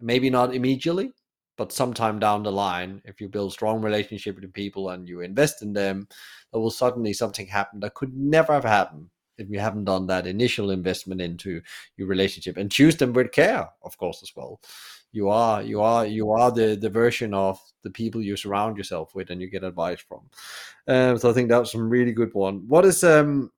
Maybe 0.00 0.30
not 0.30 0.54
immediately 0.54 1.12
but 1.56 1.72
sometime 1.72 2.18
down 2.18 2.44
the 2.44 2.52
line 2.52 3.02
if 3.04 3.20
you 3.20 3.28
build 3.28 3.52
strong 3.52 3.82
relationship 3.82 4.40
with 4.40 4.52
people 4.54 4.90
and 4.90 5.08
you 5.08 5.20
invest 5.20 5.60
in 5.60 5.72
them 5.74 6.08
there 6.52 6.60
will 6.60 6.70
suddenly 6.70 7.12
something 7.12 7.46
happen 7.46 7.80
that 7.80 7.94
could 7.94 8.14
never 8.14 8.54
have 8.54 8.64
happened 8.64 9.10
if 9.38 9.48
you 9.48 9.58
haven't 9.58 9.84
done 9.84 10.06
that 10.06 10.26
initial 10.26 10.70
investment 10.70 11.20
into 11.20 11.60
your 11.96 12.08
relationship 12.08 12.56
and 12.56 12.70
choose 12.70 12.96
them 12.96 13.12
with 13.12 13.32
care 13.32 13.68
of 13.82 13.96
course 13.98 14.22
as 14.22 14.32
well. 14.36 14.60
You 15.12 15.30
are 15.30 15.62
you 15.62 15.80
are 15.80 16.06
you 16.06 16.32
are 16.32 16.50
the 16.50 16.76
the 16.76 16.90
version 16.90 17.32
of 17.32 17.58
the 17.82 17.90
people 17.90 18.20
you 18.20 18.36
surround 18.36 18.76
yourself 18.76 19.14
with 19.14 19.30
and 19.30 19.40
you 19.40 19.48
get 19.48 19.64
advice 19.64 20.00
from. 20.00 20.28
Um, 20.86 21.18
so 21.18 21.30
i 21.30 21.32
think 21.32 21.48
that's 21.48 21.72
some 21.72 21.88
really 21.88 22.12
good 22.12 22.34
one. 22.34 22.68
What 22.68 22.84
is 22.84 23.02
um 23.04 23.50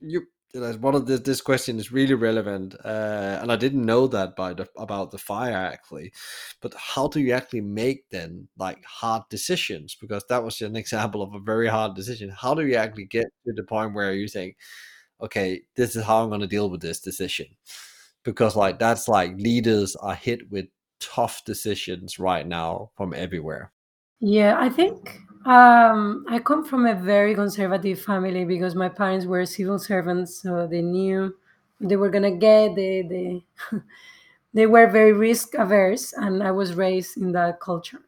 you 0.00 0.26
one 0.54 0.94
of 0.94 1.06
this, 1.06 1.40
question 1.40 1.78
is 1.78 1.92
really 1.92 2.14
relevant 2.14 2.74
uh, 2.84 3.38
and 3.40 3.52
i 3.52 3.56
didn't 3.56 3.86
know 3.86 4.06
that 4.08 4.34
by 4.34 4.52
the, 4.52 4.68
about 4.76 5.10
the 5.10 5.18
fire 5.18 5.54
actually. 5.54 6.12
But 6.60 6.74
how 6.74 7.08
do 7.08 7.20
you 7.20 7.32
actually 7.32 7.60
make 7.60 8.08
then 8.10 8.48
like 8.58 8.84
hard 8.84 9.22
decisions? 9.30 9.96
Because 10.00 10.24
that 10.28 10.42
was 10.42 10.60
an 10.60 10.76
example 10.84 11.22
of 11.22 11.34
a 11.34 11.40
very 11.40 11.68
hard 11.68 11.94
decision. 11.94 12.30
How 12.30 12.54
do 12.54 12.66
you 12.66 12.74
actually 12.74 13.06
get 13.06 13.26
to 13.46 13.52
the 13.52 13.62
point 13.62 13.94
where 13.94 14.12
you 14.12 14.28
think 14.28 14.56
okay 15.22 15.62
this 15.76 15.96
is 15.96 16.04
how 16.04 16.22
i'm 16.22 16.28
going 16.28 16.40
to 16.40 16.46
deal 16.46 16.70
with 16.70 16.80
this 16.80 17.00
decision 17.00 17.46
because 18.24 18.56
like 18.56 18.78
that's 18.78 19.08
like 19.08 19.32
leaders 19.36 19.96
are 19.96 20.14
hit 20.14 20.50
with 20.50 20.66
tough 21.00 21.44
decisions 21.44 22.18
right 22.18 22.46
now 22.46 22.90
from 22.96 23.14
everywhere. 23.14 23.72
Yeah 24.20 24.56
i 24.58 24.68
think 24.68 25.18
um, 25.44 26.24
I 26.28 26.38
come 26.38 26.64
from 26.64 26.86
a 26.86 26.94
very 26.94 27.34
conservative 27.34 28.00
family 28.00 28.44
because 28.44 28.74
my 28.74 28.88
parents 28.88 29.24
were 29.26 29.46
civil 29.46 29.78
servants, 29.78 30.42
so 30.42 30.66
they 30.66 30.82
knew 30.82 31.34
they 31.80 31.96
were 31.96 32.10
gonna 32.10 32.30
get. 32.36 32.74
They 32.76 33.02
they 33.02 33.44
they 34.54 34.66
were 34.66 34.86
very 34.88 35.12
risk 35.12 35.54
averse, 35.54 36.12
and 36.12 36.42
I 36.42 36.50
was 36.52 36.74
raised 36.74 37.16
in 37.16 37.32
that 37.32 37.60
culture. 37.60 38.00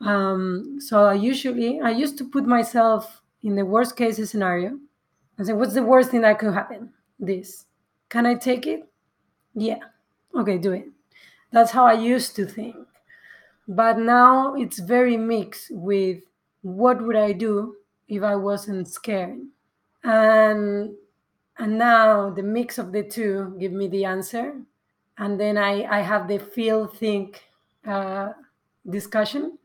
Um, 0.00 0.78
so 0.80 1.04
I 1.04 1.14
usually 1.14 1.80
I 1.80 1.90
used 1.90 2.18
to 2.18 2.24
put 2.24 2.46
myself 2.46 3.22
in 3.42 3.56
the 3.56 3.64
worst 3.66 3.96
case 3.96 4.16
scenario 4.30 4.78
and 5.38 5.46
say, 5.46 5.54
"What's 5.54 5.74
the 5.74 5.82
worst 5.84 6.10
thing 6.10 6.22
that 6.22 6.38
could 6.38 6.54
happen? 6.54 6.92
This. 7.20 7.66
Can 8.10 8.26
I 8.26 8.34
take 8.36 8.66
it? 8.66 8.88
Yeah. 9.54 9.80
Okay, 10.34 10.58
do 10.58 10.72
it." 10.72 10.86
That's 11.52 11.72
how 11.72 11.86
I 11.86 11.94
used 11.94 12.36
to 12.36 12.46
think. 12.46 12.76
But 13.68 13.98
now 13.98 14.54
it's 14.54 14.78
very 14.78 15.16
mixed 15.16 15.70
with 15.70 16.22
what 16.76 17.00
would 17.02 17.16
I 17.16 17.32
do 17.32 17.76
if 18.08 18.22
I 18.22 18.36
wasn't 18.36 18.88
scared? 18.88 19.40
And 20.04 20.94
and 21.58 21.78
now 21.78 22.30
the 22.30 22.42
mix 22.42 22.78
of 22.78 22.92
the 22.92 23.02
two 23.02 23.56
give 23.58 23.72
me 23.72 23.88
the 23.88 24.04
answer, 24.04 24.60
and 25.18 25.40
then 25.40 25.56
I 25.58 25.84
I 25.84 26.00
have 26.00 26.28
the 26.28 26.38
feel 26.38 26.86
think 26.86 27.42
uh, 27.86 28.32
discussion. 28.88 29.58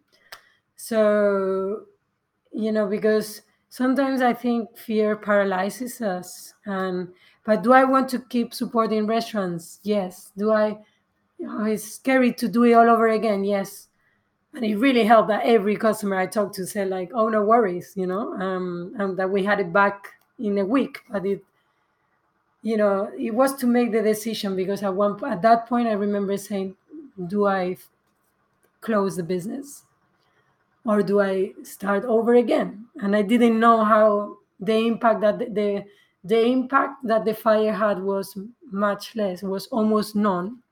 So 0.76 1.86
you 2.52 2.72
know 2.72 2.88
because 2.88 3.42
sometimes 3.70 4.22
I 4.22 4.34
think 4.34 4.78
fear 4.78 5.16
paralyzes 5.16 6.02
us, 6.02 6.54
and 6.66 7.10
but 7.46 7.64
do 7.64 7.74
I 7.74 7.84
want 7.84 8.10
to 8.10 8.20
keep 8.20 8.54
supporting 8.54 9.06
restaurants? 9.06 9.80
Yes. 9.84 10.32
Do 10.38 10.52
I? 10.52 10.78
You 11.38 11.48
know, 11.48 11.66
it's 11.66 11.84
scary 11.84 12.34
to 12.34 12.48
do 12.48 12.64
it 12.64 12.74
all 12.74 12.90
over 12.90 13.10
again. 13.10 13.44
Yes 13.44 13.90
and 14.56 14.64
it 14.66 14.78
really 14.78 15.04
helped 15.06 15.30
that 15.30 15.46
every 15.46 15.76
customer 15.76 16.16
I 16.18 16.28
talked 16.28 16.56
to 16.56 16.66
said 16.68 16.90
like, 16.90 17.12
"Oh, 17.14 17.30
no 17.30 17.44
worries," 17.44 17.94
you 17.96 18.08
know, 18.08 18.34
um, 18.36 18.94
and 19.00 19.18
that 19.18 19.30
we 19.30 19.44
had 19.44 19.60
it 19.60 19.74
back 19.74 20.08
in 20.40 20.58
a 20.58 20.66
week. 20.66 21.00
But 21.10 21.26
it, 21.26 21.44
you 22.62 22.78
know, 22.78 23.12
it 23.18 23.32
was 23.34 23.56
to 23.58 23.68
make 23.68 23.92
the 23.92 24.02
decision 24.02 24.56
because 24.56 24.84
at 24.84 24.94
one 24.94 25.24
at 25.26 25.42
that 25.42 25.68
point 25.68 25.88
I 25.88 25.94
remember 25.94 26.38
saying, 26.38 26.76
"Do 27.28 27.46
I 27.48 27.78
close 28.82 29.16
the 29.16 29.24
business, 29.24 29.84
or 30.86 31.02
do 31.04 31.20
I 31.22 31.54
start 31.64 32.06
over 32.06 32.34
again?" 32.36 32.88
And 33.02 33.16
I 33.16 33.22
didn't 33.22 33.60
know 33.60 33.84
how 33.84 34.38
the 34.60 34.76
impact 34.88 35.22
that 35.22 35.40
the 35.40 35.86
the 36.24 36.42
impact 36.46 37.06
that 37.06 37.26
the 37.26 37.34
fire 37.34 37.74
had 37.74 38.02
was 38.02 38.38
much 38.72 39.16
less, 39.16 39.44
was 39.44 39.68
almost 39.68 40.16
none. 40.16 40.63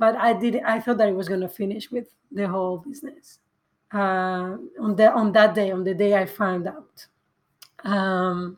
But 0.00 0.16
I 0.16 0.32
did. 0.32 0.62
I 0.64 0.80
thought 0.80 0.96
that 0.96 1.10
it 1.10 1.14
was 1.14 1.28
going 1.28 1.42
to 1.42 1.48
finish 1.48 1.90
with 1.90 2.08
the 2.32 2.48
whole 2.48 2.78
business 2.78 3.38
uh, 3.92 4.56
on 4.80 4.96
the 4.96 5.12
on 5.12 5.30
that 5.32 5.54
day, 5.54 5.70
on 5.70 5.84
the 5.84 5.94
day 5.94 6.14
I 6.16 6.24
found 6.24 6.66
out. 6.66 7.06
Um, 7.84 8.56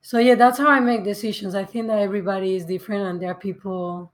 so 0.00 0.18
yeah, 0.18 0.34
that's 0.34 0.58
how 0.58 0.68
I 0.68 0.80
make 0.80 1.04
decisions. 1.04 1.54
I 1.54 1.66
think 1.66 1.88
that 1.88 1.98
everybody 1.98 2.56
is 2.56 2.64
different, 2.64 3.04
and 3.04 3.20
there 3.20 3.30
are 3.32 3.34
people. 3.34 4.10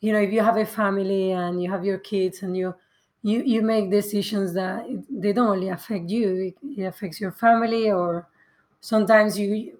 You 0.00 0.12
know, 0.12 0.18
if 0.20 0.30
you 0.32 0.42
have 0.42 0.58
a 0.58 0.66
family 0.66 1.32
and 1.32 1.62
you 1.62 1.70
have 1.70 1.84
your 1.84 1.98
kids 1.98 2.42
and 2.42 2.54
you 2.54 2.74
you 3.22 3.42
you 3.42 3.62
make 3.62 3.90
decisions 3.90 4.52
that 4.52 4.84
they 5.08 5.32
don't 5.32 5.48
only 5.48 5.70
affect 5.70 6.10
you; 6.10 6.52
it, 6.76 6.82
affects 6.82 7.22
your 7.22 7.32
family, 7.32 7.90
or 7.90 8.28
sometimes 8.80 9.38
you 9.38 9.78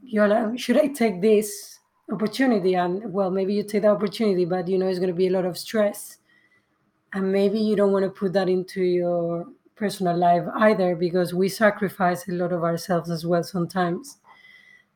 you're 0.00 0.28
like, 0.28 0.60
should 0.60 0.78
I 0.78 0.86
take 0.88 1.20
this 1.20 1.80
opportunity? 2.12 2.74
And 2.74 3.12
well, 3.12 3.30
maybe 3.30 3.54
you 3.54 3.62
take 3.62 3.82
the 3.82 3.88
opportunity, 3.88 4.44
but 4.44 4.68
you 4.68 4.78
know 4.78 4.88
it's 4.88 4.98
going 4.98 5.10
to 5.10 5.14
be 5.14 5.28
a 5.28 5.30
lot 5.30 5.44
of 5.44 5.58
stress, 5.58 6.18
and 7.12 7.32
maybe 7.32 7.58
you 7.58 7.76
don't 7.76 7.92
want 7.92 8.04
to 8.04 8.10
put 8.10 8.32
that 8.34 8.48
into 8.48 8.82
your 8.82 9.46
personal 9.76 10.16
life 10.16 10.44
either 10.56 10.96
because 10.96 11.34
we 11.34 11.48
sacrifice 11.48 12.28
a 12.28 12.32
lot 12.32 12.52
of 12.52 12.64
ourselves 12.64 13.10
as 13.10 13.26
well 13.26 13.42
sometimes. 13.42 14.18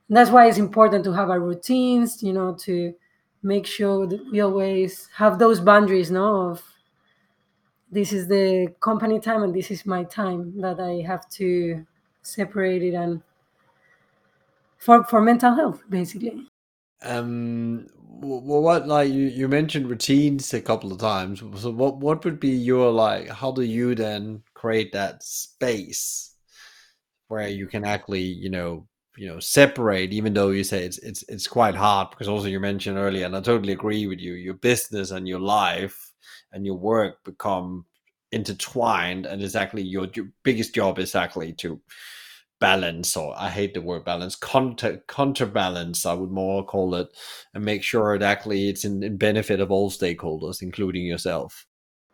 And 0.09 0.17
that's 0.17 0.31
why 0.31 0.49
it's 0.49 0.59
important 0.59 1.05
to 1.05 1.13
have 1.13 1.31
our 1.31 1.41
routines, 1.41 2.23
you 2.23 2.33
know, 2.33 2.55
to 2.63 2.95
make 3.43 3.67
sure 3.67 4.07
that 4.07 4.21
we 4.33 4.41
always 4.41 5.09
have 5.17 5.39
those 5.39 5.61
boundaries, 5.61 6.11
no, 6.11 6.51
of 6.51 6.63
this 7.91 8.13
is 8.13 8.29
the 8.29 8.73
company 8.81 9.21
time 9.21 9.43
and 9.43 9.55
this 9.55 9.71
is 9.71 9.85
my 9.87 10.05
time 10.05 10.61
that 10.61 10.81
I 10.81 11.03
have 11.07 11.29
to 11.31 11.85
separate 12.23 12.83
it 12.83 12.95
and 12.95 13.23
for 14.79 15.05
for 15.05 15.21
mental 15.21 15.55
health 15.55 15.85
basically 15.89 16.50
um 17.03 17.87
well 17.97 18.63
what 18.63 18.87
like 18.87 19.11
you 19.11 19.27
you 19.27 19.49
mentioned 19.49 19.89
routines 19.89 20.53
a 20.55 20.61
couple 20.61 20.93
of 20.93 20.99
times. 20.99 21.41
So 21.61 21.71
what 21.71 21.99
what 21.99 22.25
would 22.25 22.41
be 22.41 22.51
your 22.51 22.91
like 22.93 23.29
how 23.29 23.53
do 23.53 23.63
you 23.63 23.95
then 23.95 24.43
create 24.55 24.93
that 24.93 25.23
space 25.23 26.35
where 27.29 27.49
you 27.49 27.67
can 27.67 27.85
actually 27.85 28.23
you 28.23 28.51
know 28.51 28.87
you 29.17 29.29
know 29.29 29.41
separate 29.41 30.13
even 30.13 30.35
though 30.35 30.51
you 30.51 30.65
say 30.65 30.85
it's 30.85 30.99
it's 30.99 31.25
it's 31.29 31.47
quite 31.47 31.75
hard? 31.75 32.11
Because 32.11 32.29
also 32.29 32.49
you 32.49 32.61
mentioned 32.61 32.99
earlier 32.99 33.27
and 33.27 33.37
i 33.37 33.41
totally 33.41 33.73
agree 33.73 34.07
with 34.07 34.19
you 34.21 34.35
your 34.35 34.55
business 34.55 35.11
and 35.11 35.27
your 35.29 35.41
life 35.41 36.13
and 36.53 36.67
your 36.67 36.77
work 36.77 37.23
become 37.25 37.85
intertwined 38.33 39.27
and 39.27 39.43
exactly 39.43 39.83
your, 39.83 40.07
your 40.15 40.27
biggest 40.45 40.75
job 40.75 40.99
is 40.99 41.15
actually 41.15 41.53
to 41.55 41.81
balance 42.61 43.17
or 43.17 43.35
i 43.39 43.49
hate 43.49 43.73
the 43.75 43.81
word 43.81 44.05
balance 44.05 44.37
counter 44.37 45.03
counterbalance 45.09 46.05
i 46.05 46.13
would 46.13 46.31
more 46.31 46.65
call 46.65 46.95
it 46.95 47.09
and 47.55 47.65
make 47.65 47.83
sure 47.83 48.19
that 48.19 48.31
actually 48.31 48.69
it's 48.69 48.85
in, 48.85 49.03
in 49.03 49.17
benefit 49.17 49.61
of 49.61 49.71
all 49.71 49.91
stakeholders 49.91 50.63
including 50.63 51.05
yourself. 51.05 51.67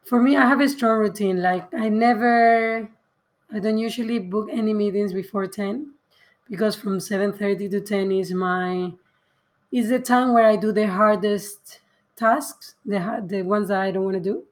For 0.04 0.22
me 0.22 0.36
i 0.36 0.46
have 0.46 0.60
a 0.60 0.68
strong 0.68 1.00
routine. 1.00 1.42
Like 1.42 1.72
i 1.74 1.88
never 1.88 2.88
i 3.52 3.58
don't 3.58 3.78
usually 3.78 4.18
book 4.18 4.48
any 4.50 4.72
meetings 4.72 5.12
before 5.12 5.46
10 5.46 5.92
because 6.48 6.76
from 6.76 6.98
7.30 6.98 7.70
to 7.70 7.80
10 7.80 8.12
is 8.12 8.32
my 8.32 8.92
is 9.72 9.88
the 9.88 9.98
time 9.98 10.32
where 10.32 10.46
i 10.46 10.56
do 10.56 10.72
the 10.72 10.86
hardest 10.86 11.80
tasks 12.14 12.76
the, 12.84 13.24
the 13.26 13.42
ones 13.42 13.68
that 13.68 13.80
i 13.80 13.90
don't 13.90 14.04
want 14.04 14.14
to 14.14 14.20
do 14.20 14.44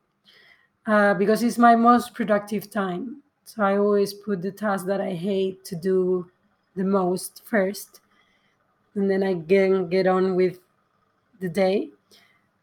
uh, 0.87 1.15
because 1.15 1.43
it's 1.43 1.57
my 1.57 1.75
most 1.75 2.15
productive 2.15 2.71
time 2.71 3.23
so 3.45 3.63
I 3.63 3.77
always 3.79 4.15
put 4.15 4.43
the 4.43 4.53
task 4.53 4.87
that 4.87 5.01
I 5.01 5.13
hate 5.15 5.65
to 5.67 5.77
do 5.77 6.31
the 6.77 6.85
most 6.85 7.43
first, 7.45 8.01
and 8.95 9.11
then 9.11 9.23
I 9.23 9.35
can 9.35 9.89
get 9.89 10.07
on 10.07 10.37
with 10.37 10.59
the 11.41 11.49
day. 11.51 11.91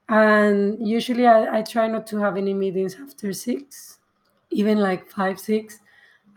And 0.09 0.87
usually 0.87 1.27
I, 1.27 1.59
I 1.59 1.61
try 1.63 1.87
not 1.87 2.07
to 2.07 2.17
have 2.19 2.37
any 2.37 2.53
meetings 2.53 2.97
after 3.01 3.33
six, 3.33 3.99
even 4.51 4.79
like 4.79 5.09
five, 5.09 5.39
six. 5.39 5.79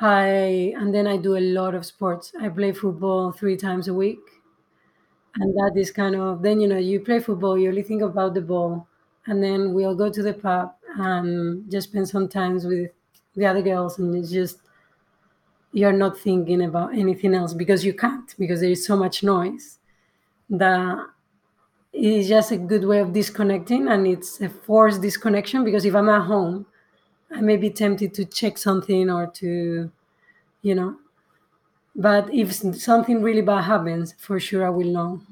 I 0.00 0.74
and 0.78 0.94
then 0.94 1.06
I 1.06 1.16
do 1.18 1.36
a 1.36 1.40
lot 1.58 1.74
of 1.74 1.86
sports. 1.86 2.32
I 2.40 2.48
play 2.50 2.72
football 2.72 3.32
three 3.32 3.56
times 3.56 3.88
a 3.88 3.94
week. 3.94 4.20
And 5.36 5.52
that 5.54 5.72
is 5.76 5.90
kind 5.90 6.14
of 6.14 6.42
then 6.42 6.60
you 6.60 6.68
know, 6.68 6.78
you 6.78 7.00
play 7.00 7.18
football, 7.20 7.58
you 7.58 7.68
only 7.68 7.82
think 7.82 8.02
about 8.02 8.34
the 8.34 8.40
ball. 8.40 8.86
And 9.26 9.42
then 9.42 9.72
we'll 9.72 9.94
go 9.94 10.10
to 10.10 10.22
the 10.22 10.34
pub 10.34 10.74
and 10.96 11.70
just 11.70 11.88
spend 11.88 12.08
some 12.08 12.28
time 12.28 12.54
with 12.54 12.90
the 13.36 13.46
other 13.46 13.62
girls 13.62 13.98
and 13.98 14.14
it's 14.16 14.30
just 14.30 14.58
you're 15.72 15.92
not 15.92 16.18
thinking 16.18 16.62
about 16.62 16.94
anything 16.96 17.34
else 17.34 17.52
because 17.52 17.84
you 17.84 17.92
can't 17.92 18.34
because 18.38 18.60
there 18.60 18.70
is 18.70 18.86
so 18.86 18.96
much 18.96 19.22
noise 19.22 19.78
that 20.50 20.98
it's 21.92 22.28
just 22.28 22.52
a 22.52 22.58
good 22.58 22.84
way 22.84 23.00
of 23.00 23.12
disconnecting 23.12 23.88
and 23.88 24.06
it's 24.06 24.40
a 24.40 24.48
forced 24.48 25.02
disconnection 25.02 25.64
because 25.64 25.84
if 25.84 25.94
i'm 25.94 26.08
at 26.10 26.22
home 26.22 26.66
i 27.32 27.40
may 27.40 27.56
be 27.56 27.70
tempted 27.70 28.14
to 28.14 28.24
check 28.24 28.58
something 28.58 29.10
or 29.10 29.26
to 29.28 29.90
you 30.62 30.74
know. 30.74 30.96
But 31.96 32.32
if 32.32 32.52
something 32.54 33.20
really 33.22 33.42
bad 33.42 33.62
happens 33.64 34.14
for 34.18 34.38
sure 34.40 34.64
i 34.66 34.70
will 34.70 34.86
know. 34.92 35.22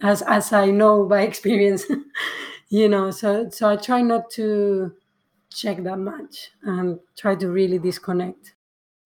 As 0.00 0.22
as 0.22 0.52
i 0.52 0.70
know 0.70 1.04
by 1.04 1.22
experience 1.30 1.84
you 2.68 2.88
know 2.88 3.10
so 3.10 3.48
so 3.50 3.68
i 3.70 3.76
try 3.76 4.00
not 4.02 4.30
to 4.30 4.92
check 5.54 5.82
that 5.84 5.98
much 5.98 6.50
and 6.62 6.98
try 7.16 7.34
to 7.36 7.48
really 7.48 7.78
disconnect. 7.78 8.54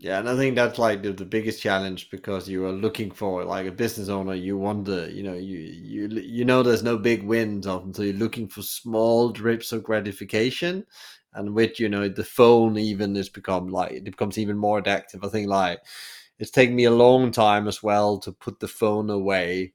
Yeah, 0.01 0.20
and 0.20 0.28
I 0.28 0.36
think 0.36 0.55
that's 0.55 0.78
like 0.78 1.03
the, 1.03 1.12
the 1.12 1.24
biggest 1.24 1.61
challenge 1.61 2.09
because 2.11 2.49
you 2.49 2.64
are 2.66 2.72
looking 2.72 3.11
for 3.11 3.44
like 3.44 3.66
a 3.66 3.72
business 3.72 4.09
owner. 4.09 4.34
You 4.34 4.57
want 4.57 4.86
wonder, 4.86 5.11
you 5.11 5.24
know, 5.24 5.34
you 5.34 5.59
you 5.59 6.09
you 6.09 6.44
know, 6.44 6.62
there's 6.62 6.84
no 6.84 6.96
big 6.96 7.24
wins 7.24 7.66
often, 7.66 7.92
so 7.92 8.03
you're 8.03 8.14
looking 8.14 8.46
for 8.49 8.62
small 8.62 9.30
drips 9.30 9.72
of 9.72 9.82
gratification. 9.82 10.86
And 11.34 11.53
with 11.55 11.80
you 11.80 11.88
know 11.88 12.09
the 12.09 12.24
phone, 12.24 12.78
even 12.78 13.14
has 13.16 13.28
become 13.28 13.66
like 13.68 13.92
it 13.92 14.05
becomes 14.05 14.38
even 14.38 14.57
more 14.57 14.80
addictive. 14.80 15.24
I 15.24 15.28
think 15.30 15.49
like 15.49 15.80
it's 16.38 16.53
taken 16.53 16.76
me 16.76 16.84
a 16.84 16.90
long 16.92 17.32
time 17.32 17.66
as 17.66 17.82
well 17.82 18.18
to 18.20 18.32
put 18.32 18.61
the 18.61 18.68
phone 18.68 19.11
away 19.11 19.74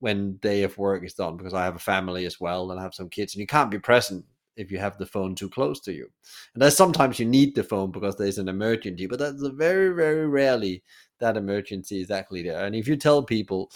when 0.00 0.36
day 0.38 0.62
of 0.64 0.78
work 0.78 1.04
is 1.04 1.14
done 1.14 1.36
because 1.36 1.54
I 1.54 1.64
have 1.64 1.76
a 1.76 1.80
family 1.80 2.26
as 2.26 2.40
well 2.40 2.70
and 2.70 2.78
I 2.80 2.82
have 2.82 2.94
some 2.94 3.08
kids, 3.08 3.34
and 3.34 3.40
you 3.40 3.46
can't 3.46 3.70
be 3.70 3.78
present 3.78 4.24
if 4.56 4.70
you 4.70 4.78
have 4.78 4.98
the 4.98 5.06
phone 5.06 5.34
too 5.34 5.48
close 5.48 5.80
to 5.80 5.92
you. 5.92 6.08
And 6.54 6.62
there's 6.62 6.76
sometimes 6.76 7.18
you 7.18 7.26
need 7.26 7.54
the 7.54 7.64
phone 7.64 7.90
because 7.90 8.16
there's 8.16 8.38
an 8.38 8.48
emergency, 8.48 9.06
but 9.06 9.18
that's 9.18 9.42
very, 9.42 9.94
very 9.94 10.26
rarely 10.26 10.82
that 11.20 11.36
emergency 11.36 12.00
is 12.00 12.10
actually 12.10 12.42
there. 12.42 12.64
And 12.64 12.74
if 12.74 12.86
you 12.86 12.96
tell 12.96 13.22
people, 13.22 13.70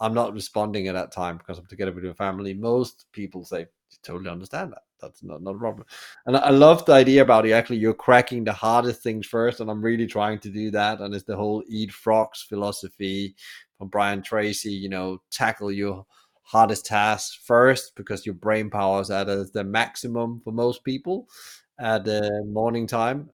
I'm 0.00 0.14
not 0.14 0.34
responding 0.34 0.88
at 0.88 0.94
that 0.94 1.12
time 1.12 1.36
because 1.36 1.58
I'm 1.58 1.66
together 1.66 1.92
with 1.92 2.04
your 2.04 2.14
family, 2.14 2.54
most 2.54 3.06
people 3.12 3.44
say, 3.44 3.66
totally 4.02 4.30
understand 4.30 4.72
that. 4.72 4.82
That's 5.00 5.22
not, 5.22 5.42
not 5.42 5.56
a 5.56 5.58
problem. 5.58 5.86
And 6.26 6.36
I 6.36 6.50
love 6.50 6.84
the 6.84 6.92
idea 6.92 7.22
about 7.22 7.44
you 7.44 7.52
actually 7.52 7.78
you're 7.78 7.92
cracking 7.92 8.44
the 8.44 8.52
hardest 8.52 9.02
things 9.02 9.26
first, 9.26 9.60
and 9.60 9.70
I'm 9.70 9.82
really 9.82 10.06
trying 10.06 10.38
to 10.40 10.48
do 10.48 10.70
that. 10.70 11.00
And 11.00 11.14
it's 11.14 11.24
the 11.24 11.36
whole 11.36 11.62
eat 11.68 11.92
frogs 11.92 12.42
philosophy 12.42 13.34
from 13.78 13.88
Brian 13.88 14.22
Tracy, 14.22 14.72
you 14.72 14.88
know, 14.88 15.20
tackle 15.30 15.72
your 15.72 16.06
hardest 16.42 16.86
tasks 16.86 17.38
first 17.42 17.94
because 17.96 18.26
your 18.26 18.34
brain 18.34 18.70
power 18.70 19.00
is 19.00 19.10
at 19.10 19.28
a, 19.28 19.44
the 19.52 19.64
maximum 19.64 20.40
for 20.44 20.52
most 20.52 20.84
people 20.84 21.28
at 21.78 22.04
the 22.04 22.44
morning 22.46 22.86
time. 22.86 23.30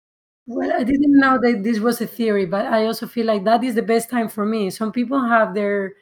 Well, 0.46 0.72
I 0.72 0.84
didn't 0.84 1.18
know 1.18 1.38
that 1.42 1.62
this 1.64 1.80
was 1.80 2.00
a 2.00 2.06
theory, 2.06 2.46
but 2.46 2.66
I 2.66 2.86
also 2.86 3.06
feel 3.06 3.26
like 3.26 3.44
that 3.44 3.64
is 3.64 3.74
the 3.74 3.82
best 3.82 4.08
time 4.08 4.28
for 4.28 4.46
me. 4.46 4.70
Some 4.70 4.92
people 4.92 5.20
have 5.20 5.54
their, 5.54 5.94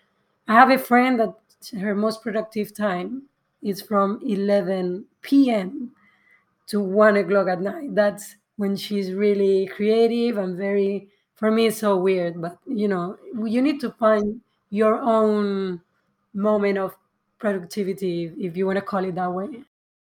I 0.46 0.52
have 0.52 0.70
a 0.70 0.78
friend 0.78 1.18
that 1.18 1.34
her 1.80 1.94
most 1.94 2.22
productive 2.22 2.74
time 2.74 3.22
is 3.62 3.80
from 3.80 4.20
11 4.26 5.06
p.m. 5.22 5.92
to 6.66 6.80
1 6.80 7.16
o'clock 7.16 7.48
at 7.48 7.62
night. 7.62 7.94
That's 7.94 8.36
when 8.56 8.76
she's 8.76 9.12
really 9.12 9.66
creative 9.66 10.36
and 10.36 10.56
very, 10.58 11.08
for 11.34 11.50
me, 11.50 11.66
it's 11.66 11.78
so 11.78 11.96
weird, 11.96 12.40
but 12.40 12.58
you 12.66 12.86
know, 12.88 13.16
you 13.44 13.62
need 13.62 13.80
to 13.80 13.90
find 13.92 14.42
your 14.70 15.00
own 15.00 15.80
moment 16.34 16.78
of 16.78 16.96
productivity, 17.38 18.32
if 18.38 18.56
you 18.56 18.66
want 18.66 18.76
to 18.76 18.82
call 18.82 19.04
it 19.04 19.14
that 19.14 19.32
way. 19.32 19.64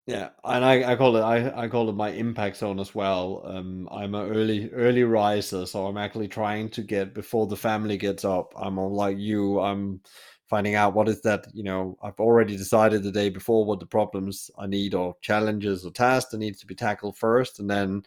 Yeah, 0.05 0.29
and 0.43 0.65
I, 0.65 0.91
I 0.91 0.95
call 0.97 1.15
it 1.15 1.21
I, 1.21 1.63
I 1.63 1.67
call 1.69 1.89
it 1.89 1.95
my 1.95 2.09
impact 2.09 2.57
zone 2.57 2.79
as 2.79 2.93
well. 2.93 3.41
Um, 3.45 3.87
I'm 3.89 4.13
an 4.15 4.29
early 4.29 4.69
early 4.71 5.03
riser, 5.03 5.65
so 5.65 5.85
I'm 5.87 5.97
actually 5.97 6.27
trying 6.27 6.69
to 6.71 6.81
get 6.81 7.13
before 7.13 7.47
the 7.47 7.55
family 7.55 7.97
gets 7.97 8.25
up. 8.25 8.53
I'm 8.57 8.75
like 8.75 9.17
you. 9.17 9.61
I'm 9.61 10.01
finding 10.49 10.75
out 10.75 10.93
what 10.93 11.07
is 11.07 11.21
that. 11.21 11.47
You 11.53 11.63
know, 11.63 11.97
I've 12.03 12.19
already 12.19 12.57
decided 12.57 13.03
the 13.03 13.13
day 13.13 13.29
before 13.29 13.63
what 13.63 13.79
the 13.79 13.85
problems 13.85 14.51
I 14.57 14.67
need 14.67 14.93
or 14.93 15.15
challenges 15.21 15.85
or 15.85 15.91
tasks 15.91 16.31
that 16.31 16.39
needs 16.39 16.59
to 16.59 16.67
be 16.67 16.75
tackled 16.75 17.17
first, 17.17 17.59
and 17.59 17.69
then 17.69 18.03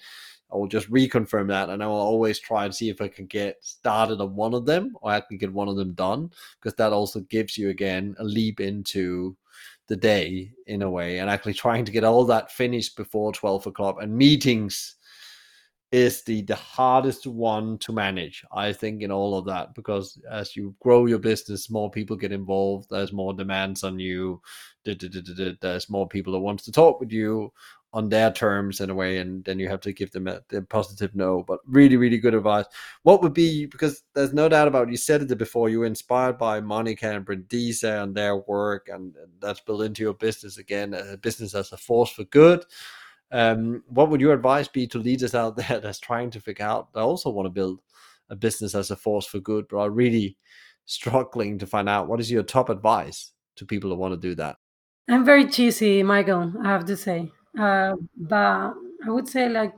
I 0.52 0.56
will 0.56 0.68
just 0.68 0.90
reconfirm 0.90 1.48
that, 1.48 1.70
and 1.70 1.82
I 1.82 1.86
will 1.86 1.94
always 1.94 2.38
try 2.38 2.64
and 2.64 2.74
see 2.74 2.88
if 2.88 3.00
I 3.00 3.08
can 3.08 3.26
get 3.26 3.56
started 3.60 4.20
on 4.20 4.36
one 4.36 4.54
of 4.54 4.66
them, 4.66 4.92
or 5.00 5.10
I 5.10 5.20
can 5.20 5.38
get 5.38 5.52
one 5.52 5.68
of 5.68 5.76
them 5.76 5.92
done, 5.94 6.30
because 6.60 6.76
that 6.76 6.92
also 6.92 7.20
gives 7.20 7.58
you 7.58 7.70
again 7.70 8.14
a 8.18 8.24
leap 8.24 8.60
into 8.60 9.36
the 9.88 9.96
day 9.96 10.52
in 10.66 10.82
a 10.82 10.90
way, 10.90 11.18
and 11.18 11.28
actually 11.30 11.54
trying 11.54 11.84
to 11.84 11.92
get 11.92 12.04
all 12.04 12.24
that 12.26 12.52
finished 12.52 12.96
before 12.96 13.32
twelve 13.32 13.66
o'clock. 13.66 13.96
And 14.00 14.16
meetings 14.16 14.96
is 15.92 16.24
the 16.24 16.42
the 16.42 16.54
hardest 16.54 17.26
one 17.28 17.78
to 17.78 17.92
manage 17.92 18.44
i 18.52 18.72
think 18.72 19.02
in 19.02 19.12
all 19.12 19.38
of 19.38 19.44
that 19.44 19.72
because 19.74 20.20
as 20.30 20.56
you 20.56 20.74
grow 20.80 21.06
your 21.06 21.18
business 21.18 21.70
more 21.70 21.90
people 21.90 22.16
get 22.16 22.32
involved 22.32 22.88
there's 22.90 23.12
more 23.12 23.32
demands 23.32 23.84
on 23.84 23.98
you 23.98 24.40
there's 24.84 25.88
more 25.88 26.08
people 26.08 26.32
that 26.32 26.40
wants 26.40 26.64
to 26.64 26.72
talk 26.72 26.98
with 26.98 27.12
you 27.12 27.52
on 27.92 28.08
their 28.08 28.30
terms 28.30 28.80
in 28.80 28.90
a 28.90 28.94
way 28.94 29.18
and 29.18 29.44
then 29.44 29.58
you 29.58 29.68
have 29.68 29.80
to 29.80 29.92
give 29.92 30.10
them 30.10 30.26
a, 30.26 30.40
a, 30.52 30.60
positive 30.60 31.14
no 31.14 31.42
but 31.42 31.60
really 31.66 31.96
really 31.96 32.18
good 32.18 32.34
advice. 32.34 32.66
What 33.04 33.22
would 33.22 33.32
be 33.32 33.66
because 33.66 34.02
there's 34.14 34.34
no 34.34 34.48
doubt 34.48 34.68
about 34.68 34.88
it, 34.88 34.90
you 34.90 34.96
said 34.96 35.22
it 35.22 35.38
before 35.38 35.68
you 35.68 35.80
were 35.80 35.86
inspired 35.86 36.36
by 36.36 36.60
monica 36.60 37.10
and 37.10 37.24
brindisa 37.24 38.02
and 38.02 38.14
their 38.14 38.36
work 38.36 38.88
and 38.92 39.14
that's 39.40 39.60
built 39.60 39.82
into 39.82 40.02
your 40.02 40.14
business 40.14 40.58
again 40.58 40.94
a 40.94 41.16
business 41.16 41.54
as 41.54 41.72
a 41.72 41.76
force 41.76 42.10
for 42.10 42.24
good. 42.24 42.64
Um, 43.32 43.82
what 43.88 44.10
would 44.10 44.20
your 44.20 44.34
advice 44.34 44.68
be 44.68 44.86
to 44.88 44.98
leaders 44.98 45.34
out 45.34 45.56
there 45.56 45.80
that's 45.80 45.98
trying 45.98 46.30
to 46.32 46.40
figure 46.40 46.66
out 46.66 46.92
they 46.92 47.00
also 47.00 47.30
want 47.30 47.46
to 47.46 47.50
build 47.50 47.80
a 48.28 48.36
business 48.36 48.74
as 48.74 48.90
a 48.90 48.96
force 48.96 49.26
for 49.26 49.38
good 49.38 49.66
but 49.70 49.78
are 49.78 49.90
really 49.90 50.36
struggling 50.84 51.58
to 51.58 51.66
find 51.66 51.88
out? 51.88 52.08
What 52.08 52.20
is 52.20 52.30
your 52.30 52.42
top 52.42 52.68
advice 52.68 53.32
to 53.56 53.64
people 53.64 53.90
who 53.90 53.96
want 53.96 54.12
to 54.12 54.20
do 54.20 54.34
that? 54.34 54.56
I'm 55.08 55.24
very 55.24 55.46
cheesy 55.46 56.02
michael 56.02 56.52
i 56.64 56.68
have 56.68 56.84
to 56.84 56.96
say 56.96 57.30
uh, 57.58 57.96
but 58.16 58.74
I 59.04 59.10
would 59.10 59.28
say 59.28 59.48
like 59.48 59.74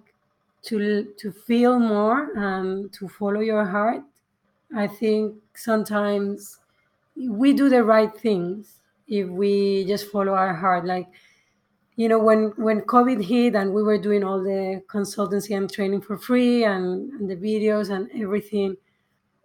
to 0.64 1.12
to 1.18 1.32
feel 1.32 1.78
more 1.78 2.30
and 2.36 2.92
to 2.94 3.08
follow 3.08 3.40
your 3.40 3.64
heart. 3.64 4.02
I 4.74 4.86
think 4.88 5.36
sometimes 5.54 6.58
we 7.16 7.52
do 7.54 7.68
the 7.68 7.84
right 7.84 8.14
things 8.16 8.80
if 9.08 9.28
we 9.28 9.84
just 9.86 10.10
follow 10.10 10.34
our 10.34 10.54
heart. 10.54 10.86
Like 10.86 11.08
you 11.96 12.08
know 12.08 12.18
when 12.18 12.52
when 12.56 12.80
COVID 12.82 13.24
hit 13.24 13.54
and 13.54 13.72
we 13.74 13.82
were 13.82 13.98
doing 13.98 14.22
all 14.24 14.42
the 14.42 14.82
consultancy 14.88 15.56
and 15.56 15.70
training 15.70 16.00
for 16.02 16.16
free 16.16 16.64
and, 16.64 17.12
and 17.12 17.28
the 17.30 17.36
videos 17.36 17.90
and 17.90 18.08
everything, 18.22 18.76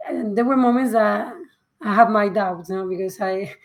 and 0.07 0.37
there 0.37 0.45
were 0.45 0.57
moments 0.57 0.93
that 0.93 1.35
I 1.81 1.93
have 1.95 2.09
my 2.09 2.29
doubts, 2.29 2.69
you 2.69 2.75
know, 2.77 2.87
because 2.87 3.19
I 3.21 3.55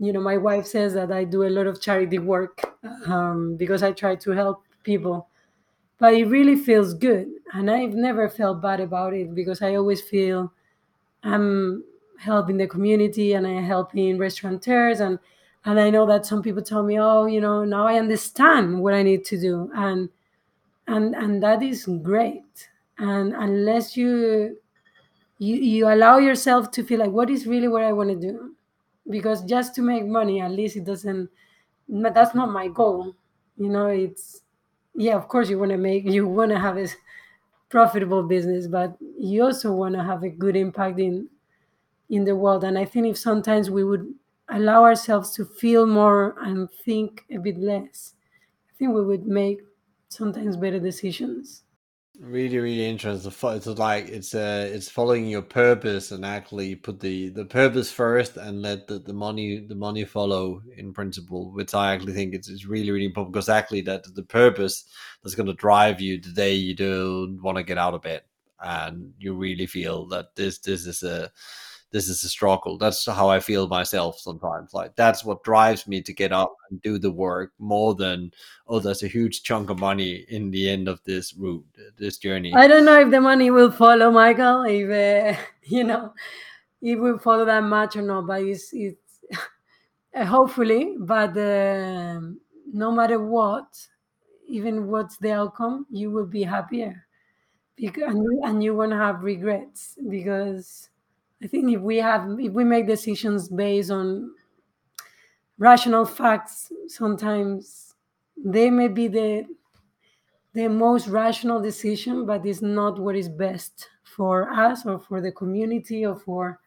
you 0.00 0.12
know 0.12 0.20
my 0.20 0.36
wife 0.36 0.66
says 0.66 0.94
that 0.94 1.12
i 1.12 1.24
do 1.24 1.44
a 1.44 1.50
lot 1.50 1.66
of 1.68 1.80
charity 1.80 2.18
work 2.18 2.62
um, 3.06 3.56
because 3.56 3.82
i 3.84 3.92
try 3.92 4.16
to 4.16 4.32
help 4.32 4.64
people. 4.82 5.28
But 5.98 6.14
it 6.14 6.26
really 6.26 6.56
feels 6.56 6.94
good 6.94 7.28
and 7.52 7.70
i've 7.70 7.94
never 7.94 8.28
felt 8.28 8.62
bad 8.62 8.80
about 8.80 9.14
it 9.14 9.34
because 9.34 9.62
i 9.62 9.74
always 9.76 10.00
feel 10.00 10.52
i'm 11.24 11.84
helping 12.18 12.56
the 12.56 12.66
community 12.66 13.34
and 13.34 13.46
i'm 13.46 13.64
helping 13.64 14.18
restaurateurs 14.18 15.00
and 15.00 15.18
and 15.66 15.78
i 15.80 15.90
know 15.90 16.06
that 16.06 16.26
some 16.26 16.42
people 16.42 16.62
tell 16.62 16.82
me 16.82 16.98
oh 16.98 17.26
you 17.26 17.40
know 17.40 17.64
now 17.64 17.86
i 17.86 17.98
understand 17.98 18.80
what 18.80 18.94
i 18.94 19.02
need 19.02 19.24
to 19.26 19.38
do 19.38 19.70
and 19.74 20.08
and 20.86 21.14
and 21.14 21.42
that 21.42 21.62
is 21.62 21.86
great. 22.02 22.68
And 22.98 23.34
unless 23.34 23.96
you 23.96 24.58
you 25.38 25.56
you 25.56 25.88
allow 25.88 26.18
yourself 26.18 26.70
to 26.72 26.84
feel 26.84 27.00
like 27.00 27.10
what 27.10 27.30
is 27.30 27.46
really 27.46 27.68
what 27.68 27.82
i 27.82 27.92
want 27.92 28.10
to 28.10 28.16
do 28.16 28.54
because 29.10 29.42
just 29.44 29.74
to 29.74 29.82
make 29.82 30.06
money 30.06 30.40
at 30.40 30.50
least 30.52 30.76
it 30.76 30.84
doesn't 30.84 31.28
that's 31.88 32.34
not 32.34 32.50
my 32.50 32.68
goal 32.68 33.14
you 33.56 33.68
know 33.68 33.86
it's 33.88 34.42
yeah 34.94 35.16
of 35.16 35.28
course 35.28 35.50
you 35.50 35.58
want 35.58 35.70
to 35.72 35.78
make 35.78 36.04
you 36.04 36.26
want 36.26 36.50
to 36.50 36.58
have 36.58 36.78
a 36.78 36.88
profitable 37.68 38.22
business 38.24 38.66
but 38.66 38.96
you 39.18 39.44
also 39.44 39.72
want 39.72 39.94
to 39.94 40.02
have 40.02 40.22
a 40.22 40.28
good 40.30 40.56
impact 40.56 40.98
in 40.98 41.28
in 42.10 42.24
the 42.24 42.36
world. 42.36 42.64
And 42.64 42.78
i 42.78 42.84
think 42.84 43.06
if 43.06 43.18
sometimes 43.18 43.70
we 43.70 43.84
would 43.84 44.14
allow 44.48 44.82
ourselves 44.84 45.32
to 45.36 45.44
feel 45.44 45.86
more 45.86 46.36
and 46.40 46.70
think 46.70 47.24
a 47.30 47.38
bit 47.38 47.58
less 47.58 48.14
i 48.70 48.74
think 48.78 48.94
we 48.94 49.04
would 49.04 49.26
make 49.26 49.60
sometimes 50.08 50.56
better 50.56 50.80
decisions 50.80 51.64
really 52.20 52.58
really 52.58 52.86
interesting. 52.86 53.32
It's 53.42 53.66
like 53.66 54.08
it's 54.08 54.34
uh 54.34 54.68
it's 54.70 54.88
following 54.90 55.26
your 55.26 55.42
purpose 55.42 56.12
and 56.12 56.24
actually 56.24 56.76
put 56.76 57.00
the 57.00 57.30
the 57.30 57.46
purpose 57.46 57.90
first 57.90 58.36
and 58.36 58.62
let 58.62 58.86
the, 58.86 58.98
the 58.98 59.12
money 59.12 59.58
the 59.58 59.74
money 59.74 60.04
follow 60.04 60.62
in 60.76 60.92
principle 60.92 61.50
which 61.52 61.74
i 61.74 61.94
actually 61.94 62.12
think 62.12 62.34
it's, 62.34 62.48
it's 62.48 62.66
really 62.66 62.90
really 62.90 63.06
important 63.06 63.32
because 63.32 63.48
actually 63.48 63.80
that 63.80 64.04
the 64.14 64.22
purpose 64.22 64.84
that's 65.22 65.34
going 65.34 65.46
to 65.46 65.54
drive 65.54 66.00
you 66.00 66.20
the 66.20 66.30
day 66.32 66.54
you 66.54 66.74
don't 66.74 67.40
want 67.42 67.56
to 67.56 67.62
get 67.62 67.78
out 67.78 67.94
of 67.94 68.02
bed. 68.02 68.22
And 68.62 69.14
you 69.18 69.34
really 69.34 69.66
feel 69.66 70.06
that 70.08 70.36
this 70.36 70.58
this 70.58 70.86
is 70.86 71.02
a 71.02 71.30
this 71.90 72.08
is 72.08 72.22
a 72.22 72.28
struggle. 72.28 72.78
That's 72.78 73.04
how 73.06 73.28
I 73.28 73.40
feel 73.40 73.66
myself 73.66 74.18
sometimes. 74.18 74.72
Like 74.72 74.94
that's 74.94 75.24
what 75.24 75.42
drives 75.42 75.88
me 75.88 76.00
to 76.02 76.12
get 76.12 76.32
up 76.32 76.54
and 76.70 76.80
do 76.82 76.98
the 76.98 77.10
work 77.10 77.52
more 77.58 77.94
than 77.94 78.30
oh, 78.68 78.78
there's 78.78 79.02
a 79.02 79.08
huge 79.08 79.42
chunk 79.42 79.70
of 79.70 79.78
money 79.78 80.24
in 80.28 80.50
the 80.50 80.68
end 80.68 80.88
of 80.88 81.02
this 81.04 81.34
route, 81.34 81.64
this 81.98 82.18
journey. 82.18 82.52
I 82.54 82.68
don't 82.68 82.84
know 82.84 83.00
if 83.00 83.10
the 83.10 83.20
money 83.20 83.50
will 83.50 83.72
follow, 83.72 84.10
Michael. 84.10 84.62
If 84.62 85.36
uh, 85.36 85.40
you 85.64 85.84
know, 85.84 86.14
it 86.80 86.96
will 86.96 87.18
follow 87.18 87.44
that 87.44 87.64
much 87.64 87.96
or 87.96 88.02
not, 88.02 88.26
but 88.26 88.42
it's 88.42 88.70
it's 88.72 89.24
hopefully. 90.14 90.94
But 90.98 91.36
uh, 91.36 92.20
no 92.72 92.92
matter 92.92 93.18
what, 93.18 93.66
even 94.46 94.86
what's 94.86 95.16
the 95.18 95.32
outcome, 95.32 95.86
you 95.90 96.12
will 96.12 96.26
be 96.26 96.44
happier, 96.44 97.04
because 97.74 98.14
and 98.14 98.62
you 98.62 98.76
won't 98.76 98.92
have 98.92 99.24
regrets 99.24 99.98
because 100.08 100.88
I 101.42 101.46
think 101.46 101.72
if 101.72 101.80
we 101.80 101.96
have 101.98 102.38
if 102.38 102.52
we 102.52 102.64
make 102.64 102.86
decisions 102.86 103.48
based 103.48 103.90
on 103.90 104.32
rational 105.58 106.04
facts, 106.04 106.70
sometimes 106.88 107.94
they 108.36 108.70
may 108.70 108.88
be 108.88 109.08
the 109.08 109.46
the 110.52 110.68
most 110.68 111.06
rational 111.06 111.60
decision, 111.60 112.26
but 112.26 112.44
it's 112.44 112.60
not 112.60 112.98
what 112.98 113.16
is 113.16 113.28
best 113.28 113.88
for 114.02 114.50
us 114.50 114.84
or 114.84 114.98
for 114.98 115.20
the 115.20 115.32
community 115.32 116.04
or 116.04 116.16
for 116.16 116.58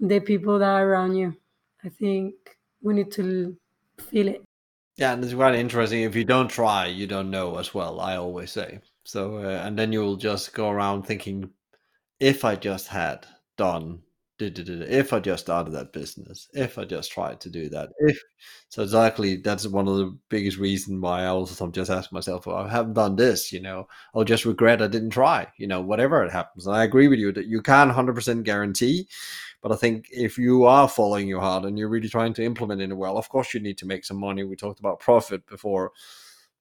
the 0.00 0.20
people 0.20 0.58
that 0.58 0.68
are 0.68 0.88
around 0.88 1.16
you. 1.16 1.36
I 1.84 1.88
think 1.88 2.34
we 2.82 2.94
need 2.94 3.12
to 3.12 3.56
feel 3.98 4.28
it. 4.28 4.42
Yeah, 4.96 5.12
and 5.12 5.22
it's 5.22 5.32
quite 5.34 5.54
interesting. 5.54 6.02
If 6.02 6.16
you 6.16 6.24
don't 6.24 6.48
try, 6.48 6.86
you 6.86 7.06
don't 7.06 7.30
know 7.30 7.56
as 7.58 7.72
well. 7.72 8.00
I 8.00 8.16
always 8.16 8.50
say 8.50 8.80
so, 9.04 9.36
uh, 9.36 9.62
and 9.64 9.78
then 9.78 9.92
you'll 9.92 10.16
just 10.16 10.52
go 10.52 10.68
around 10.70 11.04
thinking, 11.04 11.48
if 12.18 12.44
I 12.44 12.56
just 12.56 12.88
had 12.88 13.26
done 13.58 14.02
if 14.40 15.12
I 15.12 15.18
just 15.18 15.44
started 15.44 15.72
that 15.72 15.92
business, 15.92 16.48
if 16.52 16.78
I 16.78 16.84
just 16.84 17.10
tried 17.10 17.40
to 17.40 17.50
do 17.50 17.68
that, 17.70 17.90
if 17.98 18.22
so 18.68 18.82
exactly 18.82 19.36
that's 19.36 19.66
one 19.66 19.88
of 19.88 19.96
the 19.96 20.16
biggest 20.28 20.58
reason 20.58 21.00
why 21.00 21.22
I 21.22 21.26
also 21.26 21.68
just 21.70 21.90
ask 21.90 22.12
myself, 22.12 22.46
well, 22.46 22.56
I 22.56 22.68
haven't 22.68 22.94
done 22.94 23.16
this, 23.16 23.52
you 23.52 23.60
know, 23.60 23.88
I'll 24.14 24.24
just 24.24 24.44
regret 24.44 24.80
I 24.80 24.86
didn't 24.86 25.10
try, 25.10 25.48
you 25.56 25.66
know, 25.66 25.80
whatever 25.80 26.22
it 26.24 26.30
happens. 26.30 26.66
And 26.66 26.76
I 26.76 26.84
agree 26.84 27.08
with 27.08 27.18
you 27.18 27.32
that 27.32 27.46
you 27.46 27.60
can't 27.62 27.90
100% 27.90 28.44
guarantee, 28.44 29.08
but 29.60 29.72
I 29.72 29.76
think 29.76 30.06
if 30.12 30.38
you 30.38 30.64
are 30.64 30.88
following 30.88 31.26
your 31.26 31.40
heart 31.40 31.64
and 31.64 31.76
you're 31.76 31.88
really 31.88 32.08
trying 32.08 32.34
to 32.34 32.44
implement 32.44 32.80
it 32.80 32.96
well, 32.96 33.18
of 33.18 33.28
course 33.28 33.54
you 33.54 33.60
need 33.60 33.78
to 33.78 33.86
make 33.86 34.04
some 34.04 34.18
money. 34.18 34.44
We 34.44 34.54
talked 34.54 34.78
about 34.80 35.00
profit 35.00 35.46
before, 35.46 35.90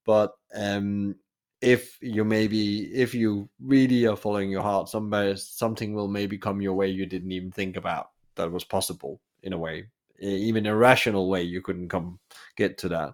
but 0.03 0.33
um, 0.55 1.15
if 1.61 1.97
you 2.01 2.23
maybe 2.23 2.83
if 2.93 3.15
you 3.15 3.49
really 3.59 4.05
are 4.05 4.15
following 4.15 4.49
your 4.49 4.61
heart 4.61 4.87
somebody 4.87 5.35
something 5.35 5.93
will 5.93 6.07
maybe 6.07 6.37
come 6.37 6.61
your 6.61 6.73
way 6.73 6.87
you 6.87 7.05
didn't 7.05 7.31
even 7.31 7.51
think 7.51 7.77
about 7.77 8.11
that 8.35 8.51
was 8.51 8.63
possible 8.63 9.19
in 9.41 9.53
a 9.53 9.57
way 9.57 9.87
even 10.19 10.65
a 10.65 10.75
rational 10.75 11.29
way 11.29 11.43
you 11.43 11.61
couldn't 11.61 11.89
come 11.89 12.19
get 12.55 12.77
to 12.79 12.89
that. 12.89 13.13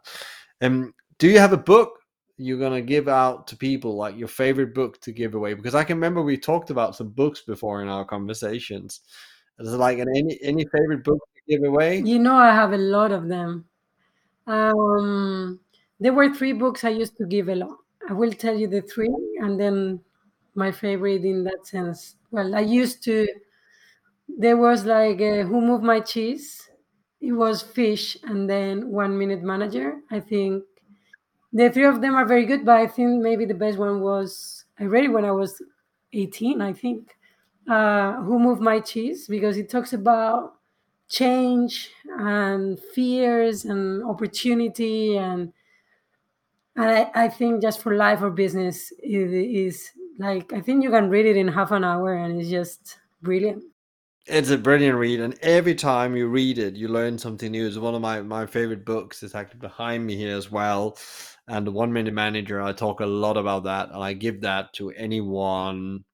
Um 0.62 0.94
do 1.18 1.28
you 1.28 1.40
have 1.40 1.54
a 1.54 1.58
book 1.58 2.00
you're 2.38 2.60
gonna 2.60 2.82
give 2.82 3.08
out 3.08 3.48
to 3.48 3.56
people 3.56 3.96
like 3.96 4.18
your 4.18 4.28
favorite 4.28 4.74
book 4.74 5.00
to 5.02 5.12
give 5.12 5.36
away? 5.36 5.54
Because 5.54 5.76
i 5.76 5.84
can 5.84 5.98
remember 5.98 6.22
we 6.22 6.38
talked 6.38 6.70
about 6.70 6.96
some 6.96 7.10
books 7.10 7.42
before 7.42 7.82
in 7.82 7.88
our 7.88 8.06
conversations. 8.06 9.02
Is 9.60 9.74
it 9.74 9.78
like 9.78 10.00
an, 10.00 10.08
any 10.16 10.40
any 10.42 10.66
favorite 10.66 11.04
book 11.04 11.20
to 11.36 11.42
give 11.56 11.64
away? 11.68 12.00
You 12.00 12.20
know 12.20 12.36
i 12.36 12.54
have 12.54 12.74
a 12.74 12.78
lot 12.78 13.12
of 13.12 13.28
them. 13.28 13.66
Um 14.48 15.60
there 16.00 16.14
were 16.14 16.34
three 16.34 16.54
books 16.54 16.84
i 16.84 16.90
used 16.90 17.18
to 17.18 17.26
give 17.26 17.50
a 17.50 17.56
lot 17.56 17.78
I 18.10 18.14
will 18.14 18.32
tell 18.34 18.56
you 18.58 18.68
the 18.68 18.82
three, 18.82 19.14
and 19.42 19.60
then 19.60 20.02
my 20.56 20.72
favorite 20.72 21.24
in 21.26 21.44
that 21.46 21.66
sense. 21.68 22.16
Well, 22.32 22.56
I 22.56 22.62
used 22.62 23.04
to. 23.06 23.28
There 24.28 24.58
was 24.58 24.86
like 24.86 25.22
uh, 25.22 25.44
Who 25.44 25.62
Moved 25.62 25.84
My 25.84 26.00
Cheese. 26.00 26.70
It 27.22 27.34
was 27.34 27.62
Fish, 27.62 28.18
and 28.24 28.50
then 28.50 28.90
One 28.90 29.18
Minute 29.18 29.42
Manager. 29.42 30.02
I 30.12 30.20
think 30.20 30.64
the 31.54 31.70
three 31.72 31.86
of 31.86 32.02
them 32.02 32.16
are 32.16 32.26
very 32.26 32.46
good, 32.46 32.66
but 32.66 32.78
I 32.78 32.88
think 32.88 33.22
maybe 33.22 33.46
the 33.46 33.54
best 33.54 33.78
one 33.78 34.02
was 34.02 34.66
I 34.80 34.86
read 34.86 35.06
it 35.06 35.10
when 35.14 35.26
I 35.26 35.32
was 35.32 35.62
18. 36.14 36.62
I 36.62 36.74
think 36.74 37.16
uh, 37.70 38.16
Who 38.24 38.40
Moved 38.40 38.62
My 38.62 38.80
Cheese 38.80 39.28
because 39.28 39.58
it 39.58 39.70
talks 39.70 39.94
about 39.94 40.56
change 41.10 41.92
and 42.20 42.80
fears 42.96 43.66
and 43.66 44.04
opportunity 44.04 45.18
and 45.18 45.54
and 46.76 46.86
I, 46.86 47.12
I 47.16 47.30
think 47.30 47.62
just 47.62 47.82
for 47.82 47.96
life 47.96 48.22
or 48.22 48.30
business 48.30 48.92
it 49.00 49.32
is 49.32 49.90
like 50.20 50.54
i 50.54 50.62
think 50.62 50.84
you 50.84 50.90
can 50.90 51.10
read 51.10 51.26
it 51.26 51.38
in 51.38 51.48
half 51.48 51.72
an 51.72 51.84
hour 51.84 52.14
and 52.16 52.40
it's 52.40 52.50
just 52.50 52.98
brilliant. 53.22 53.64
It's 54.26 54.52
a 54.52 54.58
brilliant 54.58 54.98
read 54.98 55.20
and 55.20 55.38
every 55.42 55.76
time 55.76 56.16
you 56.16 56.28
read 56.28 56.58
it 56.58 56.76
you 56.76 56.88
learn 56.88 57.18
something 57.18 57.52
new. 57.52 57.68
It's 57.68 57.78
one 57.78 57.94
of 57.94 58.02
my, 58.02 58.22
my 58.22 58.46
favorite 58.46 58.86
books 58.86 59.22
it's 59.22 59.36
actually 59.36 59.60
behind 59.60 60.06
me 60.06 60.16
here 60.16 60.38
as 60.38 60.50
well. 60.50 60.98
And 61.48 61.68
the 61.68 61.72
one 61.72 61.92
minute 61.92 62.14
manager 62.14 62.62
i 62.62 62.72
talk 62.72 63.02
a 63.02 63.06
lot 63.06 63.36
about 63.38 63.66
that 63.66 63.90
and 63.90 64.02
i 64.02 64.14
give 64.14 64.42
that 64.42 64.72
to 64.74 64.92
anyone 64.92 66.06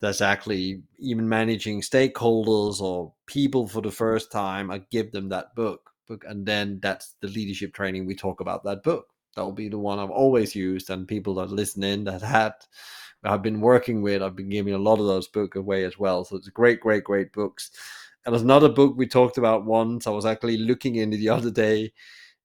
that's 0.00 0.20
actually 0.20 0.82
even 0.98 1.26
managing 1.26 1.80
stakeholders 1.80 2.80
or 2.80 3.14
people 3.26 3.66
for 3.66 3.80
the 3.80 3.90
first 3.90 4.30
time. 4.30 4.70
I 4.70 4.82
give 4.90 5.12
them 5.12 5.30
that 5.30 5.54
book 5.54 5.90
book 6.06 6.24
and 6.28 6.44
then 6.44 6.78
that's 6.82 7.16
the 7.22 7.28
leadership 7.28 7.72
training 7.72 8.04
we 8.04 8.14
talk 8.14 8.40
about 8.40 8.64
that 8.64 8.82
book 8.82 9.13
that 9.34 9.44
will 9.44 9.52
be 9.52 9.68
the 9.68 9.78
one 9.78 9.98
i've 9.98 10.10
always 10.10 10.54
used 10.54 10.90
and 10.90 11.08
people 11.08 11.34
that 11.34 11.50
listen 11.50 11.82
in 11.82 12.04
that 12.04 12.22
had 12.22 12.52
i've 13.24 13.42
been 13.42 13.60
working 13.60 14.02
with 14.02 14.22
i've 14.22 14.36
been 14.36 14.48
giving 14.48 14.74
a 14.74 14.78
lot 14.78 15.00
of 15.00 15.06
those 15.06 15.28
books 15.28 15.56
away 15.56 15.84
as 15.84 15.98
well 15.98 16.24
so 16.24 16.36
it's 16.36 16.48
great 16.48 16.80
great 16.80 17.04
great 17.04 17.32
books 17.32 17.70
and 18.24 18.32
there's 18.32 18.42
another 18.42 18.68
book 18.68 18.94
we 18.96 19.06
talked 19.06 19.38
about 19.38 19.64
once 19.64 20.06
i 20.06 20.10
was 20.10 20.26
actually 20.26 20.56
looking 20.56 20.96
into 20.96 21.16
the 21.16 21.28
other 21.36 21.50
day 21.50 21.92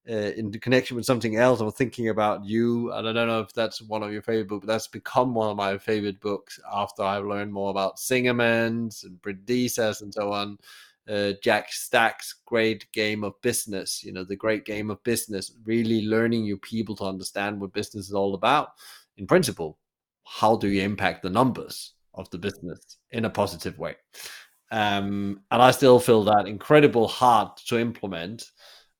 uh, 0.09 0.31
in 0.37 0.51
connection 0.51 0.95
with 0.95 1.05
something 1.05 1.35
else. 1.35 1.61
I 1.61 1.65
was 1.65 1.75
thinking 1.75 2.09
about 2.09 2.43
you, 2.43 2.91
and 2.93 3.07
I 3.07 3.13
don't 3.13 3.27
know 3.27 3.41
if 3.41 3.53
that's 3.53 3.81
one 3.81 4.01
of 4.01 4.11
your 4.11 4.23
favorite 4.23 4.47
books, 4.47 4.65
but 4.65 4.71
that's 4.71 4.87
become 4.87 5.35
one 5.35 5.51
of 5.51 5.57
my 5.57 5.77
favorite 5.77 6.19
books 6.19 6.59
after 6.73 7.03
I've 7.03 7.25
learned 7.25 7.53
more 7.53 7.69
about 7.69 7.97
Zingerman's 7.97 9.03
and 9.03 9.21
Brindisa's 9.21 10.01
and 10.01 10.13
so 10.13 10.31
on. 10.33 10.57
Uh, 11.09 11.33
Jack 11.41 11.71
Stack's 11.71 12.35
great 12.45 12.91
game 12.91 13.23
of 13.23 13.33
business, 13.41 14.03
you 14.03 14.11
know, 14.11 14.23
the 14.23 14.35
great 14.35 14.65
game 14.65 14.91
of 14.91 15.03
business, 15.03 15.51
really 15.65 16.05
learning 16.05 16.43
you 16.43 16.57
people 16.57 16.95
to 16.97 17.05
understand 17.05 17.59
what 17.59 17.73
business 17.73 18.07
is 18.07 18.13
all 18.13 18.35
about. 18.35 18.69
In 19.17 19.25
principle, 19.25 19.79
how 20.25 20.55
do 20.55 20.67
you 20.67 20.83
impact 20.83 21.23
the 21.23 21.29
numbers 21.29 21.93
of 22.13 22.29
the 22.29 22.37
business 22.37 22.97
in 23.11 23.25
a 23.25 23.29
positive 23.29 23.79
way? 23.79 23.95
Um, 24.71 25.41
and 25.49 25.61
I 25.61 25.71
still 25.71 25.99
feel 25.99 26.23
that 26.25 26.47
incredible 26.47 27.07
hard 27.07 27.57
to 27.67 27.79
implement 27.79 28.45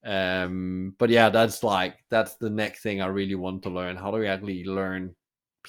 um, 0.03 0.95
but 0.97 1.09
yeah, 1.09 1.29
that's 1.29 1.63
like 1.63 1.97
that's 2.09 2.35
the 2.35 2.49
next 2.49 2.81
thing 2.81 3.01
I 3.01 3.07
really 3.07 3.35
want 3.35 3.63
to 3.63 3.69
learn. 3.69 3.97
How 3.97 4.11
do 4.11 4.17
we 4.17 4.27
actually 4.27 4.63
learn 4.63 5.15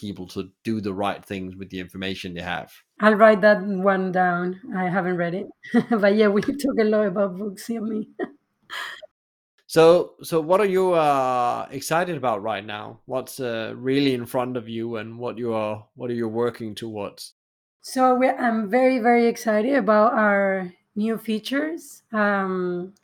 people 0.01 0.27
to 0.29 0.51
do 0.65 0.81
the 0.81 0.95
right 0.95 1.23
things 1.25 1.55
with 1.55 1.69
the 1.71 1.79
information 1.79 2.35
they 2.35 2.41
have? 2.41 2.73
I'll 3.01 3.15
write 3.15 3.43
that 3.43 3.63
one 3.63 4.13
down. 4.13 4.61
I 4.77 4.89
haven't 4.89 5.17
read 5.17 5.35
it, 5.35 5.47
but 5.91 6.15
yeah, 6.15 6.29
we 6.29 6.41
talk 6.43 6.79
a 6.81 6.85
lot 6.85 7.07
about 7.07 7.37
books 7.37 7.67
here, 7.67 7.83
me. 7.83 8.09
so, 9.67 10.15
so 10.23 10.41
what 10.41 10.61
are 10.61 10.67
you 10.67 10.93
uh, 10.93 11.69
excited 11.71 12.17
about 12.17 12.43
right 12.43 12.65
now? 12.65 13.01
What's 13.05 13.39
uh, 13.39 13.75
really 13.77 14.15
in 14.15 14.27
front 14.27 14.57
of 14.57 14.69
you, 14.69 14.97
and 14.97 15.19
what 15.19 15.39
you 15.39 15.53
are 15.53 15.87
what 15.95 16.11
are 16.11 16.15
you 16.15 16.29
working 16.29 16.75
towards? 16.75 17.35
So 17.83 18.23
I'm 18.23 18.71
very 18.71 18.99
very 18.99 19.27
excited 19.27 19.75
about 19.75 20.15
our 20.15 20.73
new 20.97 21.19
features. 21.19 22.03
Um, 22.13 22.95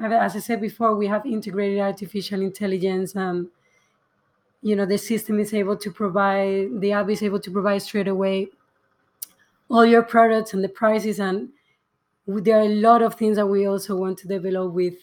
as 0.00 0.36
I 0.36 0.40
said 0.40 0.60
before, 0.60 0.94
we 0.96 1.06
have 1.06 1.24
integrated 1.24 1.80
artificial 1.80 2.42
intelligence 2.42 3.14
and 3.14 3.48
you 4.62 4.74
know 4.74 4.86
the 4.86 4.98
system 4.98 5.38
is 5.38 5.52
able 5.54 5.76
to 5.76 5.90
provide 5.90 6.80
the 6.80 6.92
app 6.92 7.08
is 7.08 7.22
able 7.22 7.40
to 7.40 7.50
provide 7.50 7.80
straight 7.82 8.08
away 8.08 8.48
all 9.68 9.84
your 9.84 10.02
products 10.02 10.54
and 10.54 10.62
the 10.62 10.68
prices 10.68 11.18
and 11.20 11.48
there 12.26 12.58
are 12.58 12.62
a 12.62 12.74
lot 12.74 13.02
of 13.02 13.14
things 13.14 13.36
that 13.36 13.46
we 13.46 13.66
also 13.66 13.96
want 13.96 14.18
to 14.18 14.28
develop 14.28 14.72
with 14.72 14.94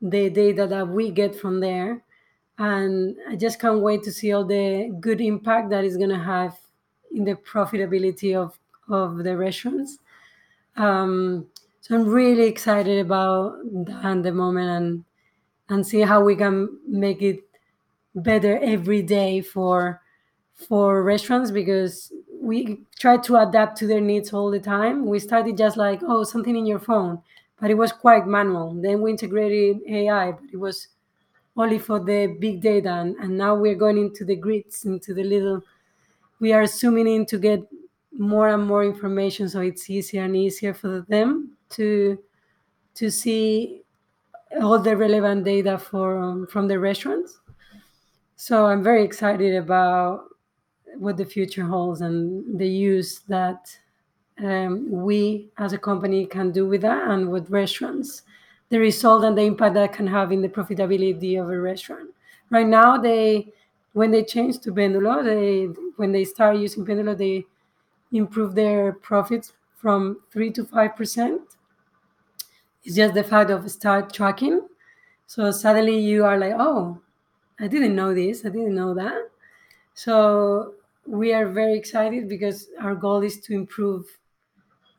the 0.00 0.30
data 0.30 0.66
that 0.66 0.88
we 0.88 1.10
get 1.10 1.34
from 1.34 1.60
there. 1.60 2.02
And 2.56 3.16
i 3.28 3.34
just 3.34 3.60
can't 3.60 3.80
wait 3.80 4.02
to 4.04 4.12
see 4.12 4.32
all 4.32 4.44
the 4.44 4.96
good 5.00 5.20
impact 5.20 5.70
that 5.70 5.84
is 5.84 5.96
going 5.96 6.10
to 6.10 6.18
have 6.18 6.56
in 7.12 7.24
the 7.24 7.34
profitability 7.34 8.36
of 8.36 8.58
of 8.88 9.24
the 9.24 9.36
restaurants. 9.36 9.98
Um, 10.76 11.46
so 11.80 11.94
I'm 11.94 12.06
really 12.06 12.46
excited 12.46 12.98
about 12.98 13.56
that 13.86 14.22
the 14.22 14.32
moment 14.32 14.70
and 14.70 15.04
and 15.68 15.86
see 15.86 16.02
how 16.02 16.22
we 16.22 16.36
can 16.36 16.78
make 16.86 17.22
it 17.22 17.40
better 18.14 18.58
every 18.62 19.02
day 19.02 19.40
for 19.40 20.00
for 20.54 21.02
restaurants 21.02 21.50
because 21.50 22.12
we 22.40 22.80
try 22.98 23.16
to 23.16 23.36
adapt 23.36 23.76
to 23.78 23.86
their 23.86 24.00
needs 24.00 24.32
all 24.32 24.50
the 24.50 24.60
time. 24.60 25.06
We 25.06 25.18
started 25.18 25.56
just 25.56 25.76
like, 25.76 26.00
oh, 26.06 26.22
something 26.24 26.54
in 26.56 26.66
your 26.66 26.78
phone, 26.78 27.20
but 27.60 27.70
it 27.70 27.74
was 27.74 27.92
quite 27.92 28.26
manual. 28.26 28.74
Then 28.74 29.00
we 29.00 29.10
integrated 29.10 29.80
AI, 29.88 30.32
but 30.32 30.44
it 30.52 30.58
was 30.58 30.88
only 31.56 31.78
for 31.78 31.98
the 31.98 32.36
big 32.38 32.60
data. 32.60 32.90
And, 32.90 33.16
and 33.16 33.36
now 33.36 33.54
we're 33.54 33.74
going 33.74 33.98
into 33.98 34.24
the 34.24 34.36
grids, 34.36 34.84
into 34.84 35.14
the 35.14 35.24
little, 35.24 35.62
we 36.38 36.52
are 36.52 36.66
zooming 36.66 37.08
in 37.08 37.26
to 37.26 37.38
get 37.38 37.62
more 38.16 38.48
and 38.48 38.64
more 38.66 38.84
information 38.84 39.48
so 39.48 39.60
it's 39.60 39.90
easier 39.90 40.22
and 40.22 40.36
easier 40.36 40.72
for 40.72 41.00
them 41.08 41.56
to 41.68 42.18
to 42.94 43.10
see 43.10 43.82
all 44.62 44.78
the 44.78 44.96
relevant 44.96 45.44
data 45.44 45.76
for 45.76 46.18
um, 46.18 46.46
from 46.46 46.68
the 46.68 46.78
restaurants. 46.78 47.40
So 48.36 48.66
I'm 48.66 48.82
very 48.82 49.04
excited 49.04 49.54
about 49.54 50.24
what 50.96 51.16
the 51.16 51.24
future 51.24 51.64
holds 51.64 52.00
and 52.00 52.58
the 52.58 52.68
use 52.68 53.20
that 53.28 53.76
um, 54.42 54.90
we 54.90 55.50
as 55.58 55.72
a 55.72 55.78
company 55.78 56.26
can 56.26 56.50
do 56.50 56.66
with 56.66 56.82
that 56.82 57.08
and 57.08 57.30
with 57.30 57.50
restaurants, 57.50 58.22
the 58.68 58.78
result 58.78 59.24
and 59.24 59.36
the 59.38 59.42
impact 59.42 59.74
that 59.74 59.92
can 59.92 60.06
have 60.06 60.32
in 60.32 60.42
the 60.42 60.48
profitability 60.48 61.40
of 61.40 61.48
a 61.48 61.60
restaurant. 61.60 62.10
Right 62.50 62.66
now, 62.66 62.98
they 62.98 63.52
when 63.92 64.10
they 64.10 64.24
change 64.24 64.58
to 64.60 64.72
Pendulo, 64.72 65.24
they 65.24 65.66
when 65.96 66.10
they 66.12 66.24
start 66.24 66.56
using 66.56 66.84
Pendulo, 66.84 67.16
they 67.16 67.44
improve 68.12 68.54
their 68.54 68.92
profits 68.92 69.52
from 69.76 70.20
three 70.32 70.50
to 70.52 70.64
five 70.64 70.96
percent 70.96 71.40
it's 72.84 72.96
just 72.96 73.14
the 73.14 73.24
fact 73.24 73.50
of 73.50 73.68
start 73.70 74.12
tracking. 74.12 74.68
So 75.26 75.50
suddenly 75.50 75.98
you 75.98 76.24
are 76.24 76.38
like, 76.38 76.52
oh, 76.58 77.00
I 77.58 77.68
didn't 77.68 77.94
know 77.96 78.14
this. 78.14 78.44
I 78.44 78.48
didn't 78.48 78.74
know 78.74 78.94
that. 78.94 79.30
So 79.94 80.76
we 81.06 81.34
are 81.34 81.48
very 81.48 81.76
excited 81.78 82.28
because 82.28 82.68
our 82.80 82.94
goal 82.94 83.22
is 83.22 83.40
to 83.42 83.54
improve 83.54 84.18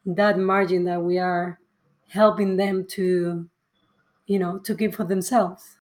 that 0.06 0.40
margin 0.40 0.86
that 0.86 1.02
we 1.04 1.20
are 1.20 1.60
helping 2.10 2.58
them 2.58 2.86
to, 2.88 3.50
you 4.28 4.40
know, 4.40 4.60
to 4.60 4.76
keep 4.76 4.96
for 4.96 5.06
themselves. 5.06 5.80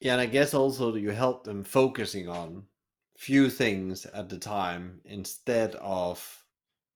Yeah, 0.00 0.12
and 0.12 0.20
I 0.22 0.26
guess 0.26 0.54
also 0.54 0.94
you 0.94 1.10
help 1.10 1.44
them 1.44 1.62
focusing 1.64 2.28
on 2.28 2.68
few 3.16 3.50
things 3.50 4.06
at 4.06 4.28
the 4.30 4.38
time 4.38 5.02
instead 5.04 5.74
of 5.76 6.45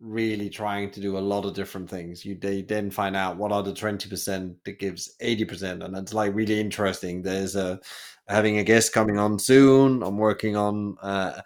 really 0.01 0.49
trying 0.49 0.91
to 0.91 1.01
do 1.01 1.19
a 1.19 1.21
lot 1.21 1.45
of 1.45 1.55
different 1.55 1.89
things. 1.89 2.25
You 2.25 2.35
they 2.35 2.63
then 2.63 2.91
find 2.91 3.15
out 3.15 3.37
what 3.37 3.53
are 3.53 3.63
the 3.63 3.75
twenty 3.75 4.09
percent 4.09 4.57
that 4.65 4.79
gives 4.79 5.15
eighty 5.21 5.45
percent, 5.45 5.83
and 5.83 5.97
it's 5.97 6.15
like 6.15 6.35
really 6.35 6.59
interesting. 6.59 7.23
There's 7.23 7.57
a 7.57 7.81
having 8.29 8.59
a 8.59 8.65
guest 8.65 8.93
coming 8.93 9.19
on 9.19 9.39
soon. 9.39 10.03
I'm 10.03 10.17
working 10.17 10.57
on 10.57 10.97
uh, 11.03 11.43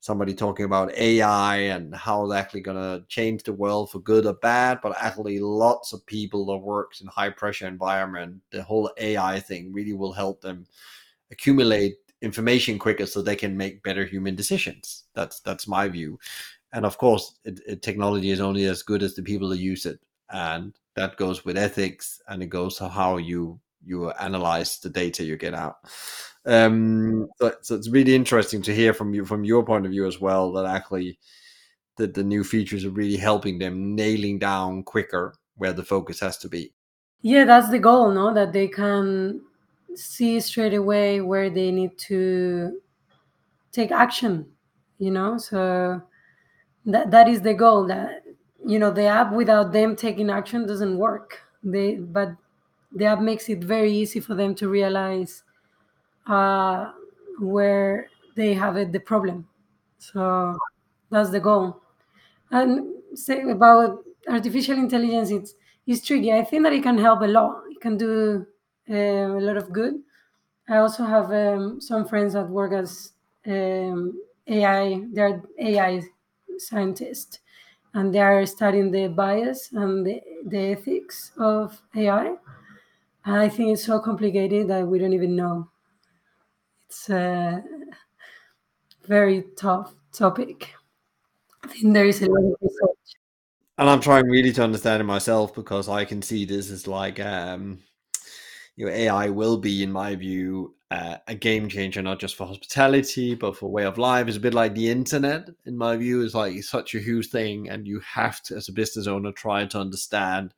somebody 0.00 0.34
talking 0.34 0.64
about 0.64 0.94
AI 0.94 1.56
and 1.56 1.94
how 1.94 2.24
it's 2.24 2.34
actually 2.34 2.60
going 2.60 2.76
to 2.76 3.04
change 3.08 3.42
the 3.42 3.52
world 3.52 3.90
for 3.90 3.98
good 4.00 4.24
or 4.26 4.34
bad. 4.34 4.80
But 4.82 4.96
actually, 5.00 5.38
lots 5.40 5.92
of 5.92 6.04
people 6.06 6.46
that 6.46 6.58
works 6.58 7.00
in 7.00 7.08
high 7.08 7.30
pressure 7.30 7.66
environment, 7.66 8.40
the 8.50 8.62
whole 8.62 8.90
AI 8.98 9.40
thing 9.40 9.72
really 9.72 9.92
will 9.92 10.12
help 10.12 10.40
them 10.40 10.66
accumulate 11.30 11.96
information 12.20 12.78
quicker 12.78 13.06
so 13.06 13.22
they 13.22 13.36
can 13.36 13.56
make 13.56 13.82
better 13.82 14.04
human 14.04 14.34
decisions. 14.34 15.04
That's 15.14 15.40
that's 15.40 15.68
my 15.68 15.88
view 15.88 16.18
and 16.72 16.84
of 16.84 16.98
course 16.98 17.38
it, 17.44 17.60
it, 17.66 17.82
technology 17.82 18.30
is 18.30 18.40
only 18.40 18.64
as 18.64 18.82
good 18.82 19.02
as 19.02 19.14
the 19.14 19.22
people 19.22 19.48
that 19.48 19.58
use 19.58 19.86
it. 19.86 20.00
And 20.30 20.74
that 20.94 21.16
goes 21.16 21.44
with 21.44 21.56
ethics 21.56 22.20
and 22.28 22.42
it 22.42 22.48
goes 22.48 22.76
to 22.76 22.88
how 22.88 23.16
you 23.16 23.60
you 23.84 24.10
analyze 24.10 24.78
the 24.80 24.90
data 24.90 25.24
you 25.24 25.36
get 25.36 25.54
out. 25.54 25.76
Um 26.44 27.28
so, 27.38 27.52
so 27.62 27.74
it's 27.74 27.88
really 27.88 28.14
interesting 28.14 28.62
to 28.62 28.74
hear 28.74 28.92
from 28.92 29.14
you 29.14 29.24
from 29.24 29.44
your 29.44 29.64
point 29.64 29.86
of 29.86 29.92
view 29.92 30.06
as 30.06 30.20
well 30.20 30.52
that 30.52 30.66
actually 30.66 31.18
that 31.96 32.14
the 32.14 32.24
new 32.24 32.44
features 32.44 32.84
are 32.84 32.90
really 32.90 33.16
helping 33.16 33.58
them 33.58 33.94
nailing 33.94 34.38
down 34.38 34.82
quicker 34.82 35.34
where 35.56 35.72
the 35.72 35.84
focus 35.84 36.20
has 36.20 36.38
to 36.38 36.48
be. 36.48 36.72
Yeah 37.22 37.44
that's 37.44 37.70
the 37.70 37.78
goal 37.78 38.10
no? 38.10 38.34
That 38.34 38.52
they 38.52 38.68
can 38.68 39.40
see 39.94 40.38
straight 40.40 40.74
away 40.74 41.20
where 41.22 41.50
they 41.50 41.72
need 41.72 41.96
to 41.98 42.80
take 43.72 43.90
action 43.90 44.46
you 44.98 45.10
know? 45.10 45.38
So 45.38 46.02
that 46.86 47.10
that 47.10 47.28
is 47.28 47.42
the 47.42 47.54
goal 47.54 47.86
that 47.86 48.22
you 48.66 48.78
know 48.78 48.90
the 48.90 49.04
app 49.06 49.32
without 49.32 49.72
them 49.72 49.96
taking 49.96 50.30
action 50.30 50.66
doesn't 50.66 50.98
work. 50.98 51.40
They 51.62 51.96
but 51.96 52.30
the 52.92 53.06
app 53.06 53.20
makes 53.20 53.48
it 53.48 53.62
very 53.64 53.92
easy 53.92 54.20
for 54.20 54.34
them 54.34 54.54
to 54.56 54.68
realize 54.68 55.42
uh, 56.26 56.92
where 57.40 58.08
they 58.36 58.54
have 58.54 58.76
it, 58.76 58.92
the 58.92 59.00
problem. 59.00 59.48
So 59.98 60.58
that's 61.10 61.30
the 61.30 61.40
goal. 61.40 61.80
And 62.50 62.86
say 63.14 63.42
about 63.50 64.04
artificial 64.28 64.76
intelligence 64.78 65.30
it's 65.30 65.54
it's 65.86 66.06
tricky. 66.06 66.32
I 66.32 66.44
think 66.44 66.64
that 66.64 66.72
it 66.72 66.82
can 66.82 66.98
help 66.98 67.22
a 67.22 67.26
lot. 67.26 67.62
It 67.70 67.80
can 67.80 67.96
do 67.96 68.46
uh, 68.90 68.94
a 68.94 69.40
lot 69.40 69.56
of 69.56 69.72
good. 69.72 69.94
I 70.68 70.78
also 70.78 71.04
have 71.04 71.32
um, 71.32 71.80
some 71.80 72.06
friends 72.06 72.34
that 72.34 72.48
work 72.48 72.72
as 72.72 73.12
um, 73.46 74.20
ai 74.48 75.04
they're 75.12 75.42
ai 75.60 76.02
scientists, 76.58 77.40
and 77.94 78.14
they 78.14 78.20
are 78.20 78.44
studying 78.46 78.90
the 78.90 79.08
bias 79.08 79.72
and 79.72 80.06
the, 80.06 80.20
the 80.46 80.58
ethics 80.58 81.32
of 81.38 81.80
AI. 81.96 82.36
And 83.24 83.36
I 83.36 83.48
think 83.48 83.72
it's 83.72 83.84
so 83.84 84.00
complicated 84.00 84.68
that 84.68 84.86
we 84.86 84.98
don't 84.98 85.12
even 85.12 85.36
know. 85.36 85.70
It's 86.86 87.10
a 87.10 87.62
very 89.06 89.44
tough 89.56 89.94
topic. 90.12 90.74
I 91.64 91.68
think 91.68 91.94
there 91.94 92.06
is 92.06 92.22
a 92.22 92.26
lot 92.26 92.44
of 92.44 92.56
research. 92.60 93.16
And 93.78 93.88
I'm 93.88 94.00
trying 94.00 94.26
really 94.26 94.52
to 94.52 94.64
understand 94.64 95.00
it 95.00 95.04
myself 95.04 95.54
because 95.54 95.88
I 95.88 96.04
can 96.04 96.22
see 96.22 96.44
this 96.44 96.70
as 96.70 96.86
like 96.86 97.20
um 97.20 97.78
you 98.78 98.86
know 98.86 98.92
AI 98.92 99.28
will 99.28 99.58
be 99.58 99.82
in 99.82 99.90
my 99.90 100.14
view 100.14 100.72
uh, 100.92 101.16
a 101.26 101.34
game 101.34 101.68
changer 101.68 102.00
not 102.00 102.20
just 102.20 102.36
for 102.36 102.46
hospitality 102.46 103.34
but 103.34 103.56
for 103.56 103.68
way 103.68 103.84
of 103.84 103.98
life. 103.98 104.28
It's 104.28 104.36
a 104.36 104.40
bit 104.40 104.54
like 104.54 104.74
the 104.74 104.88
internet 104.88 105.48
in 105.66 105.76
my 105.76 105.96
view 105.96 106.22
is 106.22 106.32
like 106.32 106.62
such 106.62 106.94
a 106.94 107.00
huge 107.00 107.28
thing 107.28 107.68
and 107.68 107.88
you 107.88 108.00
have 108.00 108.40
to 108.44 108.54
as 108.54 108.68
a 108.68 108.72
business 108.72 109.08
owner 109.08 109.32
try 109.32 109.66
to 109.66 109.80
understand 109.80 110.54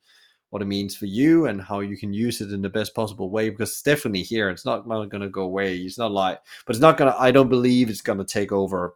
what 0.51 0.61
it 0.61 0.65
means 0.65 0.95
for 0.95 1.07
you 1.07 1.47
and 1.47 1.63
how 1.63 1.79
you 1.79 1.97
can 1.97 2.13
use 2.13 2.41
it 2.41 2.51
in 2.51 2.61
the 2.61 2.69
best 2.69 2.93
possible 2.93 3.31
way 3.31 3.49
because 3.49 3.71
it's 3.71 3.81
definitely 3.81 4.21
here. 4.21 4.49
It's 4.49 4.65
not, 4.65 4.87
not 4.87 5.09
going 5.09 5.21
to 5.21 5.29
go 5.29 5.41
away. 5.41 5.77
It's 5.77 5.97
not 5.97 6.11
like, 6.11 6.41
but 6.65 6.75
it's 6.75 6.81
not 6.81 6.97
going 6.97 7.11
to, 7.11 7.19
I 7.19 7.31
don't 7.31 7.49
believe 7.49 7.89
it's 7.89 8.01
going 8.01 8.19
to 8.19 8.25
take 8.25 8.51
over 8.51 8.95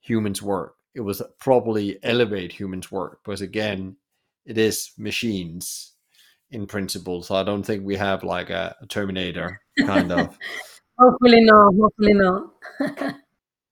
humans' 0.00 0.42
work. 0.42 0.76
It 0.94 1.00
was 1.00 1.22
probably 1.40 1.98
elevate 2.04 2.52
humans' 2.52 2.92
work 2.92 3.20
because 3.24 3.40
again, 3.40 3.96
it 4.44 4.58
is 4.58 4.92
machines 4.96 5.91
in 6.52 6.66
principle. 6.66 7.22
So 7.22 7.34
I 7.34 7.42
don't 7.42 7.62
think 7.62 7.84
we 7.84 7.96
have 7.96 8.22
like 8.22 8.50
a, 8.50 8.76
a 8.80 8.86
Terminator 8.86 9.60
kind 9.86 10.12
of. 10.12 10.38
hopefully 10.98 11.40
not. 11.40 11.74
Hopefully 11.74 12.14
not. 12.14 13.14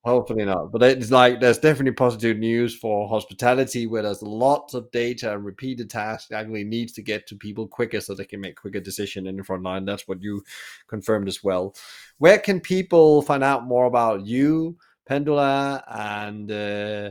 Hopefully 0.02 0.46
not. 0.46 0.72
But 0.72 0.82
it's 0.82 1.10
like 1.10 1.40
there's 1.40 1.58
definitely 1.58 1.92
positive 1.92 2.38
news 2.38 2.74
for 2.74 3.06
hospitality 3.06 3.86
where 3.86 4.02
there's 4.02 4.22
lots 4.22 4.72
of 4.72 4.90
data 4.92 5.34
and 5.34 5.44
repeated 5.44 5.90
tasks 5.90 6.32
actually 6.32 6.64
needs 6.64 6.94
to 6.94 7.02
get 7.02 7.26
to 7.26 7.36
people 7.36 7.68
quicker 7.68 8.00
so 8.00 8.14
they 8.14 8.24
can 8.24 8.40
make 8.40 8.56
quicker 8.56 8.80
decision 8.80 9.26
in 9.26 9.36
the 9.36 9.44
front 9.44 9.62
line. 9.62 9.84
That's 9.84 10.08
what 10.08 10.22
you 10.22 10.42
confirmed 10.88 11.28
as 11.28 11.44
well. 11.44 11.74
Where 12.16 12.38
can 12.38 12.60
people 12.60 13.20
find 13.20 13.44
out 13.44 13.66
more 13.66 13.84
about 13.84 14.24
you, 14.24 14.78
Pendulo, 15.08 15.82
and 15.86 16.50
uh, 16.50 17.10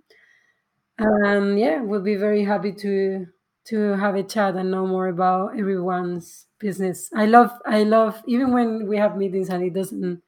And 0.99 1.59
yeah, 1.59 1.81
we'll 1.81 2.01
be 2.01 2.15
very 2.15 2.43
happy 2.43 2.71
to 2.73 3.27
to 3.67 3.93
have 3.97 4.15
a 4.15 4.23
chat 4.23 4.55
and 4.55 4.71
know 4.71 4.87
more 4.87 5.07
about 5.07 5.57
everyone's 5.57 6.45
business. 6.59 7.09
I 7.13 7.25
love 7.25 7.51
I 7.65 7.83
love 7.83 8.21
even 8.25 8.53
when 8.53 8.87
we 8.87 8.97
have 8.97 9.17
meetings 9.17 9.49
and 9.49 9.63
it 9.63 9.73
doesn't 9.73 10.21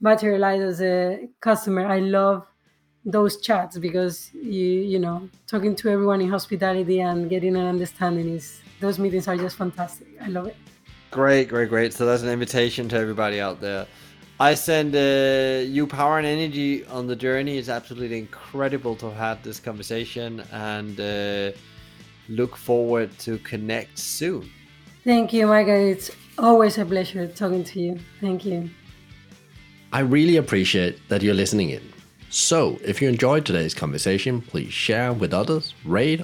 materialize 0.00 0.62
as 0.62 0.80
a 0.80 1.28
customer, 1.40 1.86
I 1.86 1.98
love 1.98 2.46
those 3.04 3.40
chats 3.40 3.78
because 3.78 4.30
you 4.34 4.66
you 4.92 4.98
know 4.98 5.28
talking 5.46 5.74
to 5.74 5.88
everyone 5.88 6.20
in 6.20 6.28
hospitality 6.28 7.00
and 7.00 7.30
getting 7.30 7.56
an 7.56 7.66
understanding 7.66 8.28
is 8.28 8.60
those 8.80 8.98
meetings 8.98 9.26
are 9.28 9.36
just 9.36 9.56
fantastic. 9.56 10.08
I 10.20 10.28
love 10.28 10.46
it. 10.46 10.56
Great 11.10 11.48
great 11.48 11.68
great. 11.68 11.92
So 11.92 12.06
that's 12.06 12.22
an 12.22 12.28
invitation 12.28 12.88
to 12.90 12.96
everybody 12.96 13.40
out 13.40 13.60
there. 13.60 13.86
I 14.40 14.54
send 14.54 14.94
uh, 14.94 15.64
you 15.66 15.84
power 15.88 16.18
and 16.18 16.26
energy 16.26 16.86
on 16.86 17.08
the 17.08 17.16
journey. 17.16 17.58
It's 17.58 17.68
absolutely 17.68 18.18
incredible 18.18 18.94
to 18.96 19.10
have 19.10 19.42
this 19.42 19.58
conversation 19.58 20.44
and 20.52 21.00
uh, 21.00 21.58
look 22.28 22.56
forward 22.56 23.16
to 23.20 23.38
connect 23.38 23.98
soon. 23.98 24.50
Thank 25.04 25.32
you 25.32 25.46
michael. 25.46 25.74
It's 25.74 26.10
always 26.38 26.78
a 26.78 26.84
pleasure 26.84 27.26
talking 27.26 27.64
to 27.64 27.80
you. 27.80 27.98
Thank 28.20 28.44
you. 28.44 28.70
I 29.92 30.00
really 30.00 30.36
appreciate 30.36 31.08
that 31.08 31.22
you're 31.22 31.34
listening 31.34 31.70
in. 31.70 31.82
So, 32.30 32.78
if 32.84 33.00
you 33.00 33.08
enjoyed 33.08 33.46
today's 33.46 33.72
conversation, 33.72 34.42
please 34.42 34.72
share 34.72 35.14
with 35.14 35.32
others, 35.32 35.74
rate 35.84 36.20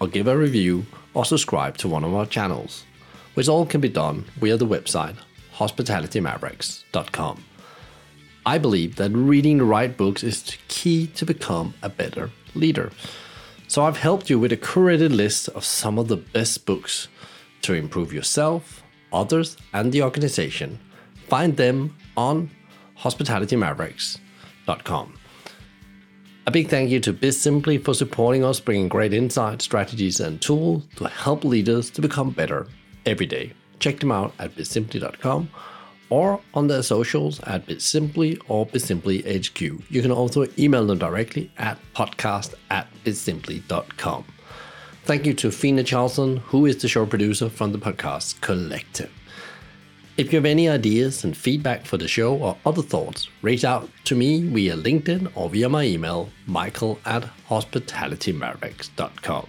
or 0.00 0.08
give 0.08 0.26
a 0.26 0.36
review, 0.36 0.86
or 1.12 1.24
subscribe 1.24 1.76
to 1.78 1.88
one 1.88 2.02
of 2.02 2.14
our 2.14 2.26
channels, 2.26 2.84
which 3.34 3.48
all 3.48 3.66
can 3.66 3.80
be 3.80 3.88
done 3.88 4.24
via 4.40 4.56
the 4.56 4.66
website 4.66 5.16
hospitalitymavericks.com. 5.54 7.44
I 8.46 8.58
believe 8.58 8.96
that 8.96 9.10
reading 9.12 9.58
the 9.58 9.64
right 9.64 9.96
books 9.96 10.22
is 10.22 10.42
the 10.42 10.56
key 10.68 11.06
to 11.08 11.24
become 11.24 11.74
a 11.82 11.88
better 11.88 12.30
leader. 12.54 12.90
So 13.74 13.82
I've 13.82 13.96
helped 13.96 14.30
you 14.30 14.38
with 14.38 14.52
a 14.52 14.56
curated 14.56 15.16
list 15.16 15.48
of 15.48 15.64
some 15.64 15.98
of 15.98 16.06
the 16.06 16.16
best 16.16 16.64
books 16.64 17.08
to 17.62 17.74
improve 17.74 18.12
yourself, 18.12 18.84
others, 19.12 19.56
and 19.72 19.90
the 19.90 20.00
organization. 20.00 20.78
Find 21.26 21.56
them 21.56 21.96
on 22.16 22.52
hospitalitymavericks.com. 23.00 25.14
A 26.46 26.50
big 26.52 26.68
thank 26.68 26.88
you 26.88 27.00
to 27.00 27.12
Bizimply 27.12 27.84
for 27.84 27.94
supporting 27.94 28.44
us, 28.44 28.60
bringing 28.60 28.88
great 28.88 29.12
insights, 29.12 29.64
strategies, 29.64 30.20
and 30.20 30.40
tools 30.40 30.84
to 30.94 31.08
help 31.08 31.42
leaders 31.42 31.90
to 31.90 32.00
become 32.00 32.30
better 32.30 32.68
every 33.06 33.26
day. 33.26 33.54
Check 33.80 33.98
them 33.98 34.12
out 34.12 34.34
at 34.38 34.54
bizimply.com 34.54 35.50
or 36.14 36.40
on 36.54 36.68
their 36.68 36.82
socials 36.82 37.40
at 37.40 37.66
Bizimply 37.66 38.40
or 38.46 38.64
BizimplyHQ. 38.66 39.82
You 39.90 40.00
can 40.00 40.12
also 40.12 40.46
email 40.56 40.86
them 40.86 40.98
directly 40.98 41.50
at 41.58 41.76
podcast 41.92 42.54
at 42.70 42.86
bizimply.com. 43.04 44.24
Thank 45.06 45.26
you 45.26 45.34
to 45.34 45.50
Fina 45.50 45.82
Charlson, 45.82 46.36
who 46.36 46.66
is 46.66 46.80
the 46.80 46.86
show 46.86 47.04
producer 47.04 47.50
from 47.50 47.72
the 47.72 47.78
podcast 47.78 48.40
Collective. 48.40 49.10
If 50.16 50.32
you 50.32 50.36
have 50.36 50.46
any 50.46 50.68
ideas 50.68 51.24
and 51.24 51.36
feedback 51.36 51.84
for 51.84 51.96
the 51.96 52.06
show 52.06 52.36
or 52.36 52.56
other 52.64 52.82
thoughts, 52.82 53.28
reach 53.42 53.64
out 53.64 53.90
to 54.04 54.14
me 54.14 54.42
via 54.42 54.76
LinkedIn 54.76 55.32
or 55.34 55.50
via 55.50 55.68
my 55.68 55.82
email, 55.82 56.30
michael 56.46 57.00
at 57.04 57.24
hospitalitymavericks.com. 57.48 59.48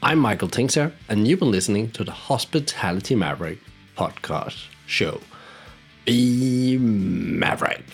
I'm 0.00 0.20
Michael 0.20 0.48
Tingsager, 0.48 0.92
and 1.08 1.26
you've 1.26 1.40
been 1.40 1.50
listening 1.50 1.90
to 1.90 2.04
the 2.04 2.12
Hospitality 2.12 3.16
Maverick 3.16 3.58
podcast 3.96 4.66
show. 4.86 5.20
Maverick. 6.08 7.84